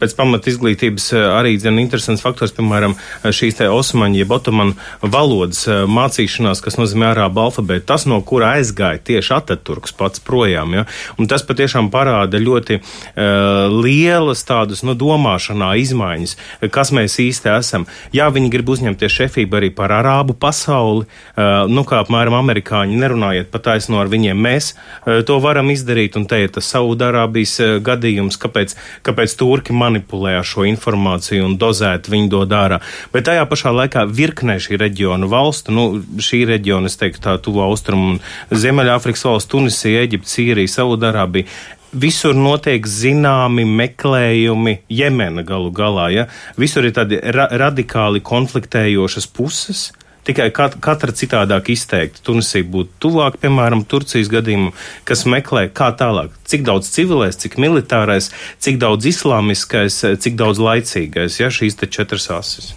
pēc 0.00 0.16
pamat 0.18 0.46
izglītības 0.52 1.10
arī, 1.34 1.56
zin, 1.62 1.80
interesants 1.82 2.24
faktors, 2.24 2.54
piemēram, 2.56 2.96
šīs 3.26 3.58
te 3.58 3.68
osmaņu, 3.72 4.20
jeb 4.22 4.36
otomanu 4.36 4.76
valodas 5.02 5.66
mācīšanās, 5.66 6.62
kas 6.64 6.78
nozīmē 6.78 7.10
arābu 7.12 7.46
alfabētu, 7.48 7.88
tas, 7.90 8.06
no 8.08 8.22
kura 8.26 8.54
aizgāja 8.60 9.02
tieši 9.10 9.34
atat 9.36 9.56
Atatürks 9.56 9.94
pats 9.96 10.20
projām. 10.20 10.74
Ja? 10.76 10.84
Un 11.18 11.28
tas 11.30 11.44
patiešām 11.46 11.88
parāda 11.92 12.38
ļoti 12.40 12.78
uh, 12.78 13.72
lielas 13.72 14.44
tādas 14.46 14.84
nu, 14.86 14.94
domāšanā 14.98 15.72
izmaiņas, 15.82 16.36
kas 16.72 16.92
mēs 16.94 17.18
īsti 17.22 17.52
esam. 17.56 17.86
Jā, 18.14 18.28
viņi 18.34 18.52
grib 18.52 18.70
uzņemties 18.74 19.16
šefību 19.20 19.60
arī 19.60 19.72
par 19.74 19.94
arābu 19.96 20.36
pasauli, 20.38 21.06
uh, 21.06 21.55
nu 21.70 21.84
kā 21.88 22.02
apmēram 22.04 22.36
amerikāņi, 22.38 22.98
nerunājiet 23.00 23.50
pat 23.52 23.66
taisno 23.70 24.00
ar 24.02 24.10
viņiem. 24.12 24.38
Mēs 24.46 24.72
uh, 24.74 25.22
to 25.26 25.38
varam 25.42 25.72
izdarīt, 25.72 26.18
un 26.20 26.26
te 26.30 26.42
ir 26.44 26.52
tas 26.54 26.68
Saudārābijas 26.74 27.56
uh, 27.64 27.74
gadījums, 27.84 28.38
kāpēc, 28.42 28.76
kāpēc 29.06 29.36
turki 29.40 29.76
manipulē 29.76 30.36
ar 30.40 30.46
šo 30.46 30.66
informāciju 30.68 31.48
un 31.48 31.56
dozēt 31.60 32.10
viņi 32.12 32.32
to 32.34 32.42
dara. 32.50 32.80
Bet 33.14 33.28
tajā 33.30 33.46
pašā 33.48 33.72
laikā 33.74 34.06
virknē 34.10 34.58
šī 34.62 34.80
reģiona 34.82 35.28
valstu, 35.30 35.74
nu, 35.74 35.86
šī 36.22 36.44
reģiona, 36.52 36.90
es 36.90 37.00
teiktu, 37.00 37.24
tā 37.26 37.38
tuvo 37.42 37.64
austrumu 37.66 38.16
un 38.16 38.20
Ziemeļāfrikas 38.50 39.26
valstu 39.26 39.56
Tunisija, 39.56 40.04
Eģipte, 40.06 40.30
Sīrija, 40.30 40.72
Saudārābija. 40.78 41.48
Visur 41.96 42.34
notiek 42.36 42.84
zināmi 42.90 43.64
meklējumi, 43.64 44.80
Jemena 44.92 45.44
galu 45.46 45.70
galā. 45.72 46.08
Ja? 46.12 46.26
Visur 46.60 46.84
ir 46.84 46.92
tādi 46.96 47.20
ra 47.22 47.46
radikāli 47.62 48.20
konfliktējošas 48.26 49.30
puses. 49.32 49.86
Tikai 50.26 50.48
kat, 50.50 50.74
katra 50.82 51.14
citādāk 51.14 51.70
izteikti. 51.70 52.22
Tunisija 52.26 52.66
būtu 52.66 52.98
tuvāk, 53.04 53.36
piemēram, 53.42 53.84
Turcijas 53.86 54.30
gadījumam, 54.32 54.72
kas 55.06 55.22
meklē, 55.30 55.68
kā 55.70 55.92
tālāk, 55.94 56.32
cik 56.50 56.64
daudz 56.66 56.90
civilais, 56.90 57.38
cik 57.38 57.54
militārais, 57.62 58.32
cik 58.58 58.80
daudz 58.82 59.06
islāmiskais, 59.06 60.00
cik 60.24 60.34
daudz 60.40 60.58
laicīgais, 60.62 61.38
ja 61.38 61.52
šīs 61.52 61.78
te 61.78 61.86
četras 61.86 62.26
asis. 62.34 62.74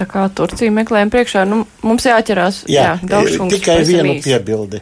Tā 0.00 0.06
kā 0.08 0.22
Turcija 0.32 0.72
meklējuma 0.72 1.12
priekšā, 1.12 1.42
nu, 1.48 1.64
mums 1.84 2.06
jāķerās. 2.08 2.62
Jā, 2.72 2.94
jā 3.02 3.20
tikai 3.52 3.82
vienu 3.84 4.16
piebildi. 4.24 4.80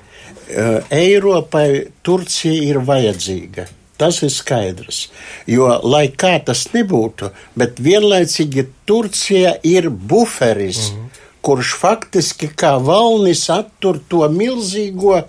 Uh, 0.49 0.79
Eiropai 0.95 1.89
Turcija 2.07 2.69
ir 2.69 2.79
vajadzīga. 2.87 3.67
Tas 3.99 4.21
ir 4.23 4.31
skaidrs. 4.31 5.09
Jo, 5.51 5.73
lai 5.83 6.05
kā 6.15 6.37
tas 6.47 6.69
nebūtu, 6.71 7.33
bet 7.59 7.81
vienlaicīgi 7.83 8.69
Turcija 8.87 9.57
ir 9.67 9.91
buferis, 9.91 10.93
mm 10.93 11.01
-hmm. 11.01 11.18
Kurš 11.45 11.75
faktiski 11.81 12.51
kā 12.59 12.77
valnis 12.83 13.47
attur 13.53 14.01
to 14.09 14.27
milzīgo 14.33 15.23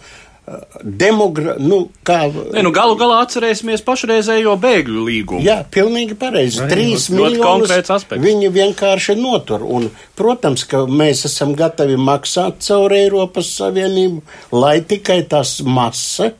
demogra... 0.83 1.55
Nu, 1.59 1.79
kā... 2.05 2.19
ne, 2.29 2.63
nu, 2.65 2.71
galu 2.75 2.95
galā 2.99 3.21
atcerēsimies 3.25 3.83
pašreizējo 3.85 4.55
bēgļu 4.61 5.05
līgumu. 5.05 5.43
Jā, 5.45 5.59
pilnīgi 5.71 6.17
pareizi. 6.19 6.63
Trīs 6.71 7.09
miljonus 7.13 8.07
viņi 8.09 8.51
vienkārši 8.55 9.17
notur. 9.19 9.65
Un, 9.65 9.89
protams, 10.19 10.65
ka 10.69 10.85
mēs 10.89 11.25
esam 11.29 11.53
gatavi 11.59 11.99
maksāt 12.01 12.63
caur 12.65 12.95
Eiropas 12.95 13.53
Savienību, 13.59 14.23
lai 14.55 14.79
tikai 14.81 15.21
tas 15.29 15.59
masa 15.65 16.31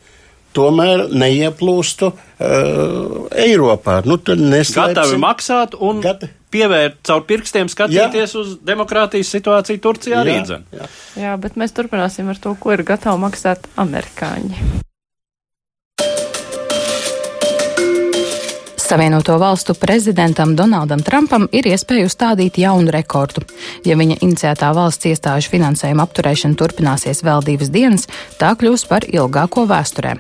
tomēr 0.58 1.06
neieplūstu 1.14 2.10
uh, 2.10 3.30
Eiropā. 3.38 4.02
Nu, 4.10 4.18
Gatavi 4.18 5.22
maksāt 5.22 5.78
un 5.78 6.02
Gata 6.04 6.32
pievērt 6.54 7.00
caur 7.08 7.24
pirkstiem, 7.30 7.70
skatīties 7.72 8.36
jā. 8.36 8.42
uz 8.42 8.58
demokrātijas 8.66 9.32
situāciju 9.38 9.84
Turcijā 9.84 10.22
arī. 10.24 10.38
Jā, 10.42 10.62
jā. 10.76 10.92
jā, 11.24 11.38
bet 11.42 11.58
mēs 11.60 11.76
turpināsim 11.78 12.30
ar 12.32 12.42
to, 12.42 12.56
ko 12.60 12.76
ir 12.76 12.86
gatavi 12.88 13.26
maksāt 13.28 13.70
amerikāņi. 13.80 14.89
Savienoto 18.90 19.38
valstu 19.38 19.74
prezidentam 19.74 20.56
Donaldam 20.56 21.04
Trumpam 21.06 21.44
ir 21.54 21.68
iespēja 21.70 22.08
uzstādīt 22.08 22.56
jaunu 22.58 22.90
rekordu. 22.90 23.44
Ja 23.86 23.94
viņa 24.00 24.16
iniciētā 24.26 24.72
valsts 24.74 25.06
iestāžu 25.12 25.52
finansējuma 25.54 26.08
apturēšana 26.08 26.58
turpināsies 26.58 27.22
vēl 27.22 27.46
divas 27.46 27.70
dienas, 27.70 28.08
tā 28.42 28.50
kļūs 28.58 28.88
par 28.90 29.06
ilgāko 29.06 29.68
vēsturē. 29.70 30.16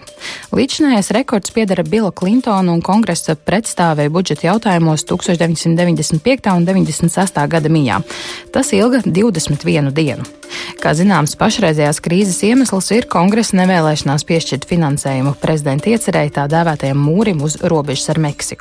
Līdzinājais 0.53 1.09
rekords 1.17 1.55
piedara 1.55 1.81
Bila 1.81 2.13
Klintona 2.13 2.75
un 2.75 2.85
kongresa 2.85 3.33
pretstāvēja 3.33 4.13
budžeta 4.13 4.51
jautājumos 4.51 5.07
1995. 5.09 6.53
un 6.53 6.69
96. 6.69 7.47
gada 7.49 7.73
mijā. 7.73 8.03
Tas 8.53 8.69
ilga 8.77 9.01
21 9.01 9.89
dienu. 9.97 10.29
Kā 10.81 10.93
zināms, 10.97 11.35
pašreizējās 11.39 12.01
krīzes 12.03 12.39
iemesls 12.47 12.89
ir 12.95 13.07
kongresa 13.11 13.57
nevēlēšanās 13.59 14.25
piešķirt 14.29 14.65
finansējumu 14.69 15.35
prezidenta 15.41 15.93
iecerēja 15.93 16.35
tā 16.39 16.47
dēvētajam 16.51 17.01
mūrim 17.09 17.43
uz 17.45 17.59
robežas 17.61 18.09
ar 18.13 18.21
Meksiku. 18.23 18.58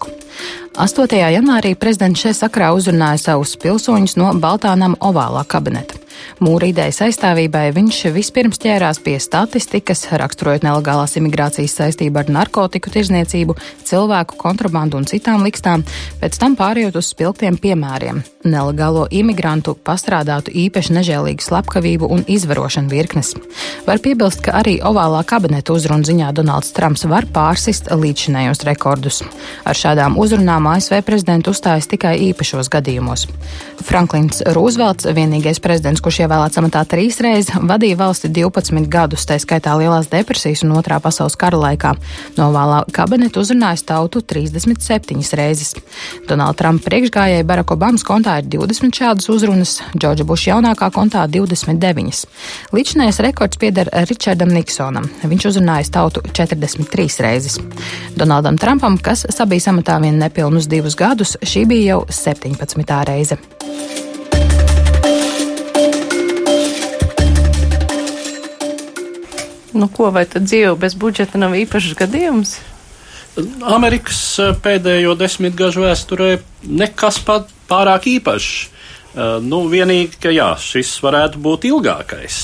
8. 0.79 1.17
janvārī 1.35 1.75
prezidents 1.75 2.23
šajā 2.23 2.37
sakrā 2.45 2.71
uzrunāja 2.77 3.19
savus 3.19 3.57
pilsoņus 3.59 4.15
no 4.21 4.31
Baltānam 4.39 4.95
ovālā 5.03 5.43
kabineta. 5.49 5.99
Mūra 6.45 6.69
idejas 6.71 7.01
aizstāvībai 7.07 7.69
viņš 7.75 8.01
vispirms 8.15 8.61
ķērās 8.63 9.01
pie 9.03 9.17
statistikas, 9.23 10.05
raksturojot 10.21 10.63
nelegālās 10.67 11.17
imigrācijas 11.19 11.75
saistību 11.81 12.23
ar 12.23 12.31
narkotiku 12.31 12.93
tirzniecību, 12.95 13.57
cilvēku 13.89 14.39
kontrabandu 14.39 15.01
un 15.01 15.09
citām 15.11 15.43
likstām, 15.47 15.83
pēc 16.21 16.39
tam 16.39 16.55
pārējot 16.59 16.99
uz 17.01 17.11
spilgtiem 17.13 17.59
piemēriem- 17.59 18.23
nelegālo 18.55 19.07
imigrantu 19.11 19.75
pastrādātu 19.75 20.55
īpaši 20.55 20.95
nežēlīgu 20.99 21.43
slepkavību 21.43 22.11
un 22.11 22.25
izvarošanu 22.29 22.89
virknes. 22.89 23.35
Var 23.87 23.99
piebilst, 23.99 24.43
ka 24.43 24.53
arī 24.63 24.79
ovālā 24.81 25.25
kabineta 25.27 25.73
uzrunu 25.73 26.05
ziņā 26.05 26.33
Donalds 26.33 26.73
Trumps 26.73 27.05
var 27.05 27.27
pārsist 27.27 27.91
līdzinējos 27.91 28.65
rekordus. 28.65 29.23
Ar 29.65 29.75
šādām 29.75 30.17
uzrunām 30.17 30.67
ASV 30.71 31.03
prezidentu 31.03 31.51
uzstājas 31.51 31.89
tikai 31.91 32.17
īpašos 32.33 32.71
gadījumos. 32.73 33.27
Franklins 33.89 34.43
Rūzvelts, 34.55 35.09
vienīgais 35.15 35.61
prezidents, 35.61 36.01
kurš 36.09 36.23
ievēlēts 36.25 36.57
amatā 36.57 36.81
trīs 36.89 37.19
reizes, 37.21 37.51
vadīja 37.69 37.99
valsti 38.01 38.31
12 38.33 38.87
gadus, 38.89 39.27
tā 39.29 39.37
skaitā 39.43 39.75
Lielās 39.77 40.07
depresijas 40.09 40.63
un 40.65 40.73
Otrā 40.79 40.97
pasaules 41.05 41.37
kara 41.37 41.59
laikā. 41.61 41.91
No 42.39 42.47
vālā 42.55 42.79
kabineta 42.97 43.43
uzrunājis 43.43 43.85
tautu 43.91 44.23
37 44.25 45.37
reizes. 45.37 45.75
Donalda 46.31 46.57
Trumpa 46.63 46.89
priekšgājēji 46.89 47.45
Barack 47.51 47.77
Obamas 47.77 48.07
kontā 48.09 48.39
ir 48.41 48.49
20 48.57 49.03
šādas 49.03 49.29
uzrunas, 49.35 49.75
Džordža 49.99 50.25
Buša 50.25 50.55
jaunākā 50.55 50.89
kontā 50.97 51.27
29. 51.29 52.25
Līdzinājais 52.73 53.21
rekords 53.29 53.61
pieder 53.61 53.93
Richardam 54.09 54.57
Niksonam. 54.57 55.13
Viņš 55.29 55.51
uzrunājis 55.53 55.93
tautu 55.93 56.25
43 56.33 57.21
reizes. 57.29 57.61
Donaldam 58.17 58.57
Trumpam, 58.57 58.97
kas 58.97 59.29
sabijis 59.29 59.69
amatā 59.69 60.01
vien 60.01 60.17
nepilnus 60.17 60.73
divus 60.73 60.97
gadus, 60.97 61.37
šī 61.45 61.69
bija 61.69 61.99
jau 61.99 62.05
17. 62.25 63.03
reize. 63.13 64.08
Nu, 69.79 69.87
ko 69.95 70.11
vai 70.15 70.25
tad 70.27 70.49
dzīve 70.49 70.75
bez 70.81 70.97
budžeta 70.99 71.39
nav 71.39 71.55
īpašs 71.55 71.95
gadījums? 71.99 72.57
Amerikas 73.63 74.21
pēdējo 74.65 75.15
desmitgažu 75.19 75.85
vēsturē 75.85 76.33
nekas 76.67 77.21
pat 77.23 77.53
pārāk 77.71 78.09
īpašs. 78.11 78.57
Nu, 79.47 79.63
vienīgi, 79.71 80.19
ka 80.23 80.33
jā, 80.35 80.51
šis 80.59 80.97
varētu 81.03 81.41
būt 81.43 81.69
ilgākais 81.71 82.41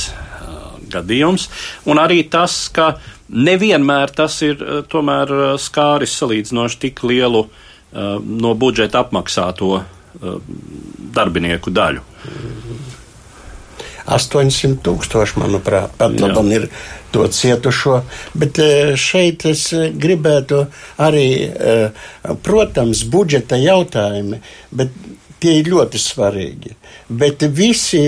gadījums, 0.95 1.49
un 1.91 1.99
arī 1.99 2.23
tas, 2.31 2.69
ka 2.71 2.95
nevienmēr 3.35 4.15
tas 4.15 4.39
ir 4.47 4.63
tomēr 4.91 5.57
skāris 5.59 6.15
salīdzinoši 6.21 6.81
tik 6.87 7.03
lielu 7.09 7.45
no 7.95 8.55
budžeta 8.59 9.03
apmaksāto 9.03 9.81
darbinieku 11.15 11.75
daļu. 11.75 12.03
800 14.07 14.83
tūkstoši, 14.85 15.39
manuprāt, 15.41 15.95
pat 15.99 16.17
labam 16.21 16.51
ir 16.53 16.69
to 17.15 17.27
cietušo. 17.31 18.03
Bet 18.37 18.61
e, 18.61 18.71
šeit 19.01 19.47
es 19.49 19.71
gribētu 19.73 20.65
arī, 21.01 21.29
e, 21.45 21.77
protams, 22.45 23.05
budžeta 23.09 23.57
jautājumi, 23.61 24.41
bet 24.75 24.93
tie 25.41 25.59
ir 25.61 25.73
ļoti 25.73 26.01
svarīgi. 26.01 26.77
Bet 27.09 27.45
visi 27.53 28.05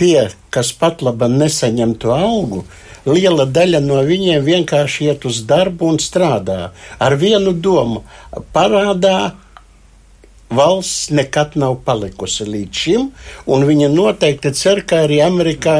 tie, 0.00 0.28
kas 0.52 0.72
pat 0.76 1.04
labam 1.04 1.36
nesaņem 1.40 1.96
to 2.00 2.14
algu, 2.16 2.64
liela 3.08 3.46
daļa 3.48 3.80
no 3.84 4.00
viņiem 4.04 4.44
vienkārši 4.44 5.10
iet 5.10 5.24
uz 5.28 5.42
darbu 5.48 5.92
un 5.94 6.00
strādā 6.02 6.70
ar 7.00 7.16
vienu 7.20 7.52
domu- 7.52 8.04
parādā 8.56 9.32
valsts 10.50 11.10
nekad 11.14 11.54
nav 11.60 11.76
palikusi 11.86 12.44
līdz 12.48 12.80
šim, 12.82 13.06
un 13.50 13.64
viņa 13.66 13.88
noteikti 13.92 14.50
cer, 14.56 14.82
ka 14.88 15.04
arī 15.04 15.20
Amerikā 15.22 15.74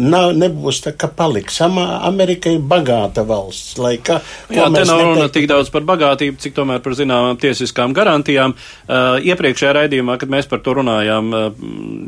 nav, 0.00 0.32
nebūs 0.38 0.80
tā, 0.84 0.94
ka 0.96 1.10
paliks. 1.12 1.60
Amerika 1.64 2.52
ir 2.52 2.62
bagāta 2.64 3.24
valsts. 3.28 3.76
Lai 3.80 3.96
kā, 4.04 4.20
Jā, 4.52 4.70
te 4.72 4.84
nav 4.88 5.02
runa 5.02 5.28
tik 5.32 5.48
daudz 5.50 5.70
par 5.74 5.84
bagātību, 5.88 6.38
cik 6.40 6.56
tomēr 6.56 6.80
par 6.84 6.96
zināmām 6.96 7.38
tiesiskām 7.40 7.94
garantijām. 7.96 8.56
Uh, 8.84 9.20
iepriekšējā 9.28 9.74
raidījumā, 9.80 10.16
kad 10.20 10.32
mēs 10.32 10.48
par 10.50 10.64
to 10.64 10.78
runājām, 10.80 11.30
uh, 11.34 11.66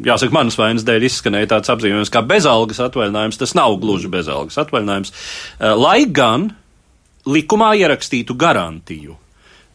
jāsaka, 0.08 0.34
manas 0.36 0.58
vainas 0.60 0.86
dēļ 0.88 1.08
izskanēja 1.10 1.52
tāds 1.56 1.74
apzīmējums 1.74 2.12
kā 2.12 2.24
bezalgas 2.26 2.80
atvaļinājums. 2.88 3.42
Tas 3.44 3.54
nav 3.58 3.76
gluži 3.82 4.10
bezalgas 4.12 4.56
atvaļinājums. 4.64 5.12
Uh, 5.12 5.74
lai 5.76 6.00
gan 6.08 6.50
likumā 7.26 7.74
ierakstītu 7.76 8.36
garantiju 8.38 9.20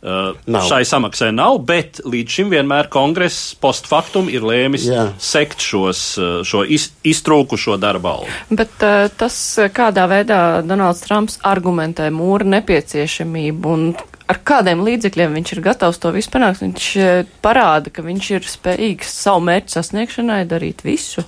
Uh, 0.02 0.34
nav. 0.49 0.64
Šai 0.66 0.82
samaksai 0.86 1.30
nav, 1.30 1.60
bet 1.62 1.99
līdz 2.10 2.36
šim 2.38 2.47
vienmēr 2.49 2.88
kongress 2.89 3.52
postfaktum 3.62 4.32
ir 4.34 4.41
lēmis 4.41 4.88
Jā. 4.89 5.04
sekt 5.22 5.62
šos, 5.62 6.02
uh, 6.18 6.32
šo 6.47 6.64
iz, 6.66 6.88
iztrūkušo 7.06 7.78
darba 7.78 8.16
algu. 8.18 8.32
Bet 8.49 8.82
uh, 8.82 9.06
tas, 9.14 9.38
kādā 9.70 10.08
veidā 10.10 10.39
Donalds 10.66 11.06
Trumps 11.06 11.38
argumentē 11.45 12.10
mūra 12.10 12.49
nepieciešamību 12.56 13.76
un 13.76 13.86
ar 14.30 14.41
kādiem 14.47 14.84
līdzekļiem 14.86 15.38
viņš 15.39 15.53
ir 15.55 15.63
gatavs 15.65 16.01
to 16.01 16.13
visu 16.15 16.34
panākt, 16.34 16.63
viņš 16.65 16.88
uh, 17.01 17.11
parāda, 17.43 17.93
ka 17.93 18.05
viņš 18.05 18.32
ir 18.38 18.49
spējīgs 18.49 19.13
savu 19.24 19.45
mērķu 19.49 19.78
sasniegšanai 19.78 20.43
darīt 20.49 20.86
visu. 20.86 21.26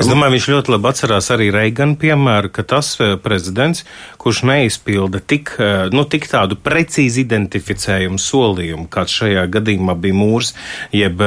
Es 0.00 0.08
domāju, 0.08 0.34
viņš 0.34 0.46
ļoti 0.50 0.72
labi 0.72 0.88
atcerās 0.90 1.28
arī 1.34 1.48
Reigana 1.54 1.96
piemēru, 2.00 2.50
ka 2.54 2.64
tas 2.66 2.92
eh, 3.00 3.14
prezidents, 3.22 3.84
kurš 4.20 4.42
neizpilda 4.48 5.20
tik, 5.22 5.52
eh, 5.60 5.90
nu, 5.94 6.04
tik 6.10 6.26
tādu 6.30 6.58
precīzi 6.58 7.24
identificējumu 7.24 8.18
solījumu, 8.20 8.88
kāds 8.92 9.14
šajā 9.20 9.44
gadījumā 9.54 9.94
bija 10.00 10.16
mūrs, 10.16 10.52
jeb 10.94 11.22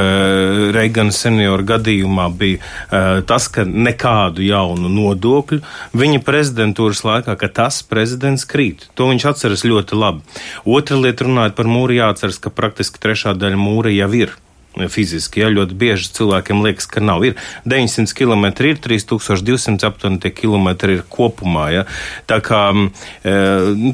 Reigana 0.74 1.14
senioru 1.14 1.66
gadījumā 1.68 2.26
bija 2.38 3.22
tas, 3.28 3.46
ka 3.52 3.64
nekādu 3.68 4.44
jaunu 4.46 4.90
nodokļu 4.92 5.60
viņa 5.98 6.22
prezidentūras 6.26 7.04
laikā, 7.06 7.36
ka 7.40 7.50
tas 7.62 7.82
prezidents 7.88 8.46
krīt. 8.50 8.88
To 8.98 9.08
viņš 9.12 9.28
atceras 9.30 9.66
ļoti 9.68 10.00
labi. 10.00 10.24
Otra 10.66 10.98
lieta 11.00 11.13
runājot 11.22 11.56
par 11.58 11.70
mūru 11.70 11.94
jāatceras, 11.98 12.40
ka 12.42 12.50
praktiski 12.50 13.02
trešā 13.04 13.36
daļa 13.38 13.60
mūra 13.60 13.94
jau 13.94 14.10
ir 14.18 14.34
fiziski. 14.90 15.44
Ja, 15.44 15.50
ļoti 15.54 15.76
bieži 15.78 16.10
cilvēkiem 16.18 16.64
liekas, 16.66 16.88
ka 16.90 17.02
nav. 17.04 17.24
Ir 17.28 17.38
900 17.70 18.14
km, 18.18 18.46
ir 18.66 18.80
3200 18.82 19.88
aptuveni 19.88 20.20
tie 20.24 20.32
kilometri 20.34 20.98
ir 20.98 21.04
kopumā. 21.10 21.68
Ja. 21.74 21.84
Tā 22.30 22.40
kā 22.44 22.62
e, 22.74 23.36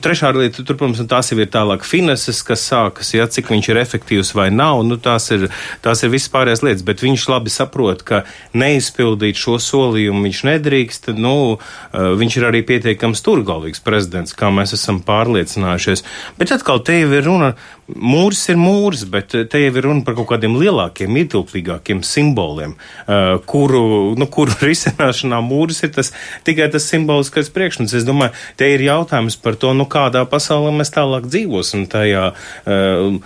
trešā 0.04 0.32
lieta, 0.36 0.64
tur, 0.64 0.78
protams, 0.80 1.02
tās 1.10 1.32
jau 1.32 1.40
ir 1.40 1.52
tālāk 1.52 1.86
fineses, 1.88 2.42
kas 2.48 2.64
sākas, 2.70 3.14
ja, 3.16 3.28
cik 3.28 3.52
viņš 3.52 3.72
ir 3.72 3.82
efektīvs 3.84 4.34
vai 4.38 4.50
nav. 4.54 4.84
Nu, 4.88 5.00
tās, 5.02 5.30
ir, 5.36 5.50
tās 5.86 6.04
ir 6.04 6.14
visas 6.14 6.32
pārējās 6.34 6.64
lietas, 6.66 6.86
bet 6.88 7.04
viņš 7.06 7.28
labi 7.34 7.54
saprot, 7.54 8.06
ka 8.08 8.24
neizpildīt 8.58 9.40
šo 9.40 9.60
solījumu 9.64 10.26
viņš 10.28 10.44
nedrīkst. 10.52 11.12
Nu, 11.20 11.36
e, 11.58 12.08
viņš 12.20 12.40
ir 12.40 12.50
arī 12.52 12.64
pietiekams 12.68 13.24
turgalvīgs 13.26 13.84
prezidents, 13.84 14.38
kā 14.38 14.52
mēs 14.54 14.76
esam 14.78 15.04
pārliecinājušies. 15.06 16.06
Bet 16.40 16.56
atkal 16.56 16.84
te 16.86 17.02
jau 17.02 17.12
ir 17.12 17.28
runa, 17.28 17.54
mūrs 17.96 18.42
ir 18.52 18.60
mūrs, 18.60 19.06
bet 19.10 19.34
te 19.52 19.62
jau 19.62 19.72
ir 19.74 19.86
runa 19.86 20.04
par 20.06 20.16
kaut 20.18 20.30
kādiem 20.32 20.58
lielākiem, 20.60 21.18
ietilpīgākiem 21.24 22.02
simboliem, 22.06 22.76
uh, 22.76 23.38
kuru, 23.50 23.82
nu, 24.20 24.28
kuru 24.32 24.56
risināšanā 24.70 25.42
mūris 25.46 25.84
ir 25.88 25.94
tas, 25.96 26.12
tikai 26.48 26.70
tas 26.74 26.88
simboliskais 26.90 27.52
priekšmets. 27.56 27.96
Es 28.00 28.08
domāju, 28.08 28.36
te 28.60 28.70
ir 28.74 28.84
jautājums 28.86 29.40
par 29.42 29.58
to, 29.60 29.74
nu, 29.78 29.88
kādā 29.90 30.26
pasaulē 30.30 30.74
mēs 30.80 30.94
tālāk 30.96 31.30
dzīvosim 31.30 31.88
tajā 31.92 32.30
uh, 32.34 33.18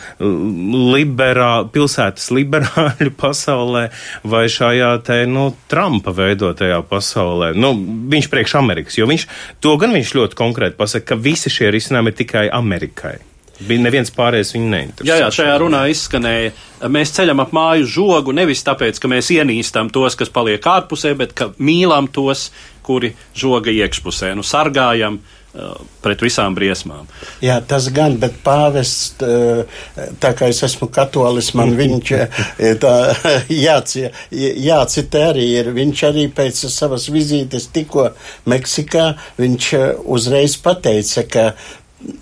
liberā, 0.94 1.52
pilsētas 1.74 2.30
liberāļu 2.36 3.14
pasaulē 3.24 3.88
vai 4.30 4.46
šajā 4.52 4.94
te, 5.08 5.24
nu, 5.30 5.50
Trumpa 5.72 6.14
veidotajā 6.16 6.82
pasaulē. 6.90 7.54
Nu, 7.58 7.74
viņš 8.14 8.32
priekš 8.32 8.58
Amerikas, 8.62 8.98
jo 9.00 9.10
viņš 9.10 9.28
to 9.64 9.76
gan 9.82 9.96
viņš 9.96 10.16
ļoti 10.20 10.40
konkrēti 10.40 10.80
pasaka, 10.80 11.14
ka 11.14 11.20
visi 11.20 11.52
šie 11.54 11.72
risinājumi 11.74 12.14
ir 12.14 12.20
tikai 12.24 12.48
Amerikai. 12.54 13.20
Bija 13.62 13.84
neviens 13.84 14.10
pārējais 14.14 14.54
viņu 14.56 14.70
neinteresē. 14.72 15.10
Jā, 15.10 15.20
jā, 15.22 15.30
šajā 15.36 15.58
runā 15.62 15.84
izskanēja, 15.94 16.54
mēs 16.94 17.14
ceļam 17.14 17.44
ap 17.44 17.54
māju 17.54 17.86
žogu 18.00 18.34
nevis 18.34 18.66
tāpēc, 18.66 18.98
ka 18.98 19.12
mēs 19.12 19.30
ienīstam 19.36 19.92
tos, 19.94 20.18
kas 20.18 20.34
paliek 20.34 20.66
ārpusē, 20.74 21.14
bet 21.20 21.36
ka 21.38 21.52
mīlam 21.62 22.10
tos, 22.14 22.50
kuri 22.84 23.14
žoga 23.38 23.72
iekšpusē, 23.72 24.34
nu 24.36 24.44
sargājam 24.44 25.20
uh, 25.20 25.76
pret 26.04 26.24
visām 26.26 26.56
briesmām. 26.58 27.06
Jā, 27.46 27.60
tas 27.70 27.88
gan, 27.94 28.18
bet 28.20 28.40
pāvests, 28.44 29.22
uh, 29.22 29.86
tā 30.24 30.34
kā 30.36 30.50
es 30.52 30.64
esmu 30.66 30.90
katolis, 30.94 31.54
man 31.56 31.76
viņš 31.78 32.12
uh, 32.18 32.42
tā 32.82 32.96
jāci, 33.68 34.08
jācitē 34.34 35.24
arī 35.30 35.46
ir. 35.62 35.72
Viņš 35.78 36.04
arī 36.10 36.26
pēc 36.34 36.66
savas 36.74 37.08
vizītes 37.14 37.70
tikko 37.76 38.10
Meksikā, 38.50 39.14
viņš 39.38 39.72
uzreiz 40.18 40.58
pateica, 40.66 41.28
ka 41.30 41.48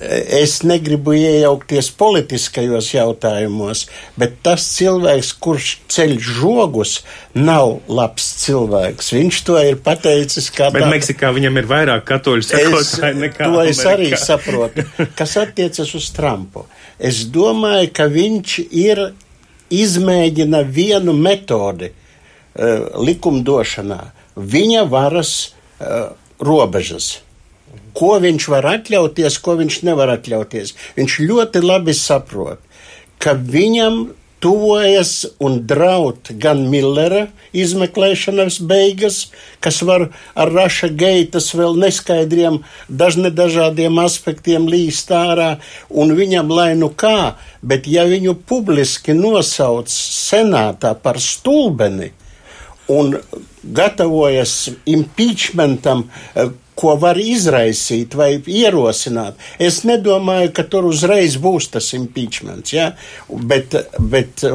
es 0.02 0.60
negribu 0.68 1.14
iejaukties 1.18 1.90
politiskajos 1.98 2.92
jautājumos, 2.94 3.86
bet 4.20 4.38
tas 4.46 4.66
cilvēks, 4.76 5.32
kurš 5.42 5.70
ceļ 5.92 6.14
žogus, 6.22 7.00
nav 7.34 7.80
labs 7.90 8.28
cilvēks. 8.44 9.12
Viņš 9.16 9.40
to 9.48 9.58
ir 9.62 9.80
pateicis 9.82 10.52
kā 10.54 10.68
tāds. 10.68 10.78
Bet 10.78 10.86
tā... 10.86 10.92
Meksikā 10.94 11.32
viņam 11.36 11.58
ir 11.62 11.70
vairāk 11.72 12.06
katoļu 12.10 12.46
sekotāju 12.50 13.24
nekā. 13.24 13.50
To 13.50 13.64
es 13.66 13.82
Amerikā. 13.82 13.96
arī 13.96 14.22
saprotu. 14.22 14.86
Kas 15.20 15.36
attiecas 15.42 15.96
uz 15.98 16.12
Trumpu? 16.16 16.68
Es 17.02 17.24
domāju, 17.34 17.90
ka 17.96 18.06
viņš 18.12 18.58
ir 18.70 19.06
izmēģina 19.72 20.62
vienu 20.68 21.16
metodi 21.18 21.90
uh, 21.90 23.02
likumdošanā. 23.02 24.02
Viņa 24.38 24.86
varas 24.92 25.36
uh, 25.48 26.12
robežas 26.44 27.16
ko 27.98 28.16
viņš 28.24 28.48
var 28.54 28.68
atļauties, 28.78 29.38
ko 29.44 29.58
viņš 29.60 29.82
nevar 29.88 30.14
atļauties. 30.18 30.76
Viņš 30.98 31.20
ļoti 31.28 31.64
labi 31.66 31.96
saprot, 31.98 32.60
ka 33.22 33.36
viņam 33.36 34.10
tuvojas 34.42 35.26
un 35.40 35.60
draud 35.70 36.32
gan 36.42 36.64
Millera 36.72 37.28
izmeklēšanas 37.54 38.58
beigas, 38.66 39.28
kas 39.62 39.82
var 39.86 40.08
ar 40.34 40.52
raša 40.56 40.90
geitas 40.98 41.52
vēl 41.54 41.78
neskaidriem, 41.84 42.62
dažne 42.90 43.30
dažādiem 43.38 44.00
aspektiem 44.02 44.66
līst 44.72 45.12
ārā, 45.14 45.60
un 45.90 46.16
viņam 46.18 46.50
lai 46.50 46.72
nu 46.80 46.90
kā, 46.90 47.36
bet 47.62 47.86
ja 47.92 48.08
viņu 48.10 48.40
publiski 48.50 49.14
nosauc 49.18 49.92
senātā 49.94 50.96
par 50.98 51.22
stulbeni 51.22 52.10
un 52.92 53.14
gatavojas 53.62 54.72
impeachmentam, 54.90 56.08
ko 56.82 56.96
var 57.02 57.20
izraisīt 57.22 58.16
vai 58.18 58.34
ierosināt. 58.42 59.38
Es 59.62 59.84
nedomāju, 59.88 60.52
ka 60.58 60.66
tur 60.66 60.90
uzreiz 60.90 61.38
būs 61.42 61.70
tas 61.76 61.92
impeachments, 61.98 62.74
ja? 62.74 62.92
bet, 63.30 63.78
bet 64.00 64.46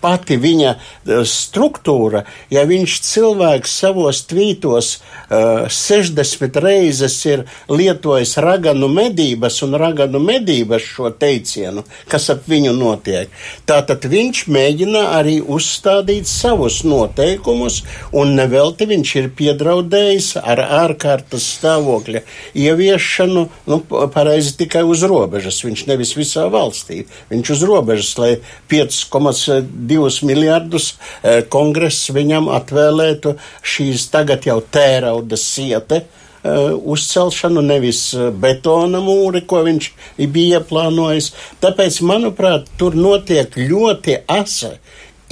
pati 0.00 0.38
viņa 0.40 0.70
e, 0.74 1.20
struktūra, 1.26 2.24
ja 2.52 2.64
viņš 2.68 2.98
cilvēks 3.04 3.74
savos 3.82 4.20
tvītos 4.28 4.90
uh, 4.98 5.66
e, 5.66 5.70
60 5.72 6.58
reizes 6.62 7.16
ir 7.28 7.44
lietojis 7.70 8.36
raganu 8.42 8.88
medības 8.92 9.60
un 9.66 9.76
raganu 9.80 10.20
medības 10.22 10.84
šo 10.84 11.10
teicienu, 11.10 11.84
kas 12.10 12.28
ap 12.34 12.46
viņu 12.50 12.74
notiek, 12.76 13.32
tātad 13.68 14.06
viņš 14.08 14.44
mēģina 14.52 15.04
arī 15.18 15.38
uzstādīt 15.42 16.28
savus 16.30 16.82
noteikumus, 16.86 17.82
un 18.12 18.36
nevelti 18.38 18.88
viņš 18.90 19.14
ir 19.22 19.30
piedraudējis 19.38 20.34
ar 20.42 20.62
ārkārtas 20.84 21.46
stāvokļa 21.58 22.24
ieviešanu, 22.58 23.46
nu, 23.70 23.80
pareizi 24.14 24.54
tikai 24.62 24.84
uz 24.86 25.04
robežas, 25.08 25.62
viņš 25.64 25.86
nevis 25.90 26.14
visā 26.18 26.46
valstī, 26.52 27.04
viņš 27.32 27.54
uz 27.56 27.66
robežas, 27.68 28.14
lai 28.20 28.32
5,2 28.70 29.87
divus 29.88 30.20
miljardus 30.26 30.92
eh, 31.22 31.42
kongress 31.50 32.10
viņam 32.14 32.48
atvēlētu 32.52 33.34
šīs 33.62 34.08
tagad 34.12 34.46
jau 34.48 34.58
tērauda 34.60 35.38
siete 35.40 36.02
eh, 36.02 36.72
uzcelšanu, 36.76 37.64
nevis 37.64 38.02
eh, 38.14 38.30
betona 38.30 39.02
mūri, 39.04 39.44
ko 39.48 39.64
viņš 39.66 39.90
bija 40.18 40.62
ieplānojis. 40.62 41.32
Tāpēc, 41.64 42.00
manuprāt, 42.06 42.70
tur 42.80 42.96
notiek 42.98 43.56
ļoti 43.58 44.20
asa 44.28 44.76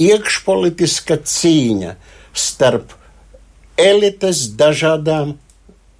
iekšpolitiska 0.03 1.21
cīņa 1.25 1.97
starp 2.37 2.93
elites 3.77 4.47
dažādām 4.57 5.37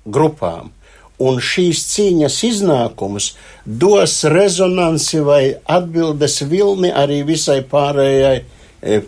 grupām 0.05 0.73
un 1.17 1.39
šīs 1.41 1.81
cīņas 1.93 2.37
iznākums 2.47 3.31
dos 3.65 4.19
rezonanci 4.33 5.21
vai 5.25 5.41
atbildes 5.77 6.41
vilni 6.51 6.91
arī 6.93 7.23
visai 7.27 7.61
pārējai 7.71 8.37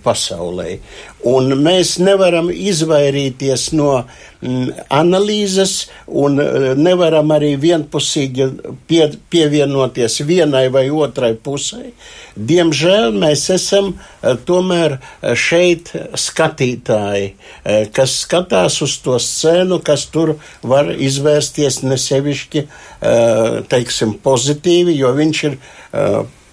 pasaulē. 0.04 0.80
Un 1.30 1.52
mēs 1.60 1.98
nevaram 2.00 2.48
izvairīties 2.50 3.70
no 3.76 3.92
mm, 4.00 4.70
analīzes 4.96 5.90
un 6.08 6.40
e, 6.40 6.46
nevaram 6.80 7.30
arī 7.36 7.52
vienpusīgi 7.60 8.48
pie, 8.88 9.04
pievienoties 9.30 10.22
vienai 10.26 10.70
vai 10.72 10.86
otrai 10.90 11.34
pusē. 11.36 11.92
Diemžēl 12.40 13.12
mēs 13.20 13.50
esam 13.52 13.92
e, 13.92 14.38
tomēr 14.48 14.98
šeit 15.36 15.92
skatītāji, 16.16 17.34
e, 17.36 17.78
kas 17.94 18.16
skatās 18.24 18.80
uz 18.86 18.98
to 19.04 19.20
scēnu, 19.20 19.84
kas 19.84 20.08
tur 20.14 20.38
var 20.64 20.90
izvērsties 20.96 21.84
nesevišķi, 21.84 22.68
teiksim, 23.70 24.18
pozitīvi, 24.24 24.96
jo 25.00 25.12
viņš 25.16 25.44
ir 25.48 25.56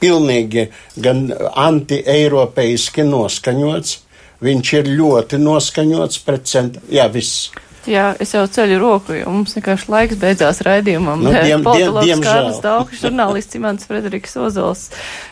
pilnīgi 0.01 0.69
gan 1.03 1.29
anti-eiropeiski 1.67 3.07
noskaņots 3.07 4.01
viņš 4.45 4.73
ir 4.81 4.91
ļoti 4.99 5.41
noskaņots 5.41 6.27
pret 6.27 6.51
centru. 6.51 6.83
Jā, 6.93 7.07
viss. 7.13 7.49
Jā, 7.87 8.09
es 8.19 8.33
jau 8.35 8.43
ceļu 8.51 8.81
roku, 8.83 9.15
jo 9.15 9.31
mums 9.31 9.55
vienkārši 9.55 9.91
laiks 9.93 10.19
beidzās 10.19 10.59
raidījumam. 10.67 11.23
Nu, 11.23 11.31
diem, 11.31 11.63
diem, 11.63 11.95
diemžēl. 12.03 12.51
Daugš, 12.65 12.99
žurnālists 13.05 13.55
Imants 13.59 13.87
Frederiks 13.87 14.35
Ozols 14.43 14.89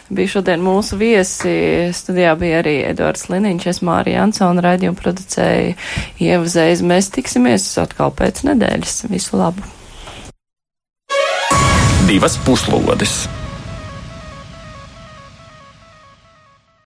bija 0.06 0.36
šodien 0.36 0.62
mūsu 0.62 0.98
viesi. 1.00 1.54
Studijā 1.98 2.36
bija 2.38 2.62
arī 2.62 2.76
Edvards 2.92 3.26
Liniņš, 3.32 3.68
es 3.74 3.82
Mārija 3.82 4.22
Ansona 4.22 4.62
raidījumu 4.68 5.00
producēju 5.02 5.74
Ievazējas. 6.22 6.86
Mēs 6.86 7.10
tiksimies 7.18 7.66
atkal 7.82 8.14
pēc 8.14 8.44
nedēļas. 8.46 9.00
Visu 9.10 9.40
labu! 9.42 9.66
Divas 12.06 12.38
puslodes! 12.46 13.24